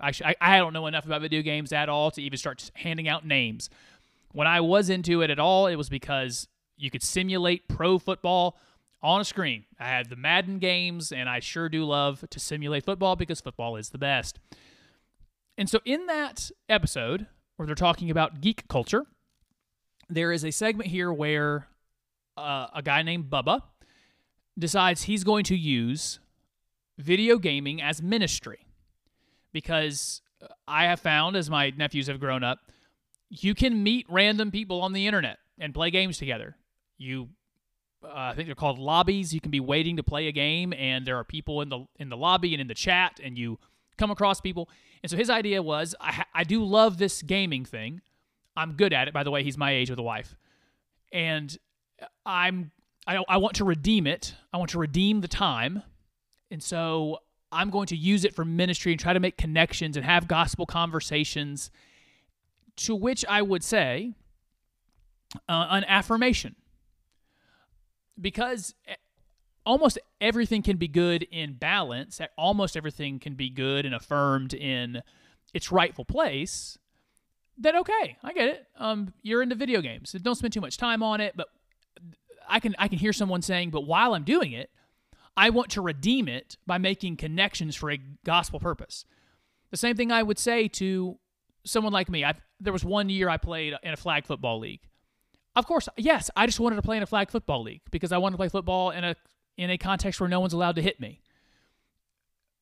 actually 0.00 0.34
I, 0.40 0.54
I 0.54 0.58
don't 0.58 0.72
know 0.72 0.86
enough 0.86 1.06
about 1.06 1.20
video 1.20 1.42
games 1.42 1.72
at 1.72 1.88
all 1.88 2.10
to 2.12 2.22
even 2.22 2.38
start 2.38 2.70
handing 2.74 3.08
out 3.08 3.26
names. 3.26 3.70
When 4.32 4.46
I 4.46 4.60
was 4.60 4.90
into 4.90 5.22
it 5.22 5.30
at 5.30 5.38
all, 5.38 5.66
it 5.66 5.76
was 5.76 5.88
because 5.88 6.48
you 6.76 6.90
could 6.90 7.02
simulate 7.02 7.68
pro 7.68 7.98
football 7.98 8.58
on 9.02 9.20
a 9.20 9.24
screen. 9.24 9.64
I 9.78 9.88
had 9.88 10.10
the 10.10 10.16
Madden 10.16 10.58
games, 10.58 11.12
and 11.12 11.28
I 11.28 11.40
sure 11.40 11.68
do 11.68 11.84
love 11.84 12.24
to 12.28 12.40
simulate 12.40 12.84
football 12.84 13.16
because 13.16 13.40
football 13.40 13.76
is 13.76 13.90
the 13.90 13.98
best. 13.98 14.38
And 15.56 15.70
so, 15.70 15.80
in 15.84 16.06
that 16.06 16.50
episode 16.68 17.28
where 17.56 17.66
they're 17.66 17.74
talking 17.74 18.10
about 18.10 18.40
geek 18.40 18.68
culture, 18.68 19.06
there 20.08 20.32
is 20.32 20.44
a 20.44 20.50
segment 20.50 20.90
here 20.90 21.12
where 21.12 21.68
uh, 22.36 22.68
a 22.74 22.82
guy 22.82 23.02
named 23.02 23.30
Bubba 23.30 23.62
decides 24.58 25.02
he's 25.02 25.24
going 25.24 25.44
to 25.44 25.56
use 25.56 26.18
video 26.98 27.38
gaming 27.38 27.82
as 27.82 28.02
ministry 28.02 28.66
because 29.52 30.22
I 30.68 30.84
have 30.84 31.00
found 31.00 31.36
as 31.36 31.48
my 31.50 31.72
nephews 31.76 32.06
have 32.08 32.20
grown 32.20 32.44
up, 32.44 32.58
you 33.28 33.54
can 33.54 33.82
meet 33.82 34.06
random 34.08 34.50
people 34.50 34.82
on 34.82 34.92
the 34.92 35.06
internet 35.06 35.38
and 35.58 35.74
play 35.74 35.90
games 35.90 36.18
together. 36.18 36.56
You 36.98 37.28
uh, 38.04 38.10
I 38.14 38.34
think 38.34 38.46
they're 38.46 38.54
called 38.54 38.78
lobbies. 38.78 39.32
You 39.34 39.40
can 39.40 39.50
be 39.50 39.60
waiting 39.60 39.96
to 39.96 40.02
play 40.02 40.28
a 40.28 40.32
game, 40.32 40.72
and 40.74 41.06
there 41.06 41.16
are 41.16 41.24
people 41.24 41.60
in 41.62 41.68
the 41.68 41.86
in 41.98 42.08
the 42.08 42.16
lobby 42.16 42.54
and 42.54 42.60
in 42.60 42.66
the 42.68 42.74
chat, 42.74 43.18
and 43.22 43.36
you 43.36 43.58
come 43.96 44.10
across 44.10 44.40
people. 44.40 44.68
And 45.02 45.10
so 45.10 45.16
his 45.16 45.30
idea 45.30 45.62
was, 45.62 45.94
I, 46.00 46.24
I 46.34 46.44
do 46.44 46.64
love 46.64 46.98
this 46.98 47.22
gaming 47.22 47.64
thing. 47.64 48.00
I'm 48.56 48.72
good 48.72 48.92
at 48.92 49.08
it. 49.08 49.14
By 49.14 49.22
the 49.22 49.30
way, 49.30 49.42
he's 49.42 49.58
my 49.58 49.72
age 49.72 49.90
with 49.90 49.98
a 49.98 50.02
wife, 50.02 50.36
and 51.12 51.56
I'm 52.24 52.70
I, 53.06 53.22
I 53.28 53.36
want 53.36 53.56
to 53.56 53.64
redeem 53.64 54.06
it. 54.06 54.34
I 54.52 54.56
want 54.56 54.70
to 54.70 54.78
redeem 54.78 55.20
the 55.20 55.28
time, 55.28 55.82
and 56.50 56.62
so 56.62 57.18
I'm 57.52 57.70
going 57.70 57.86
to 57.88 57.96
use 57.96 58.24
it 58.24 58.34
for 58.34 58.44
ministry 58.44 58.92
and 58.92 59.00
try 59.00 59.12
to 59.12 59.20
make 59.20 59.36
connections 59.36 59.96
and 59.96 60.06
have 60.06 60.26
gospel 60.26 60.64
conversations. 60.64 61.70
To 62.76 62.94
which 62.94 63.24
I 63.26 63.40
would 63.40 63.64
say, 63.64 64.12
uh, 65.48 65.66
an 65.70 65.84
affirmation 65.84 66.56
because 68.20 68.74
almost 69.66 69.98
everything 70.20 70.62
can 70.62 70.78
be 70.78 70.88
good 70.88 71.24
in 71.24 71.54
balance. 71.54 72.20
Almost 72.38 72.76
everything 72.76 73.18
can 73.18 73.34
be 73.34 73.50
good 73.50 73.84
and 73.84 73.94
affirmed 73.94 74.54
in 74.54 75.02
its 75.52 75.70
rightful 75.70 76.04
place. 76.04 76.78
Then 77.58 77.76
okay, 77.76 78.16
I 78.22 78.32
get 78.32 78.48
it. 78.48 78.66
Um, 78.78 79.12
you're 79.22 79.42
into 79.42 79.56
video 79.56 79.80
games. 79.80 80.12
Don't 80.12 80.36
spend 80.36 80.52
too 80.52 80.60
much 80.60 80.78
time 80.78 81.02
on 81.02 81.20
it. 81.20 81.36
But 81.36 81.48
I 82.48 82.60
can 82.60 82.74
I 82.78 82.88
can 82.88 82.98
hear 82.98 83.12
someone 83.12 83.42
saying, 83.42 83.70
but 83.70 83.82
while 83.82 84.14
I'm 84.14 84.24
doing 84.24 84.52
it, 84.52 84.70
I 85.36 85.50
want 85.50 85.70
to 85.72 85.82
redeem 85.82 86.28
it 86.28 86.56
by 86.66 86.78
making 86.78 87.16
connections 87.16 87.74
for 87.74 87.90
a 87.90 87.98
gospel 88.24 88.60
purpose. 88.60 89.04
The 89.70 89.76
same 89.76 89.96
thing 89.96 90.12
I 90.12 90.22
would 90.22 90.38
say 90.38 90.68
to 90.68 91.18
someone 91.64 91.92
like 91.92 92.08
me. 92.08 92.24
I 92.24 92.34
there 92.60 92.72
was 92.72 92.84
one 92.84 93.08
year 93.08 93.28
I 93.28 93.36
played 93.36 93.74
in 93.82 93.92
a 93.92 93.96
flag 93.96 94.26
football 94.26 94.60
league. 94.60 94.80
Of 95.56 95.66
course, 95.66 95.88
yes, 95.96 96.30
I 96.36 96.44
just 96.44 96.60
wanted 96.60 96.76
to 96.76 96.82
play 96.82 96.98
in 96.98 97.02
a 97.02 97.06
flag 97.06 97.30
football 97.30 97.62
league 97.62 97.80
because 97.90 98.12
I 98.12 98.18
wanted 98.18 98.34
to 98.34 98.38
play 98.38 98.48
football 98.50 98.90
in 98.90 99.04
a 99.04 99.16
in 99.56 99.70
a 99.70 99.78
context 99.78 100.20
where 100.20 100.28
no 100.28 100.40
one's 100.40 100.52
allowed 100.52 100.76
to 100.76 100.82
hit 100.82 101.00
me. 101.00 101.20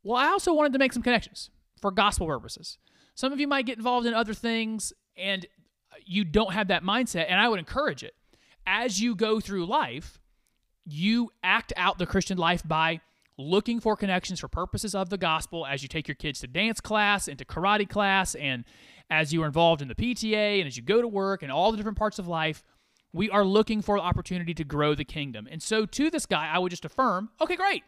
Well, 0.03 0.17
I 0.17 0.29
also 0.29 0.53
wanted 0.53 0.73
to 0.75 0.79
make 0.79 0.93
some 0.93 1.03
connections 1.03 1.51
for 1.81 1.91
gospel 1.91 2.27
purposes. 2.27 2.79
Some 3.15 3.33
of 3.33 3.41
you 3.41 3.49
might 3.49 3.67
get 3.67 3.79
involved 3.79 4.07
in 4.07 4.15
other 4.15 4.35
things 4.35 4.93
and 5.17 5.47
you 6.05 6.25
don't 6.25 6.53
have 6.53 6.69
that 6.69 6.83
mindset, 6.83 7.27
and 7.29 7.41
I 7.41 7.49
would 7.49 7.59
encourage 7.59 8.03
it. 8.03 8.15
As 8.67 9.01
you 9.01 9.15
go 9.15 9.41
through 9.41 9.67
life, 9.67 10.19
you 10.85 11.31
act 11.43 11.73
out 11.77 11.99
the 11.99 12.07
Christian 12.07 12.37
life 12.37 12.67
by 12.67 13.01
looking 13.37 13.81
for 13.81 13.97
connections 13.97 14.41
for 14.41 14.49
purposes 14.49 14.95
of 14.95 15.11
the 15.11 15.19
gospel 15.19 15.67
as 15.67 15.83
you 15.83 15.89
take 15.89 16.07
your 16.07 16.15
kids 16.15 16.41
to 16.41 16.47
dance 16.47 16.81
class 16.81 17.27
and 17.27 17.39
to 17.39 17.45
karate 17.45 17.89
class 17.89 18.35
and 18.35 18.65
as 19.11 19.33
you 19.33 19.43
are 19.43 19.47
involved 19.47 19.83
in 19.83 19.89
the 19.89 19.95
PTA 19.95 20.61
and 20.61 20.67
as 20.67 20.77
you 20.77 20.83
go 20.83 21.01
to 21.01 21.09
work 21.09 21.43
and 21.43 21.51
all 21.51 21.71
the 21.71 21.77
different 21.77 21.99
parts 21.99 22.19
of 22.19 22.29
life, 22.29 22.63
we 23.15 23.31
are 23.31 23.45
looking 23.45 23.81
for 23.81 23.97
opportunity 23.97 24.53
to 24.53 24.65
grow 24.65 24.95
the 24.95 25.05
kingdom. 25.05 25.47
And 25.51 25.63
so 25.63 25.87
to 25.87 26.11
this 26.11 26.27
guy, 26.27 26.51
I 26.53 26.59
would 26.59 26.71
just 26.71 26.85
affirm, 26.85 27.31
okay, 27.41 27.55
great. 27.55 27.85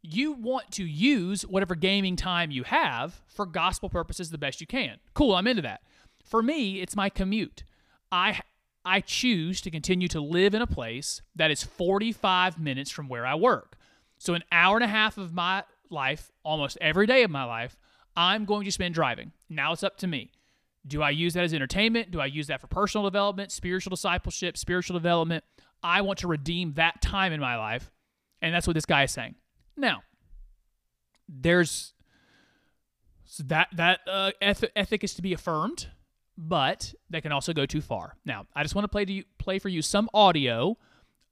You 0.00 0.32
want 0.32 0.72
to 0.72 0.84
use 0.84 1.42
whatever 1.42 1.74
gaming 1.74 2.16
time 2.16 2.50
you 2.50 2.64
have 2.64 3.20
for 3.28 3.44
gospel 3.44 3.90
purposes 3.90 4.30
the 4.30 4.38
best 4.38 4.62
you 4.62 4.66
can. 4.66 4.96
Cool, 5.14 5.34
I'm 5.36 5.46
into 5.46 5.62
that. 5.62 5.82
For 6.24 6.42
me, 6.42 6.80
it's 6.80 6.96
my 6.96 7.10
commute. 7.10 7.64
I 8.10 8.40
I 8.84 9.00
choose 9.00 9.60
to 9.60 9.70
continue 9.70 10.08
to 10.08 10.20
live 10.20 10.54
in 10.54 10.62
a 10.62 10.66
place 10.66 11.22
that 11.36 11.52
is 11.52 11.62
45 11.62 12.58
minutes 12.58 12.90
from 12.90 13.08
where 13.08 13.24
I 13.24 13.36
work. 13.36 13.76
So 14.18 14.34
an 14.34 14.42
hour 14.50 14.76
and 14.76 14.84
a 14.84 14.88
half 14.88 15.18
of 15.18 15.32
my 15.32 15.62
life, 15.88 16.32
almost 16.42 16.78
every 16.80 17.06
day 17.06 17.22
of 17.22 17.30
my 17.30 17.44
life, 17.44 17.76
I'm 18.16 18.44
going 18.44 18.64
to 18.64 18.72
spend 18.72 18.94
driving. 18.94 19.32
Now 19.48 19.72
it's 19.72 19.84
up 19.84 19.98
to 19.98 20.08
me. 20.08 20.32
Do 20.86 21.02
I 21.02 21.10
use 21.10 21.34
that 21.34 21.44
as 21.44 21.54
entertainment? 21.54 22.10
Do 22.10 22.20
I 22.20 22.26
use 22.26 22.48
that 22.48 22.60
for 22.60 22.66
personal 22.66 23.04
development, 23.04 23.52
spiritual 23.52 23.90
discipleship, 23.90 24.56
spiritual 24.56 24.94
development? 24.98 25.44
I 25.82 26.00
want 26.00 26.18
to 26.20 26.28
redeem 26.28 26.74
that 26.74 27.00
time 27.00 27.32
in 27.32 27.40
my 27.40 27.56
life. 27.56 27.90
And 28.40 28.54
that's 28.54 28.66
what 28.66 28.74
this 28.74 28.86
guy 28.86 29.04
is 29.04 29.12
saying. 29.12 29.36
Now, 29.76 30.02
there's 31.28 31.94
so 33.24 33.44
that 33.44 33.68
that 33.76 34.00
uh, 34.06 34.32
eth- 34.42 34.64
ethic 34.76 35.04
is 35.04 35.14
to 35.14 35.22
be 35.22 35.32
affirmed, 35.32 35.88
but 36.36 36.94
that 37.10 37.22
can 37.22 37.32
also 37.32 37.52
go 37.52 37.64
too 37.64 37.80
far. 37.80 38.16
Now, 38.24 38.46
I 38.54 38.62
just 38.62 38.74
want 38.74 38.84
to 38.84 38.88
play 38.88 39.04
to 39.04 39.12
you, 39.12 39.24
play 39.38 39.58
for 39.58 39.68
you 39.68 39.80
some 39.80 40.10
audio 40.12 40.76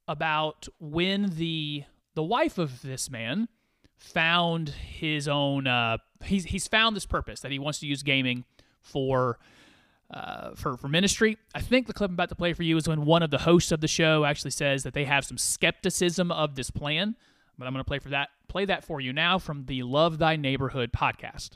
about 0.08 0.66
when 0.78 1.30
the 1.36 1.84
the 2.14 2.22
wife 2.22 2.58
of 2.58 2.82
this 2.82 3.10
man 3.10 3.48
found 3.96 4.70
his 4.70 5.28
own 5.28 5.66
uh, 5.66 5.98
he's 6.24 6.44
he's 6.44 6.66
found 6.66 6.96
this 6.96 7.06
purpose 7.06 7.40
that 7.40 7.52
he 7.52 7.58
wants 7.58 7.80
to 7.80 7.86
use 7.86 8.02
gaming 8.02 8.44
for 8.82 9.38
uh, 10.10 10.54
for 10.56 10.76
for 10.76 10.88
ministry. 10.88 11.38
I 11.54 11.60
think 11.60 11.86
the 11.86 11.92
clip 11.92 12.10
I'm 12.10 12.14
about 12.14 12.30
to 12.30 12.34
play 12.34 12.52
for 12.52 12.62
you 12.62 12.76
is 12.76 12.88
when 12.88 13.04
one 13.04 13.22
of 13.22 13.30
the 13.30 13.38
hosts 13.38 13.70
of 13.72 13.80
the 13.80 13.88
show 13.88 14.24
actually 14.24 14.50
says 14.50 14.82
that 14.82 14.94
they 14.94 15.04
have 15.04 15.24
some 15.24 15.38
skepticism 15.38 16.32
of 16.32 16.54
this 16.56 16.70
plan. 16.70 17.14
But 17.58 17.66
I'm 17.66 17.72
going 17.72 17.84
to 17.84 17.88
play 17.88 17.98
for 17.98 18.08
that 18.08 18.30
play 18.48 18.64
that 18.64 18.84
for 18.84 19.00
you 19.00 19.12
now 19.12 19.38
from 19.38 19.66
the 19.66 19.82
Love 19.82 20.18
Thy 20.18 20.36
Neighborhood 20.36 20.92
podcast. 20.92 21.50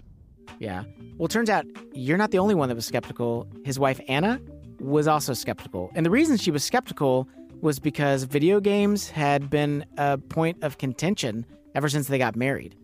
Yeah. 0.58 0.84
Well, 1.16 1.26
it 1.26 1.30
turns 1.30 1.48
out 1.50 1.64
you're 1.94 2.18
not 2.18 2.30
the 2.30 2.38
only 2.38 2.54
one 2.54 2.68
that 2.68 2.74
was 2.74 2.84
skeptical. 2.86 3.48
His 3.64 3.78
wife, 3.78 4.00
Anna, 4.08 4.40
was 4.78 5.08
also 5.08 5.32
skeptical. 5.32 5.90
And 5.94 6.04
the 6.04 6.10
reason 6.10 6.36
she 6.36 6.50
was 6.50 6.62
skeptical 6.62 7.26
was 7.62 7.78
because 7.78 8.24
video 8.24 8.60
games 8.60 9.08
had 9.08 9.48
been 9.48 9.86
a 9.96 10.18
point 10.18 10.62
of 10.62 10.76
contention 10.76 11.46
ever 11.74 11.88
since 11.88 12.06
they 12.08 12.18
got 12.18 12.36
married. 12.36 12.76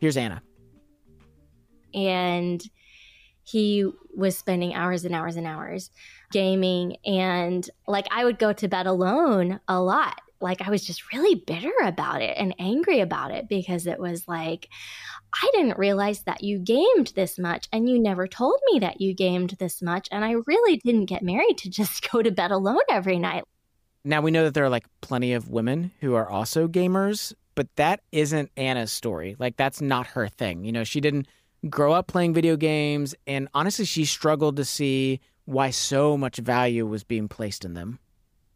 Here's 0.00 0.16
Anna. 0.16 0.42
and 1.94 2.62
he 3.44 3.90
was 4.14 4.36
spending 4.36 4.74
hours 4.74 5.04
and 5.04 5.14
hours 5.14 5.36
and 5.36 5.46
hours 5.46 5.90
gaming 6.30 6.96
and 7.04 7.68
like 7.86 8.06
I 8.10 8.24
would 8.24 8.38
go 8.38 8.52
to 8.52 8.68
bed 8.68 8.86
alone 8.86 9.60
a 9.68 9.80
lot. 9.80 10.20
Like 10.40 10.60
I 10.60 10.70
was 10.70 10.84
just 10.84 11.12
really 11.12 11.36
bitter 11.36 11.72
about 11.84 12.20
it 12.20 12.36
and 12.36 12.54
angry 12.58 13.00
about 13.00 13.30
it 13.30 13.48
because 13.48 13.86
it 13.86 13.98
was 13.98 14.26
like 14.26 14.68
I 15.34 15.48
didn't 15.54 15.78
realize 15.78 16.22
that 16.24 16.42
you 16.42 16.58
gamed 16.58 17.12
this 17.14 17.38
much 17.38 17.68
and 17.72 17.88
you 17.88 17.98
never 17.98 18.26
told 18.26 18.58
me 18.70 18.80
that 18.80 19.00
you 19.00 19.14
gamed 19.14 19.50
this 19.58 19.80
much 19.80 20.08
and 20.10 20.24
I 20.24 20.32
really 20.46 20.78
didn't 20.84 21.06
get 21.06 21.22
married 21.22 21.58
to 21.58 21.70
just 21.70 22.10
go 22.10 22.22
to 22.22 22.30
bed 22.30 22.50
alone 22.50 22.80
every 22.90 23.18
night. 23.18 23.44
Now 24.04 24.20
we 24.20 24.32
know 24.32 24.44
that 24.44 24.54
there 24.54 24.64
are 24.64 24.70
like 24.70 24.86
plenty 25.00 25.32
of 25.32 25.48
women 25.48 25.92
who 26.00 26.14
are 26.14 26.28
also 26.28 26.66
gamers, 26.66 27.32
but 27.54 27.68
that 27.76 28.00
isn't 28.10 28.50
Anna's 28.56 28.90
story. 28.90 29.36
Like 29.38 29.56
that's 29.56 29.80
not 29.80 30.08
her 30.08 30.26
thing. 30.26 30.64
You 30.64 30.72
know, 30.72 30.82
she 30.84 31.00
didn't 31.00 31.28
grow 31.70 31.92
up 31.92 32.06
playing 32.06 32.34
video 32.34 32.56
games 32.56 33.14
and 33.26 33.48
honestly 33.54 33.84
she 33.84 34.04
struggled 34.04 34.56
to 34.56 34.64
see 34.64 35.20
why 35.44 35.70
so 35.70 36.16
much 36.16 36.38
value 36.38 36.86
was 36.86 37.04
being 37.04 37.28
placed 37.28 37.64
in 37.64 37.74
them. 37.74 37.98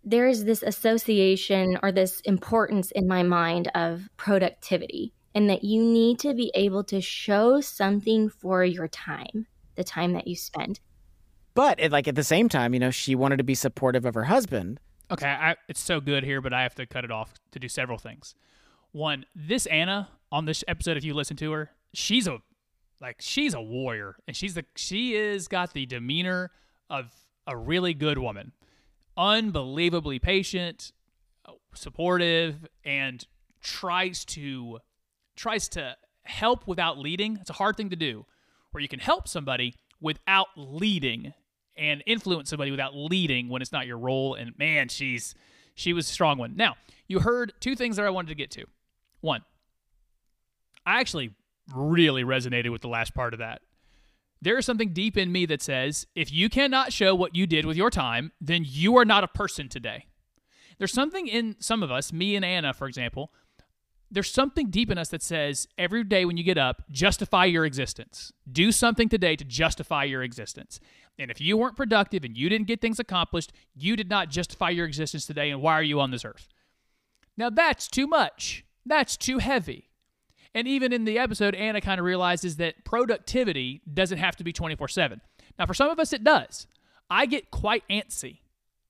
there 0.04 0.28
is 0.28 0.44
this 0.44 0.62
association 0.62 1.76
or 1.82 1.90
this 1.90 2.20
importance 2.20 2.92
in 2.92 3.08
my 3.08 3.22
mind 3.24 3.68
of 3.74 4.08
productivity 4.16 5.12
and 5.34 5.50
that 5.50 5.64
you 5.64 5.82
need 5.82 6.18
to 6.20 6.32
be 6.32 6.50
able 6.54 6.82
to 6.84 7.00
show 7.00 7.60
something 7.60 8.28
for 8.28 8.64
your 8.64 8.88
time, 8.88 9.46
the 9.74 9.84
time 9.84 10.12
that 10.14 10.26
you 10.26 10.34
spend. 10.34 10.80
But 11.54 11.78
at, 11.80 11.92
like 11.92 12.08
at 12.08 12.14
the 12.14 12.24
same 12.24 12.48
time, 12.48 12.72
you 12.72 12.80
know, 12.80 12.90
she 12.90 13.14
wanted 13.14 13.36
to 13.38 13.44
be 13.44 13.54
supportive 13.54 14.04
of 14.06 14.14
her 14.14 14.24
husband. 14.24 14.80
Okay, 15.10 15.26
I, 15.26 15.56
it's 15.68 15.80
so 15.80 16.00
good 16.00 16.24
here, 16.24 16.40
but 16.40 16.52
I 16.52 16.62
have 16.62 16.74
to 16.76 16.86
cut 16.86 17.04
it 17.04 17.10
off 17.10 17.34
to 17.50 17.58
do 17.58 17.68
several 17.68 17.98
things. 17.98 18.34
One, 18.92 19.26
this 19.34 19.66
Anna 19.66 20.08
on 20.32 20.46
this 20.46 20.64
episode, 20.66 20.96
if 20.96 21.04
you 21.04 21.14
listen 21.14 21.36
to 21.38 21.52
her, 21.52 21.70
she's 21.92 22.26
a 22.26 22.38
like 23.00 23.16
she's 23.20 23.54
a 23.54 23.60
warrior, 23.60 24.16
and 24.26 24.36
she's 24.36 24.54
the 24.54 24.64
she 24.74 25.14
is 25.14 25.48
got 25.48 25.72
the 25.72 25.86
demeanor 25.86 26.50
of 26.88 27.12
a 27.46 27.56
really 27.56 27.94
good 27.94 28.18
woman, 28.18 28.52
unbelievably 29.16 30.18
patient, 30.18 30.92
supportive, 31.74 32.66
and 32.84 33.26
tries 33.62 34.24
to 34.24 34.78
tries 35.36 35.68
to 35.68 35.96
help 36.24 36.66
without 36.66 36.98
leading. 36.98 37.38
It's 37.40 37.50
a 37.50 37.54
hard 37.54 37.76
thing 37.76 37.90
to 37.90 37.96
do, 37.96 38.24
where 38.70 38.80
you 38.80 38.88
can 38.88 39.00
help 39.00 39.28
somebody 39.28 39.74
without 40.00 40.48
leading 40.56 41.32
and 41.76 42.02
influence 42.06 42.50
somebody 42.50 42.70
without 42.70 42.94
leading 42.94 43.48
when 43.48 43.60
it's 43.60 43.72
not 43.72 43.86
your 43.86 43.98
role. 43.98 44.34
And 44.34 44.58
man, 44.58 44.88
she's 44.88 45.34
she 45.74 45.92
was 45.92 46.08
a 46.08 46.12
strong 46.12 46.38
one. 46.38 46.56
Now, 46.56 46.76
you 47.06 47.20
heard 47.20 47.52
two 47.60 47.76
things 47.76 47.96
that 47.96 48.06
I 48.06 48.10
wanted 48.10 48.28
to 48.28 48.34
get 48.34 48.50
to. 48.52 48.64
One, 49.20 49.42
I 50.84 51.00
actually 51.00 51.34
really 51.74 52.24
resonated 52.24 52.70
with 52.70 52.82
the 52.82 52.88
last 52.88 53.14
part 53.14 53.32
of 53.32 53.38
that. 53.38 53.62
There 54.40 54.58
is 54.58 54.66
something 54.66 54.92
deep 54.92 55.16
in 55.16 55.32
me 55.32 55.46
that 55.46 55.62
says 55.62 56.06
if 56.14 56.32
you 56.32 56.48
cannot 56.48 56.92
show 56.92 57.14
what 57.14 57.34
you 57.34 57.46
did 57.46 57.64
with 57.64 57.76
your 57.76 57.90
time, 57.90 58.32
then 58.40 58.64
you 58.66 58.96
are 58.96 59.04
not 59.04 59.24
a 59.24 59.28
person 59.28 59.68
today. 59.68 60.06
There's 60.78 60.92
something 60.92 61.26
in 61.26 61.56
some 61.58 61.82
of 61.82 61.90
us, 61.90 62.12
me 62.12 62.36
and 62.36 62.44
Anna, 62.44 62.74
for 62.74 62.86
example, 62.86 63.32
there's 64.10 64.30
something 64.30 64.70
deep 64.70 64.90
in 64.90 64.98
us 64.98 65.08
that 65.08 65.22
says 65.22 65.66
every 65.76 66.04
day 66.04 66.24
when 66.24 66.36
you 66.36 66.44
get 66.44 66.58
up, 66.58 66.84
justify 66.90 67.44
your 67.44 67.64
existence. 67.64 68.32
Do 68.50 68.70
something 68.70 69.08
today 69.08 69.34
to 69.36 69.44
justify 69.44 70.04
your 70.04 70.22
existence. 70.22 70.78
And 71.18 71.30
if 71.30 71.40
you 71.40 71.56
weren't 71.56 71.76
productive 71.76 72.24
and 72.24 72.36
you 72.36 72.48
didn't 72.48 72.68
get 72.68 72.80
things 72.80 73.00
accomplished, 73.00 73.52
you 73.74 73.96
did 73.96 74.08
not 74.08 74.28
justify 74.28 74.70
your 74.70 74.86
existence 74.86 75.26
today. 75.26 75.50
And 75.50 75.60
why 75.60 75.72
are 75.72 75.82
you 75.82 76.00
on 76.00 76.10
this 76.10 76.24
earth? 76.24 76.48
Now 77.36 77.50
that's 77.50 77.88
too 77.88 78.06
much. 78.06 78.64
That's 78.84 79.16
too 79.16 79.38
heavy. 79.38 79.85
And 80.56 80.66
even 80.66 80.90
in 80.90 81.04
the 81.04 81.18
episode, 81.18 81.54
Anna 81.54 81.82
kind 81.82 82.00
of 82.00 82.06
realizes 82.06 82.56
that 82.56 82.82
productivity 82.82 83.82
doesn't 83.92 84.16
have 84.16 84.36
to 84.36 84.44
be 84.44 84.54
24 84.54 84.88
7. 84.88 85.20
Now, 85.58 85.66
for 85.66 85.74
some 85.74 85.90
of 85.90 85.98
us, 85.98 86.14
it 86.14 86.24
does. 86.24 86.66
I 87.10 87.26
get 87.26 87.50
quite 87.50 87.84
antsy 87.90 88.38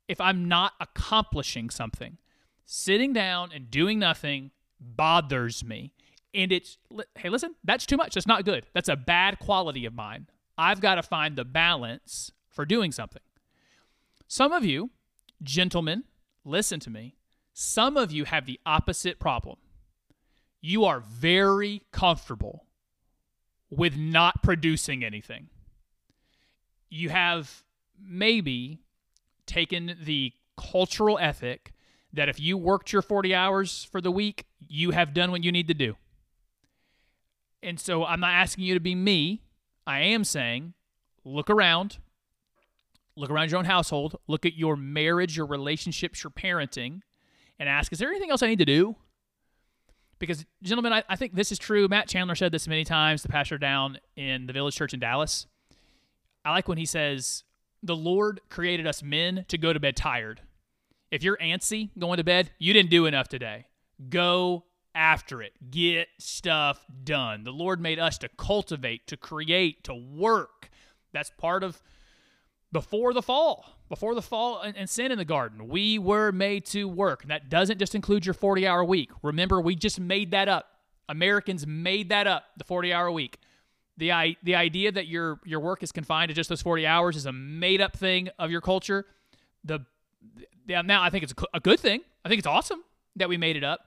if 0.07 0.21
I'm 0.21 0.47
not 0.47 0.75
accomplishing 0.81 1.69
something. 1.71 2.19
Sitting 2.67 3.13
down 3.13 3.51
and 3.53 3.69
doing 3.69 3.99
nothing 3.99 4.53
bothers 4.81 5.65
me. 5.65 5.93
And 6.33 6.53
it's, 6.53 6.79
hey, 7.17 7.31
listen, 7.31 7.57
that's 7.65 7.85
too 7.85 7.97
much. 7.97 8.15
That's 8.15 8.29
not 8.29 8.45
good. 8.45 8.67
That's 8.73 8.89
a 8.89 8.97
bad 8.97 9.41
quality 9.41 9.87
of 9.87 9.95
mine. 9.95 10.29
I've 10.57 10.81
got 10.81 10.95
to 10.95 11.03
find 11.03 11.35
the 11.35 11.45
balance 11.45 12.31
for 12.49 12.65
doing 12.65 12.93
something. 12.93 13.23
Some 14.29 14.53
of 14.53 14.65
you, 14.65 14.91
gentlemen, 15.43 16.05
listen 16.45 16.79
to 16.79 16.91
me. 16.91 17.17
Some 17.53 17.97
of 17.97 18.13
you 18.13 18.25
have 18.25 18.47
the 18.47 18.61
opposite 18.65 19.19
problem. 19.19 19.57
You 20.67 20.85
are 20.85 20.99
very 20.99 21.83
comfortable 21.93 22.65
with 23.71 23.97
not 23.97 24.43
producing 24.43 25.05
anything. 25.05 25.49
You 26.91 27.11
have 27.11 27.63
maybe 27.97 28.81
taken 29.47 29.97
the 30.03 30.33
cultural 30.57 31.21
ethic 31.21 31.73
that 32.13 32.29
if 32.29 32.41
you 32.41 32.59
worked 32.59 32.93
your 32.93 33.01
40 33.01 33.33
hours 33.33 33.85
for 33.93 34.01
the 34.01 34.11
week, 34.11 34.47
you 34.59 34.91
have 34.91 35.15
done 35.15 35.31
what 35.31 35.45
you 35.45 35.53
need 35.53 35.69
to 35.69 35.75
do. 35.75 35.95
And 37.63 37.79
so 37.79 38.05
I'm 38.05 38.19
not 38.19 38.33
asking 38.33 38.65
you 38.65 38.75
to 38.75 38.81
be 38.81 38.97
me. 38.97 39.43
I 39.87 40.01
am 40.01 40.25
saying 40.25 40.75
look 41.25 41.49
around, 41.49 41.99
look 43.15 43.31
around 43.31 43.53
your 43.53 43.59
own 43.59 43.67
household, 43.67 44.17
look 44.27 44.45
at 44.45 44.55
your 44.55 44.75
marriage, 44.75 45.37
your 45.37 45.47
relationships, 45.47 46.25
your 46.25 46.33
parenting, 46.33 47.03
and 47.57 47.69
ask, 47.69 47.93
is 47.93 48.01
there 48.01 48.11
anything 48.11 48.33
else 48.33 48.43
I 48.43 48.49
need 48.49 48.59
to 48.59 48.65
do? 48.65 48.97
Because, 50.19 50.47
gentlemen, 50.63 50.93
I, 50.93 51.03
I 51.09 51.17
think 51.17 51.35
this 51.35 51.53
is 51.53 51.59
true. 51.59 51.89
Matt 51.89 52.09
Chandler 52.09 52.35
said 52.35 52.53
this 52.53 52.67
many 52.67 52.85
times, 52.85 53.23
the 53.23 53.29
pastor 53.29 53.59
down 53.59 53.99
in 54.17 54.47
the 54.47 54.53
Village 54.53 54.75
Church 54.75 54.95
in 54.95 55.01
Dallas. 55.01 55.47
I 56.45 56.51
like 56.51 56.69
when 56.69 56.79
he 56.79 56.87
says, 56.87 57.45
the 57.83 57.97
Lord 57.97 58.41
created 58.49 58.87
us 58.87 59.03
men 59.03 59.45
to 59.49 59.59
go 59.59 59.73
to 59.73 59.81
bed 59.81 59.97
tired. 59.97 60.41
If 61.11 61.23
you're 61.23 61.37
antsy 61.37 61.91
going 61.99 62.17
to 62.17 62.25
bed, 62.25 62.51
you 62.59 62.73
didn't 62.73 62.91
do 62.91 63.07
enough 63.07 63.29
today. 63.29 63.67
Go 64.09 64.65
after 64.95 65.43
it. 65.43 65.53
Get 65.71 66.09
stuff 66.19 66.85
done. 67.05 67.45
The 67.45 67.53
Lord 67.53 67.81
made 67.81 67.99
us 67.99 68.19
to 68.19 68.29
cultivate, 68.29 69.07
to 69.09 69.17
create, 69.17 69.85
to 69.85 69.95
work. 69.95 70.71
That's 71.13 71.31
part 71.37 71.63
of 71.63 71.83
before 72.73 73.13
the 73.13 73.23
fall, 73.23 73.76
before 73.89 74.15
the 74.15 74.23
fall 74.23 74.61
and, 74.61 74.89
sin 74.89 75.13
in 75.13 75.19
the 75.19 75.25
garden. 75.25 75.69
We 75.69 75.99
were 75.99 76.33
made 76.33 76.65
to 76.67 76.89
work. 76.89 77.23
And 77.23 77.31
that 77.31 77.49
doesn't 77.49 77.79
just 77.79 77.95
include 77.95 78.27
your 78.27 78.35
40 78.35 78.67
hour 78.67 78.85
week. 78.85 79.11
Remember, 79.23 79.61
we 79.61 79.75
just 79.75 80.01
made 80.01 80.33
that 80.33 80.49
up. 80.49 80.67
Americans 81.09 81.67
made 81.67 82.09
that 82.09 82.27
up, 82.27 82.45
the 82.57 82.65
40 82.65 82.93
hour 82.93 83.11
week. 83.11 83.39
The, 83.97 84.37
the 84.43 84.55
idea 84.55 84.93
that 84.93 85.07
your 85.07 85.41
your 85.45 85.61
work 85.61 85.83
is 85.83 85.91
confined 85.91 86.29
to 86.29 86.35
just 86.35 86.51
those 86.51 86.61
40 86.61 86.87
hours 86.87 87.17
is 87.17 87.25
a 87.25 87.33
made 87.33 87.81
up 87.81 87.97
thing 87.97 88.29
of 88.39 88.51
your 88.51 88.61
culture. 88.61 89.07
The, 89.65 89.87
the 90.67 90.83
now 90.83 91.03
I 91.03 91.09
think 91.09 91.25
it's 91.25 91.33
a, 91.33 91.45
a 91.55 91.61
good 91.61 91.81
thing. 91.81 92.03
I 92.25 92.29
think 92.29 92.41
it's 92.41 92.47
awesome 92.47 92.83
that 93.15 93.29
we 93.29 93.39
made 93.39 93.57
it 93.57 93.65
up 93.65 93.81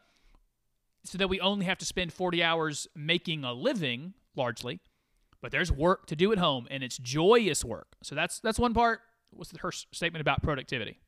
so 1.04 1.18
that 1.18 1.28
we 1.28 1.40
only 1.40 1.66
have 1.66 1.78
to 1.78 1.86
spend 1.86 2.12
40 2.12 2.44
hours 2.44 2.88
making 2.96 3.44
a 3.44 3.54
living 3.54 4.14
largely 4.36 4.80
but 5.42 5.52
there's 5.52 5.72
work 5.72 6.06
to 6.08 6.16
do 6.16 6.32
at 6.32 6.38
home 6.38 6.68
and 6.70 6.84
it's 6.84 6.98
joyous 6.98 7.64
work 7.64 7.96
so 8.02 8.16
that's 8.16 8.40
that's 8.40 8.60
one 8.60 8.74
part 8.74 9.02
was 9.36 9.54
her 9.60 9.72
statement 9.72 10.22
about 10.22 10.42
productivity. 10.42 11.00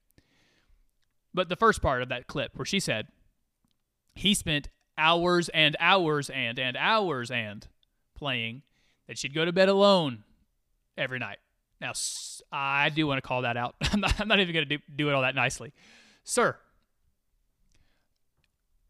But 1.34 1.50
the 1.50 1.56
first 1.56 1.82
part 1.82 2.02
of 2.02 2.10
that 2.10 2.28
clip 2.28 2.56
where 2.56 2.66
she 2.66 2.80
said 2.80 3.08
he 4.16 4.34
spent 4.34 4.70
hours 4.98 5.50
and 5.50 5.76
hours 5.80 6.30
and 6.30 6.60
and 6.60 6.76
hours 6.76 7.32
and 7.32 7.68
playing 8.16 8.64
that 9.08 9.18
she'd 9.18 9.34
go 9.34 9.46
to 9.46 9.52
bed 9.52 9.70
alone 9.70 10.24
every 10.98 11.20
night. 11.20 11.38
Now 11.80 11.94
i 12.52 12.90
do 12.90 13.08
want 13.08 13.18
to 13.18 13.28
call 13.28 13.44
that 13.44 13.58
out. 13.58 13.76
I'm 13.82 14.02
not, 14.02 14.20
I'm 14.20 14.28
not 14.28 14.40
even 14.40 14.54
going 14.54 14.68
to 14.68 14.78
do, 14.78 14.84
do 14.96 15.10
it 15.10 15.14
all 15.14 15.22
that 15.22 15.36
nicely. 15.36 15.74
Sir 16.24 16.58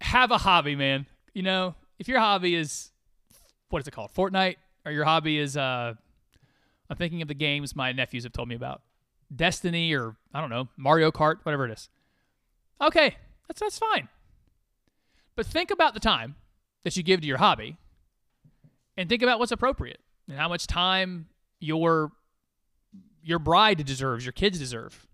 have 0.01 0.31
a 0.31 0.37
hobby, 0.37 0.75
man. 0.75 1.05
You 1.33 1.43
know, 1.43 1.75
if 1.99 2.07
your 2.07 2.19
hobby 2.19 2.55
is 2.55 2.91
what 3.69 3.81
is 3.81 3.87
it 3.87 3.91
called, 3.91 4.11
Fortnite, 4.13 4.57
or 4.85 4.91
your 4.91 5.05
hobby 5.05 5.37
is 5.37 5.55
uh, 5.55 5.93
I'm 6.89 6.97
thinking 6.97 7.21
of 7.21 7.27
the 7.27 7.33
games 7.33 7.75
my 7.75 7.93
nephews 7.93 8.23
have 8.23 8.33
told 8.33 8.49
me 8.49 8.55
about, 8.55 8.81
Destiny, 9.33 9.93
or 9.93 10.15
I 10.33 10.41
don't 10.41 10.49
know, 10.49 10.67
Mario 10.77 11.11
Kart, 11.11 11.37
whatever 11.43 11.65
it 11.65 11.71
is. 11.71 11.89
Okay, 12.81 13.15
that's 13.47 13.59
that's 13.59 13.77
fine. 13.77 14.09
But 15.35 15.45
think 15.45 15.71
about 15.71 15.93
the 15.93 15.99
time 15.99 16.35
that 16.83 16.97
you 16.97 17.03
give 17.03 17.21
to 17.21 17.27
your 17.27 17.37
hobby, 17.37 17.77
and 18.97 19.07
think 19.07 19.21
about 19.21 19.39
what's 19.39 19.51
appropriate 19.51 19.99
and 20.27 20.37
how 20.37 20.49
much 20.49 20.67
time 20.67 21.27
your 21.59 22.11
your 23.23 23.39
bride 23.39 23.83
deserves, 23.85 24.25
your 24.25 24.33
kids 24.33 24.57
deserve. 24.59 25.07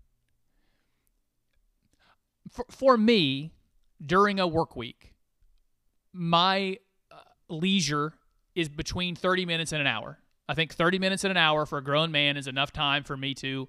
For, 2.50 2.64
for 2.70 2.96
me, 2.96 3.52
during 4.04 4.40
a 4.40 4.46
work 4.46 4.76
week, 4.76 5.12
my 6.12 6.78
uh, 7.10 7.16
leisure 7.48 8.14
is 8.54 8.68
between 8.68 9.14
30 9.14 9.44
minutes 9.44 9.72
and 9.72 9.80
an 9.80 9.86
hour. 9.86 10.18
I 10.48 10.54
think 10.54 10.74
30 10.74 10.98
minutes 10.98 11.24
and 11.24 11.30
an 11.30 11.36
hour 11.36 11.66
for 11.66 11.78
a 11.78 11.84
grown 11.84 12.10
man 12.10 12.36
is 12.36 12.46
enough 12.46 12.72
time 12.72 13.04
for 13.04 13.16
me 13.16 13.34
to 13.34 13.68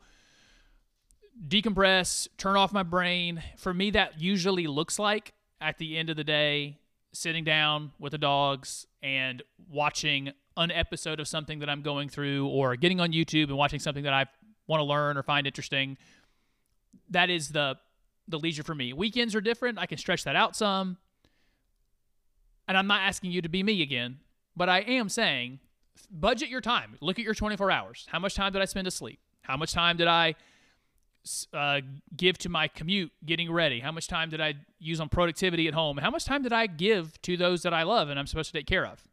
decompress, 1.48 2.28
turn 2.38 2.56
off 2.56 2.74
my 2.74 2.84
brain. 2.84 3.42
For 3.58 3.74
me, 3.74 3.92
that 3.92 4.20
usually 4.22 4.68
looks 4.68 5.00
like 5.00 5.34
at 5.62 5.78
the 5.78 5.98
end 5.98 6.10
of 6.10 6.18
the 6.18 6.24
day, 6.24 6.80
sitting 7.14 7.44
down 7.44 7.92
with 8.00 8.12
the 8.12 8.18
dogs 8.18 8.86
and 9.02 9.42
watching 9.70 10.32
an 10.58 10.72
episode 10.72 11.20
of 11.20 11.28
something 11.28 11.60
that 11.60 11.70
I'm 11.70 11.82
going 11.82 12.10
through 12.10 12.48
or 12.48 12.76
getting 12.76 13.00
on 13.00 13.12
YouTube 13.12 13.46
and 13.46 13.58
watching 13.58 13.80
something 13.80 14.04
that 14.04 14.14
I 14.14 14.26
want 14.68 14.82
to 14.82 14.86
learn 14.86 15.18
or 15.18 15.24
find 15.24 15.48
interesting. 15.48 15.98
That 17.10 17.30
is 17.30 17.50
the 17.50 17.78
the 18.28 18.38
leisure 18.38 18.64
for 18.64 18.76
me. 18.76 18.94
Weekends 18.94 19.34
are 19.34 19.42
different. 19.42 19.80
I 19.80 19.88
can 19.88 19.98
stretch 19.98 20.24
that 20.26 20.36
out 20.36 20.56
some. 20.56 20.98
And 22.68 22.78
I'm 22.78 22.86
not 22.86 23.02
asking 23.02 23.32
you 23.32 23.42
to 23.42 23.50
be 23.50 23.64
me 23.64 23.82
again, 23.82 24.20
but 24.56 24.70
I 24.70 24.82
am 24.82 25.10
saying 25.10 25.60
budget 26.12 26.50
your 26.50 26.62
time. 26.62 26.96
Look 27.02 27.18
at 27.18 27.26
your 27.26 27.34
24 27.34 27.72
hours. 27.72 28.06
How 28.10 28.20
much 28.20 28.36
time 28.36 28.54
did 28.54 28.62
I 28.62 28.66
spend 28.66 28.86
asleep? 28.86 29.20
How 29.42 29.58
much 29.58 29.74
time 29.74 29.98
did 29.98 30.08
I 30.08 30.36
uh, 31.54 31.82
give 32.16 32.38
to 32.40 32.50
my 32.50 32.68
commute 32.68 33.12
getting 33.26 33.52
ready? 33.52 33.80
How 33.80 33.92
much 33.92 34.08
time 34.08 34.30
did 34.30 34.42
I 34.42 34.56
use 34.80 35.00
on 35.00 35.10
productivity 35.10 35.68
at 35.68 35.74
home? 35.74 35.98
How 35.98 36.10
much 36.10 36.26
time 36.26 36.44
did 36.44 36.54
I 36.54 36.68
give 36.68 37.22
to 37.24 37.38
those 37.38 37.64
that 37.64 37.74
I 37.74 37.84
love 37.84 38.10
and 38.10 38.20
I'm 38.20 38.28
supposed 38.28 38.52
to 38.52 38.58
take 38.58 38.68
care 38.68 38.86
of? 38.86 39.04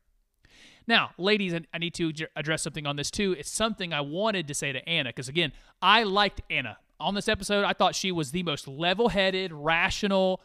Now, 0.87 1.11
ladies, 1.19 1.53
I 1.53 1.79
need 1.79 1.95
to 1.95 2.13
address 2.37 2.63
something 2.63 2.87
on 2.87 2.97
this 2.97 3.11
too. 3.11 3.33
It's 3.33 3.51
something 3.51 3.93
I 3.93 4.01
wanted 4.03 4.47
to 4.49 4.55
say 4.55 4.73
to 4.73 4.89
Anna 4.89 5.09
because, 5.11 5.29
again, 5.29 5.53
I 5.83 6.05
liked 6.05 6.43
Anna 6.49 6.79
on 6.99 7.15
this 7.15 7.29
episode, 7.29 7.65
I 7.65 7.73
thought 7.73 7.95
she 7.95 8.13
was 8.13 8.31
the 8.31 8.43
most 8.43 8.67
level-headed, 8.67 9.53
rational, 9.53 10.41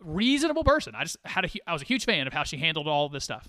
reasonable 0.00 0.64
person. 0.64 0.94
I 0.94 1.04
just 1.04 1.16
had 1.24 1.44
a 1.44 1.48
I 1.66 1.72
was 1.72 1.82
a 1.82 1.86
huge 1.86 2.04
fan 2.04 2.26
of 2.26 2.32
how 2.32 2.44
she 2.44 2.56
handled 2.56 2.86
all 2.86 3.08
this 3.08 3.24
stuff. 3.24 3.48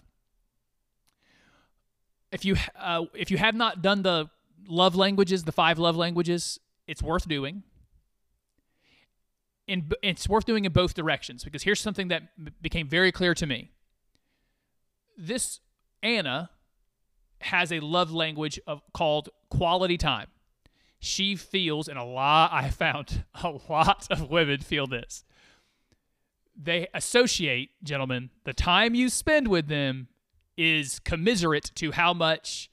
If 2.32 2.46
you 2.46 2.56
uh, 2.80 3.06
if 3.14 3.32
you 3.32 3.38
have 3.38 3.56
not 3.56 3.82
done 3.82 4.04
the 4.04 4.30
love 4.68 4.96
languages, 4.96 5.44
the 5.44 5.52
five 5.52 5.80
love 5.80 5.96
languages, 5.96 6.60
it's 6.88 7.02
worth 7.02 7.28
doing. 7.28 7.64
And 9.68 9.94
it's 10.02 10.28
worth 10.28 10.46
doing 10.46 10.66
in 10.66 10.72
both 10.72 10.94
directions 10.94 11.44
because 11.44 11.64
here's 11.64 11.80
something 11.80 12.10
that 12.10 12.62
became 12.62 12.88
very 12.88 13.12
clear 13.12 13.34
to 13.36 13.46
me. 13.46 13.72
This 15.18 15.60
Anna 16.04 16.50
has 17.42 17.72
a 17.72 17.80
love 17.80 18.12
language 18.12 18.60
of 18.68 18.82
called 18.94 19.30
quality 19.50 19.98
time 19.98 20.28
she 21.02 21.36
feels, 21.36 21.88
and 21.88 21.98
a 21.98 22.04
lot 22.04 22.54
I 22.54 22.70
found 22.70 23.26
a 23.44 23.54
lot 23.68 24.08
of 24.10 24.30
women 24.30 24.60
feel 24.60 24.88
this. 24.88 25.26
They 26.56 26.88
associate, 26.94 27.72
gentlemen, 27.84 28.30
the 28.46 28.54
time 28.54 28.94
you 28.94 29.10
spend 29.10 29.48
with 29.48 29.68
them 29.68 30.08
is 30.56 31.00
commiserate 31.00 31.72
to 31.76 31.92
how 31.92 32.14
much 32.14 32.70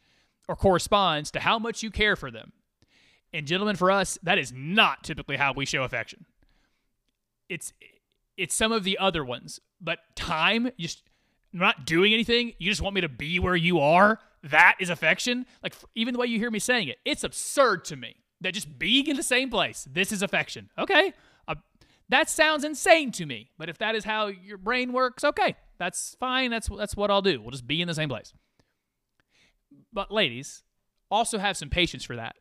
or 0.47 0.57
corresponds 0.57 1.31
to 1.31 1.41
how 1.41 1.59
much 1.59 1.83
you 1.83 1.91
care 1.91 2.17
for 2.17 2.31
them. 2.31 2.53
And 3.33 3.47
gentlemen, 3.47 3.77
for 3.77 3.91
us, 3.91 4.19
that 4.23 4.39
is 4.39 4.53
not 4.53 5.05
typically 5.05 5.37
how 5.37 5.53
we 5.53 5.67
show 5.67 5.83
affection. 5.83 6.25
It's 7.49 7.73
it's 8.37 8.55
some 8.55 8.73
of 8.73 8.85
the 8.85 8.99
other 8.99 9.25
ones, 9.25 9.61
but 9.81 9.99
time 10.15 10.71
just 10.79 11.03
not 11.53 11.85
doing 11.87 12.15
anything. 12.15 12.53
You 12.59 12.71
just 12.71 12.83
want 12.83 12.95
me 12.95 13.01
to 13.01 13.09
be 13.09 13.39
where 13.39 13.57
you 13.57 13.81
are. 13.81 14.21
That 14.45 14.77
is 14.81 14.91
affection. 14.91 15.47
Like 15.63 15.75
even 15.95 16.15
the 16.15 16.21
way 16.21 16.27
you 16.27 16.39
hear 16.39 16.51
me 16.51 16.59
saying 16.59 16.89
it, 16.89 16.99
it's 17.05 17.25
absurd 17.25 17.85
to 17.87 17.97
me 17.97 18.17
that 18.41 18.55
just 18.55 18.79
being 18.79 19.07
in 19.09 19.17
the 19.17 19.23
same 19.23 19.51
place, 19.51 19.87
this 19.91 20.13
is 20.13 20.23
affection. 20.23 20.71
Okay, 20.79 21.13
uh, 21.49 21.57
That 22.09 22.31
sounds 22.31 22.65
insane 22.65 23.13
to 23.13 23.27
me, 23.27 23.51
but 23.59 23.69
if 23.69 23.79
that 23.79 23.95
is 23.95 24.05
how 24.05 24.29
your 24.29 24.57
brain 24.59 24.93
works, 24.93 25.25
okay, 25.25 25.57
that's 25.79 26.17
fine. 26.21 26.51
That's 26.51 26.69
that's 26.69 26.97
what 26.97 27.11
I'll 27.11 27.23
do. 27.23 27.41
We'll 27.41 27.51
just 27.51 27.67
be 27.67 27.83
in 27.83 27.89
the 27.89 27.95
same 27.95 28.09
place. 28.09 28.33
But 29.93 30.11
ladies, 30.11 30.63
also 31.11 31.39
have 31.39 31.57
some 31.57 31.71
patience 31.71 32.05
for 32.05 32.17
that. 32.17 32.37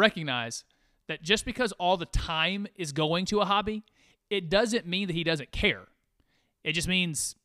Recognize 0.00 0.64
that 1.08 1.22
just 1.22 1.44
because 1.44 1.72
all 1.72 1.96
the 1.96 2.06
time 2.06 2.66
is 2.74 2.92
going 2.92 3.26
to 3.26 3.40
a 3.40 3.44
hobby, 3.44 3.82
it 4.30 4.48
doesn't 4.48 4.86
mean 4.86 5.06
that 5.08 5.14
he 5.14 5.24
doesn't 5.24 5.52
care. 5.52 5.82
It 6.64 6.72
just 6.72 6.88
means 6.88 7.36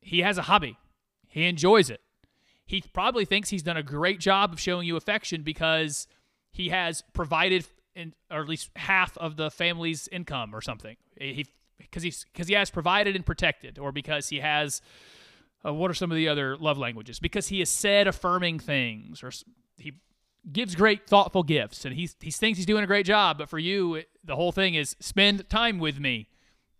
he 0.00 0.20
has 0.20 0.38
a 0.38 0.42
hobby. 0.42 0.78
He 1.26 1.46
enjoys 1.46 1.90
it. 1.90 2.00
He 2.64 2.82
probably 2.92 3.24
thinks 3.24 3.50
he's 3.50 3.62
done 3.62 3.76
a 3.76 3.82
great 3.82 4.20
job 4.20 4.52
of 4.52 4.60
showing 4.60 4.86
you 4.86 4.96
affection 4.96 5.42
because 5.42 6.06
he 6.52 6.68
has 6.68 7.02
provided 7.12 7.66
in, 7.94 8.14
or 8.30 8.40
at 8.40 8.48
least 8.48 8.70
half 8.76 9.16
of 9.18 9.36
the 9.36 9.50
family's 9.50 10.08
income 10.08 10.54
or 10.54 10.60
something. 10.60 10.96
He 11.18 11.46
because 11.78 12.02
he's 12.02 12.24
because 12.32 12.48
he 12.48 12.54
has 12.54 12.70
provided 12.70 13.16
and 13.16 13.24
protected, 13.24 13.78
or 13.78 13.92
because 13.92 14.28
he 14.28 14.40
has 14.40 14.80
uh, 15.64 15.72
what 15.72 15.90
are 15.90 15.94
some 15.94 16.10
of 16.10 16.16
the 16.16 16.28
other 16.28 16.56
love 16.56 16.78
languages? 16.78 17.18
Because 17.18 17.48
he 17.48 17.60
has 17.60 17.70
said 17.70 18.06
affirming 18.06 18.58
things, 18.58 19.22
or 19.22 19.30
gives 20.52 20.74
great 20.74 21.06
thoughtful 21.06 21.42
gifts, 21.42 21.84
and 21.84 21.94
he 21.94 22.08
he 22.20 22.30
thinks 22.30 22.58
he's 22.58 22.66
doing 22.66 22.84
a 22.84 22.86
great 22.86 23.06
job. 23.06 23.38
But 23.38 23.48
for 23.48 23.58
you, 23.58 23.96
it, 23.96 24.08
the 24.24 24.36
whole 24.36 24.52
thing 24.52 24.74
is 24.74 24.96
spend 25.00 25.48
time 25.48 25.78
with 25.78 25.98
me. 25.98 26.28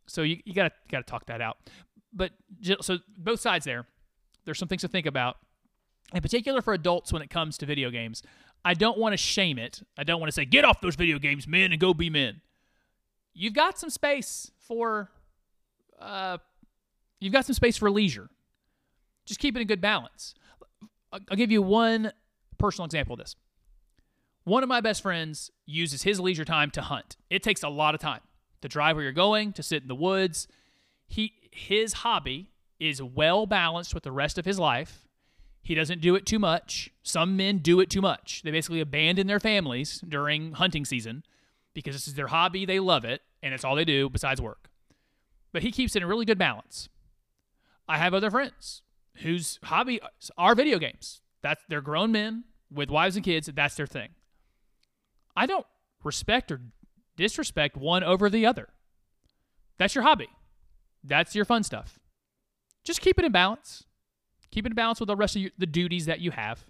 So 0.06 0.22
you, 0.22 0.38
you 0.44 0.54
gotta 0.54 0.72
gotta 0.90 1.04
talk 1.04 1.26
that 1.26 1.40
out. 1.40 1.58
But 2.12 2.32
so 2.80 2.98
both 3.18 3.40
sides 3.40 3.64
there. 3.64 3.86
There's 4.44 4.58
some 4.58 4.68
things 4.68 4.82
to 4.82 4.88
think 4.88 5.06
about, 5.06 5.38
in 6.14 6.22
particular 6.22 6.62
for 6.62 6.72
adults 6.72 7.12
when 7.12 7.20
it 7.20 7.30
comes 7.30 7.58
to 7.58 7.66
video 7.66 7.90
games. 7.90 8.22
I 8.64 8.74
don't 8.74 8.98
want 8.98 9.12
to 9.12 9.16
shame 9.16 9.58
it. 9.58 9.82
I 9.98 10.04
don't 10.04 10.20
want 10.20 10.28
to 10.28 10.32
say 10.32 10.44
get 10.44 10.64
off 10.64 10.80
those 10.80 10.94
video 10.94 11.18
games, 11.18 11.46
men, 11.48 11.72
and 11.72 11.80
go 11.80 11.92
be 11.94 12.10
men. 12.10 12.40
You've 13.34 13.54
got 13.54 13.78
some 13.78 13.90
space 13.90 14.50
for, 14.58 15.10
uh, 16.00 16.38
you've 17.20 17.32
got 17.32 17.44
some 17.44 17.54
space 17.54 17.76
for 17.76 17.90
leisure. 17.90 18.28
Just 19.26 19.40
keep 19.40 19.56
it 19.56 19.60
in 19.60 19.66
good 19.66 19.80
balance. 19.80 20.34
I'll 21.12 21.36
give 21.36 21.50
you 21.50 21.60
one 21.60 22.12
personal 22.56 22.86
example 22.86 23.14
of 23.14 23.18
this. 23.18 23.36
One 24.46 24.62
of 24.62 24.68
my 24.68 24.80
best 24.80 25.02
friends 25.02 25.50
uses 25.66 26.04
his 26.04 26.20
leisure 26.20 26.44
time 26.44 26.70
to 26.70 26.80
hunt. 26.80 27.16
It 27.30 27.42
takes 27.42 27.64
a 27.64 27.68
lot 27.68 27.96
of 27.96 28.00
time 28.00 28.20
to 28.62 28.68
drive 28.68 28.94
where 28.94 29.02
you're 29.02 29.12
going, 29.12 29.52
to 29.54 29.62
sit 29.62 29.82
in 29.82 29.88
the 29.88 29.94
woods. 29.96 30.46
He 31.08 31.32
his 31.50 31.94
hobby 31.94 32.52
is 32.78 33.02
well 33.02 33.46
balanced 33.46 33.92
with 33.92 34.04
the 34.04 34.12
rest 34.12 34.38
of 34.38 34.44
his 34.44 34.60
life. 34.60 35.08
He 35.62 35.74
doesn't 35.74 36.00
do 36.00 36.14
it 36.14 36.26
too 36.26 36.38
much. 36.38 36.92
Some 37.02 37.36
men 37.36 37.58
do 37.58 37.80
it 37.80 37.90
too 37.90 38.00
much. 38.00 38.42
They 38.44 38.52
basically 38.52 38.80
abandon 38.80 39.26
their 39.26 39.40
families 39.40 40.00
during 40.08 40.52
hunting 40.52 40.84
season 40.84 41.24
because 41.74 41.96
this 41.96 42.06
is 42.06 42.14
their 42.14 42.28
hobby, 42.28 42.64
they 42.64 42.78
love 42.78 43.04
it, 43.04 43.22
and 43.42 43.52
it's 43.52 43.64
all 43.64 43.74
they 43.74 43.84
do 43.84 44.08
besides 44.08 44.40
work. 44.40 44.70
But 45.52 45.64
he 45.64 45.72
keeps 45.72 45.96
it 45.96 45.98
in 45.98 46.02
a 46.04 46.06
really 46.06 46.24
good 46.24 46.38
balance. 46.38 46.88
I 47.88 47.98
have 47.98 48.14
other 48.14 48.30
friends 48.30 48.82
whose 49.22 49.58
hobby 49.64 49.98
are 50.38 50.54
video 50.54 50.78
games. 50.78 51.20
That's 51.42 51.64
they're 51.68 51.80
grown 51.80 52.12
men 52.12 52.44
with 52.72 52.90
wives 52.90 53.16
and 53.16 53.24
kids, 53.24 53.50
that's 53.52 53.74
their 53.74 53.88
thing. 53.88 54.10
I 55.36 55.46
don't 55.46 55.66
respect 56.02 56.50
or 56.50 56.60
disrespect 57.16 57.76
one 57.76 58.02
over 58.02 58.30
the 58.30 58.46
other. 58.46 58.68
That's 59.78 59.94
your 59.94 60.04
hobby. 60.04 60.28
That's 61.04 61.34
your 61.34 61.44
fun 61.44 61.62
stuff. 61.62 61.98
Just 62.84 63.00
keep 63.00 63.18
it 63.18 63.24
in 63.24 63.32
balance. 63.32 63.84
Keep 64.50 64.66
it 64.66 64.72
in 64.72 64.74
balance 64.74 65.00
with 65.00 65.08
the 65.08 65.16
rest 65.16 65.36
of 65.36 65.42
your, 65.42 65.50
the 65.58 65.66
duties 65.66 66.06
that 66.06 66.20
you 66.20 66.30
have. 66.30 66.64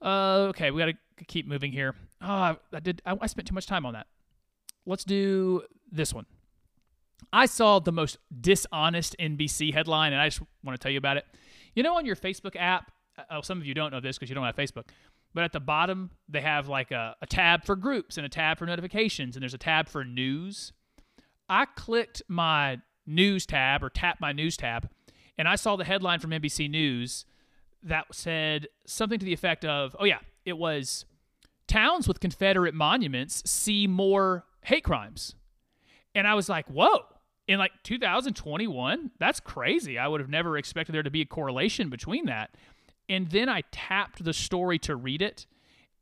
Uh, 0.00 0.46
okay, 0.50 0.70
we 0.70 0.80
got 0.80 0.86
to 0.86 1.24
keep 1.26 1.46
moving 1.46 1.70
here. 1.70 1.94
Oh, 2.20 2.56
I, 2.72 2.80
did. 2.80 3.02
I, 3.06 3.16
I 3.20 3.26
spent 3.26 3.46
too 3.46 3.54
much 3.54 3.66
time 3.66 3.86
on 3.86 3.92
that. 3.92 4.06
Let's 4.84 5.04
do 5.04 5.62
this 5.90 6.12
one. 6.12 6.26
I 7.32 7.46
saw 7.46 7.78
the 7.78 7.92
most 7.92 8.18
dishonest 8.40 9.16
NBC 9.18 9.72
headline, 9.72 10.12
and 10.12 10.20
I 10.20 10.28
just 10.28 10.40
want 10.64 10.78
to 10.78 10.82
tell 10.82 10.90
you 10.90 10.98
about 10.98 11.18
it. 11.18 11.26
You 11.74 11.82
know, 11.82 11.96
on 11.96 12.04
your 12.04 12.16
Facebook 12.16 12.56
app, 12.56 12.90
uh, 13.30 13.42
some 13.42 13.58
of 13.58 13.66
you 13.66 13.74
don't 13.74 13.90
know 13.90 14.00
this 14.00 14.18
because 14.18 14.28
you 14.28 14.34
don't 14.34 14.44
have 14.44 14.56
Facebook, 14.56 14.84
but 15.34 15.44
at 15.44 15.52
the 15.52 15.60
bottom 15.60 16.10
they 16.28 16.40
have 16.40 16.68
like 16.68 16.90
a, 16.90 17.16
a 17.22 17.26
tab 17.26 17.64
for 17.64 17.76
groups 17.76 18.16
and 18.16 18.26
a 18.26 18.28
tab 18.28 18.58
for 18.58 18.66
notifications, 18.66 19.36
and 19.36 19.42
there's 19.42 19.54
a 19.54 19.58
tab 19.58 19.88
for 19.88 20.04
news. 20.04 20.72
I 21.48 21.66
clicked 21.66 22.22
my 22.28 22.78
news 23.06 23.46
tab 23.46 23.82
or 23.82 23.90
tapped 23.90 24.20
my 24.20 24.32
news 24.32 24.56
tab, 24.56 24.88
and 25.36 25.48
I 25.48 25.56
saw 25.56 25.76
the 25.76 25.84
headline 25.84 26.20
from 26.20 26.30
NBC 26.30 26.70
News 26.70 27.24
that 27.82 28.06
said 28.12 28.68
something 28.86 29.18
to 29.18 29.24
the 29.24 29.32
effect 29.32 29.64
of, 29.64 29.96
"Oh 29.98 30.04
yeah, 30.04 30.20
it 30.44 30.56
was 30.56 31.04
towns 31.66 32.06
with 32.06 32.20
Confederate 32.20 32.74
monuments 32.74 33.42
see 33.50 33.86
more 33.86 34.44
hate 34.62 34.84
crimes." 34.84 35.34
And 36.14 36.26
I 36.26 36.34
was 36.34 36.48
like, 36.48 36.66
"Whoa." 36.68 37.06
In 37.48 37.58
like 37.58 37.72
2021, 37.82 39.10
that's 39.18 39.40
crazy. 39.40 39.98
I 39.98 40.06
would 40.06 40.20
have 40.20 40.30
never 40.30 40.56
expected 40.56 40.94
there 40.94 41.02
to 41.02 41.10
be 41.10 41.22
a 41.22 41.26
correlation 41.26 41.90
between 41.90 42.26
that. 42.26 42.54
And 43.12 43.28
then 43.28 43.46
I 43.50 43.60
tapped 43.70 44.24
the 44.24 44.32
story 44.32 44.78
to 44.80 44.96
read 44.96 45.20
it. 45.20 45.46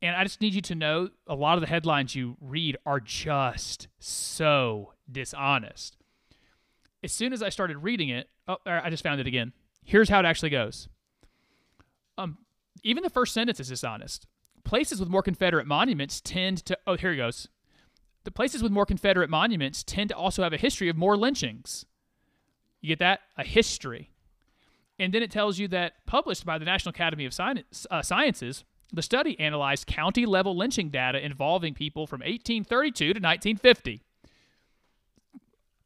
And 0.00 0.14
I 0.14 0.22
just 0.22 0.40
need 0.40 0.54
you 0.54 0.60
to 0.62 0.76
know 0.76 1.08
a 1.26 1.34
lot 1.34 1.56
of 1.56 1.60
the 1.60 1.66
headlines 1.66 2.14
you 2.14 2.36
read 2.40 2.76
are 2.86 3.00
just 3.00 3.88
so 3.98 4.92
dishonest. 5.10 5.96
As 7.02 7.10
soon 7.10 7.32
as 7.32 7.42
I 7.42 7.48
started 7.48 7.78
reading 7.78 8.10
it, 8.10 8.28
oh, 8.46 8.58
I 8.64 8.90
just 8.90 9.02
found 9.02 9.20
it 9.20 9.26
again. 9.26 9.52
Here's 9.82 10.08
how 10.08 10.20
it 10.20 10.24
actually 10.24 10.50
goes. 10.50 10.88
Um, 12.16 12.38
even 12.84 13.02
the 13.02 13.10
first 13.10 13.34
sentence 13.34 13.58
is 13.58 13.68
dishonest. 13.68 14.28
Places 14.62 15.00
with 15.00 15.08
more 15.08 15.22
Confederate 15.22 15.66
monuments 15.66 16.20
tend 16.20 16.64
to. 16.66 16.78
Oh, 16.86 16.96
here 16.96 17.12
it 17.12 17.16
goes. 17.16 17.48
The 18.22 18.30
places 18.30 18.62
with 18.62 18.70
more 18.70 18.86
Confederate 18.86 19.30
monuments 19.30 19.82
tend 19.82 20.10
to 20.10 20.16
also 20.16 20.44
have 20.44 20.52
a 20.52 20.58
history 20.58 20.88
of 20.88 20.96
more 20.96 21.16
lynchings. 21.16 21.86
You 22.80 22.88
get 22.88 23.00
that? 23.00 23.20
A 23.36 23.42
history. 23.42 24.10
And 25.00 25.14
then 25.14 25.22
it 25.22 25.30
tells 25.30 25.58
you 25.58 25.66
that 25.68 25.94
published 26.06 26.44
by 26.44 26.58
the 26.58 26.66
National 26.66 26.90
Academy 26.90 27.24
of 27.24 27.32
Science, 27.32 27.86
uh, 27.90 28.02
Sciences, 28.02 28.64
the 28.92 29.00
study 29.00 29.38
analyzed 29.40 29.86
county 29.86 30.26
level 30.26 30.54
lynching 30.54 30.90
data 30.90 31.24
involving 31.24 31.72
people 31.72 32.06
from 32.06 32.20
1832 32.20 33.04
to 33.04 33.08
1950. 33.08 34.02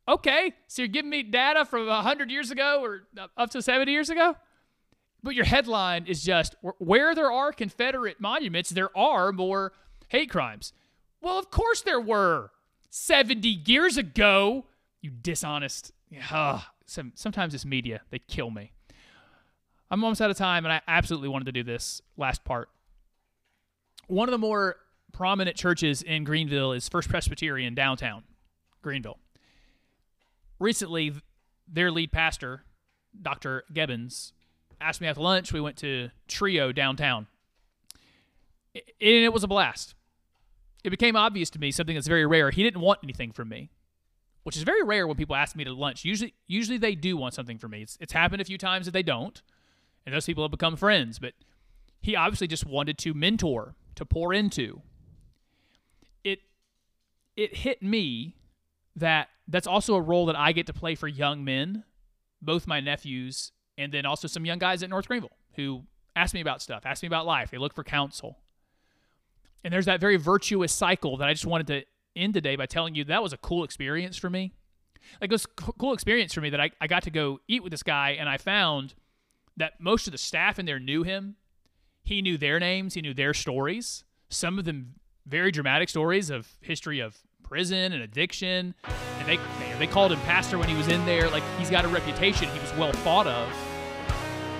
Okay, 0.09 0.53
so 0.67 0.83
you're 0.83 0.89
giving 0.89 1.11
me 1.11 1.23
data 1.23 1.65
from 1.65 1.87
100 1.87 2.29
years 2.29 2.51
ago 2.51 2.81
or 2.83 3.05
up 3.37 3.51
to 3.51 3.63
70 3.63 3.91
years 3.93 4.11
ago? 4.11 4.37
But 5.23 5.37
your 5.37 5.47
headline 5.47 6.07
is 6.07 6.23
just 6.23 6.57
where 6.79 7.15
there 7.15 7.31
are 7.31 7.53
Confederate 7.53 8.21
monuments, 8.21 8.71
there 8.71 8.95
are 8.99 9.31
more 9.31 9.73
hate 10.09 10.29
crimes. 10.29 10.73
Well, 11.23 11.39
of 11.39 11.51
course 11.53 11.83
there 11.83 12.01
were 12.01 12.51
70 12.91 13.49
years 13.49 13.97
ago. 13.97 14.67
You 15.01 15.11
dishonest. 15.11 15.93
Ugh. 16.33 16.63
Sometimes 16.87 17.53
this 17.53 17.65
media, 17.65 18.03
they 18.11 18.19
kill 18.19 18.51
me. 18.51 18.74
I'm 19.91 20.03
almost 20.03 20.21
out 20.21 20.31
of 20.31 20.37
time, 20.37 20.65
and 20.65 20.73
I 20.73 20.81
absolutely 20.89 21.29
wanted 21.29 21.47
to 21.47 21.53
do 21.53 21.63
this 21.63 22.01
last 22.17 22.45
part. 22.45 22.69
One 24.07 24.29
of 24.29 24.33
the 24.33 24.39
more 24.39 24.77
prominent 25.13 25.57
churches 25.57 26.03
in 26.03 26.25
Greenville 26.25 26.73
is 26.73 26.89
First 26.89 27.09
Presbyterian 27.09 27.75
downtown 27.75 28.25
Greenville. 28.83 29.19
Recently, 30.59 31.15
their 31.67 31.91
lead 31.91 32.13
pastor, 32.13 32.65
Dr. 33.21 33.65
Gibbons, 33.73 34.33
asked 34.81 35.01
me 35.01 35.07
after 35.07 35.23
lunch. 35.23 35.53
We 35.53 35.61
went 35.61 35.77
to 35.79 36.11
Trio 36.29 36.73
downtown, 36.73 37.27
and 38.75 38.83
it 39.01 39.33
was 39.33 39.45
a 39.45 39.49
blast. 39.49 39.95
It 40.83 40.91
became 40.91 41.17
obvious 41.17 41.49
to 41.51 41.59
me 41.59 41.71
something 41.71 41.95
that's 41.95 42.07
very 42.07 42.27
rare. 42.27 42.51
He 42.51 42.63
didn't 42.63 42.83
want 42.83 43.01
anything 43.03 43.33
from 43.33 43.49
me, 43.49 43.71
which 44.43 44.57
is 44.57 44.63
very 44.65 44.83
rare 44.83 45.07
when 45.07 45.17
people 45.17 45.35
ask 45.35 45.57
me 45.57 45.65
to 45.65 45.73
lunch. 45.73 46.05
Usually, 46.05 46.35
usually 46.47 46.77
they 46.77 46.95
do 46.95 47.17
want 47.17 47.33
something 47.33 47.59
from 47.59 47.71
me. 47.71 47.83
It's, 47.83 47.97
it's 48.01 48.13
happened 48.13 48.43
a 48.43 48.45
few 48.45 48.59
times 48.59 48.85
that 48.85 48.93
they 48.93 49.03
don't, 49.03 49.41
and 50.05 50.15
those 50.15 50.27
people 50.27 50.45
have 50.45 50.51
become 50.51 50.77
friends. 50.77 51.19
But 51.19 51.35
he 52.01 52.17
obviously 52.17 52.47
just 52.47 52.67
wanted 52.67 52.99
to 52.99 53.15
mentor, 53.15 53.75
to 53.95 54.05
pour 54.05 54.33
into. 54.33 54.83
It 56.23 56.41
it 57.37 57.57
hit 57.57 57.83
me 57.83 58.37
that 58.97 59.29
that's 59.49 59.67
also 59.67 59.95
a 59.95 60.01
role 60.01 60.27
that 60.27 60.37
I 60.37 60.53
get 60.53 60.67
to 60.67 60.73
play 60.73 60.95
for 60.95 61.09
young 61.09 61.45
men, 61.45 61.85
both 62.41 62.67
my 62.67 62.81
nephews 62.81 63.53
and 63.77 63.93
then 63.93 64.07
also 64.07 64.29
some 64.29 64.45
young 64.45 64.59
guys 64.59 64.83
at 64.83 64.91
North 64.91 65.09
Greenville 65.09 65.37
who 65.57 65.85
ask 66.17 66.35
me 66.35 66.41
about 66.41 66.63
stuff, 66.63 66.87
ask 66.87 67.03
me 67.03 67.07
about 67.07 67.27
life. 67.27 67.51
They 67.51 67.59
look 67.59 67.75
for 67.75 67.85
counsel. 67.85 68.39
And 69.63 69.73
there's 69.73 69.87
that 69.87 70.01
very 70.01 70.17
virtuous 70.17 70.73
cycle 70.73 71.17
that 71.17 71.29
I 71.29 71.33
just 71.33 71.47
wanted 71.47 71.67
to 71.69 71.85
end 72.17 72.35
today 72.35 72.57
by 72.57 72.67
telling 72.67 72.95
you 72.95 73.05
that 73.05 73.23
was 73.23 73.33
a 73.33 73.39
cool 73.39 73.65
experience 73.65 74.17
for 74.17 74.31
me. 74.31 74.53
Like 75.21 75.31
it 75.31 75.35
was 75.35 75.47
a 75.47 75.73
cool 75.73 75.93
experience 75.93 76.33
for 76.33 76.41
me 76.41 76.51
that 76.51 76.61
I, 76.61 76.71
I 76.81 76.87
got 76.87 77.03
to 77.05 77.11
go 77.11 77.41
eat 77.49 77.63
with 77.63 77.71
this 77.71 77.83
guy 77.83 78.11
and 78.19 78.29
I 78.29 78.37
found 78.37 78.95
that 79.57 79.81
most 79.81 80.07
of 80.07 80.13
the 80.13 80.19
staff 80.19 80.59
in 80.59 80.67
there 80.67 80.81
knew 80.81 81.03
him. 81.03 81.37
He 82.03 82.21
knew 82.21 82.37
their 82.37 82.61
names, 82.61 82.95
he 82.95 83.01
knew 83.01 83.15
their 83.15 83.33
stories. 83.33 84.05
Some 84.29 84.59
of 84.59 84.65
them 84.65 84.95
very 85.27 85.51
dramatic 85.51 85.89
stories 85.89 86.29
of 86.29 86.49
history 86.61 87.01
of 87.01 87.17
prison 87.43 87.93
and 87.93 88.03
addiction. 88.03 88.75
And 89.19 89.29
they 89.29 89.39
they 89.79 89.87
called 89.87 90.13
him 90.13 90.21
pastor 90.21 90.59
when 90.59 90.69
he 90.69 90.77
was 90.77 90.89
in 90.89 91.05
there. 91.07 91.31
Like 91.31 91.43
he's 91.59 91.71
got 91.71 91.85
a 91.85 91.89
reputation. 91.89 92.49
He 92.49 92.59
was 92.59 92.73
well 92.75 92.93
thought 92.93 93.27
of. 93.27 93.49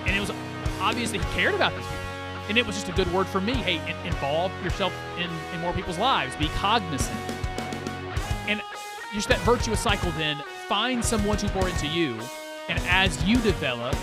And 0.07 0.15
it 0.15 0.19
was 0.19 0.31
obvious 0.79 1.11
that 1.11 1.21
he 1.21 1.33
cared 1.33 1.55
about 1.55 1.75
these 1.75 1.85
people. 1.85 1.99
And 2.47 2.57
it 2.57 2.65
was 2.65 2.75
just 2.75 2.89
a 2.89 2.93
good 2.93 3.11
word 3.11 3.27
for 3.27 3.41
me. 3.41 3.53
Hey, 3.53 3.77
in- 3.89 4.07
involve 4.07 4.51
yourself 4.63 4.93
in, 5.17 5.29
in 5.53 5.61
more 5.61 5.73
people's 5.73 5.97
lives. 5.97 6.35
Be 6.35 6.47
cognizant. 6.49 7.17
And 8.47 8.61
just 9.13 9.29
that 9.29 9.39
virtuous 9.39 9.79
cycle 9.79 10.11
then 10.11 10.37
find 10.67 11.03
someone 11.03 11.37
to 11.37 11.49
pour 11.49 11.67
into 11.67 11.87
you 11.87 12.19
and 12.69 12.79
as 12.87 13.23
you 13.23 13.37
develop 13.39 13.95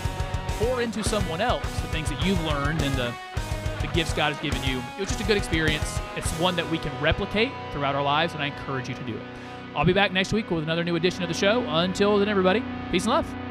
pour 0.63 0.81
into 0.81 1.03
someone 1.03 1.41
else 1.41 1.63
the 1.81 1.87
things 1.87 2.09
that 2.09 2.25
you've 2.25 2.41
learned 2.45 2.81
and 2.81 2.95
the 2.95 3.13
the 3.81 3.87
gifts 3.87 4.13
god 4.13 4.31
has 4.31 4.41
given 4.41 4.63
you 4.63 4.81
it 4.97 4.99
was 4.99 5.09
just 5.09 5.19
a 5.19 5.25
good 5.25 5.35
experience. 5.35 5.99
It's 6.15 6.31
one 6.39 6.55
that 6.55 6.69
we 6.71 6.77
can 6.77 6.91
replicate 7.01 7.51
throughout 7.73 7.95
our 7.95 8.03
lives 8.03 8.33
and 8.33 8.41
i 8.41 8.47
encourage 8.47 8.87
you 8.87 8.95
to 8.95 9.03
do 9.03 9.13
it. 9.13 9.21
I'll 9.75 9.83
be 9.83 9.93
back 9.93 10.13
next 10.13 10.31
week 10.31 10.49
with 10.51 10.63
another 10.63 10.83
new 10.83 10.95
edition 10.95 11.21
of 11.21 11.27
the 11.27 11.33
show. 11.33 11.65
Until 11.67 12.17
then 12.17 12.29
everybody 12.29 12.63
peace 12.91 13.03
and 13.03 13.11
love 13.11 13.42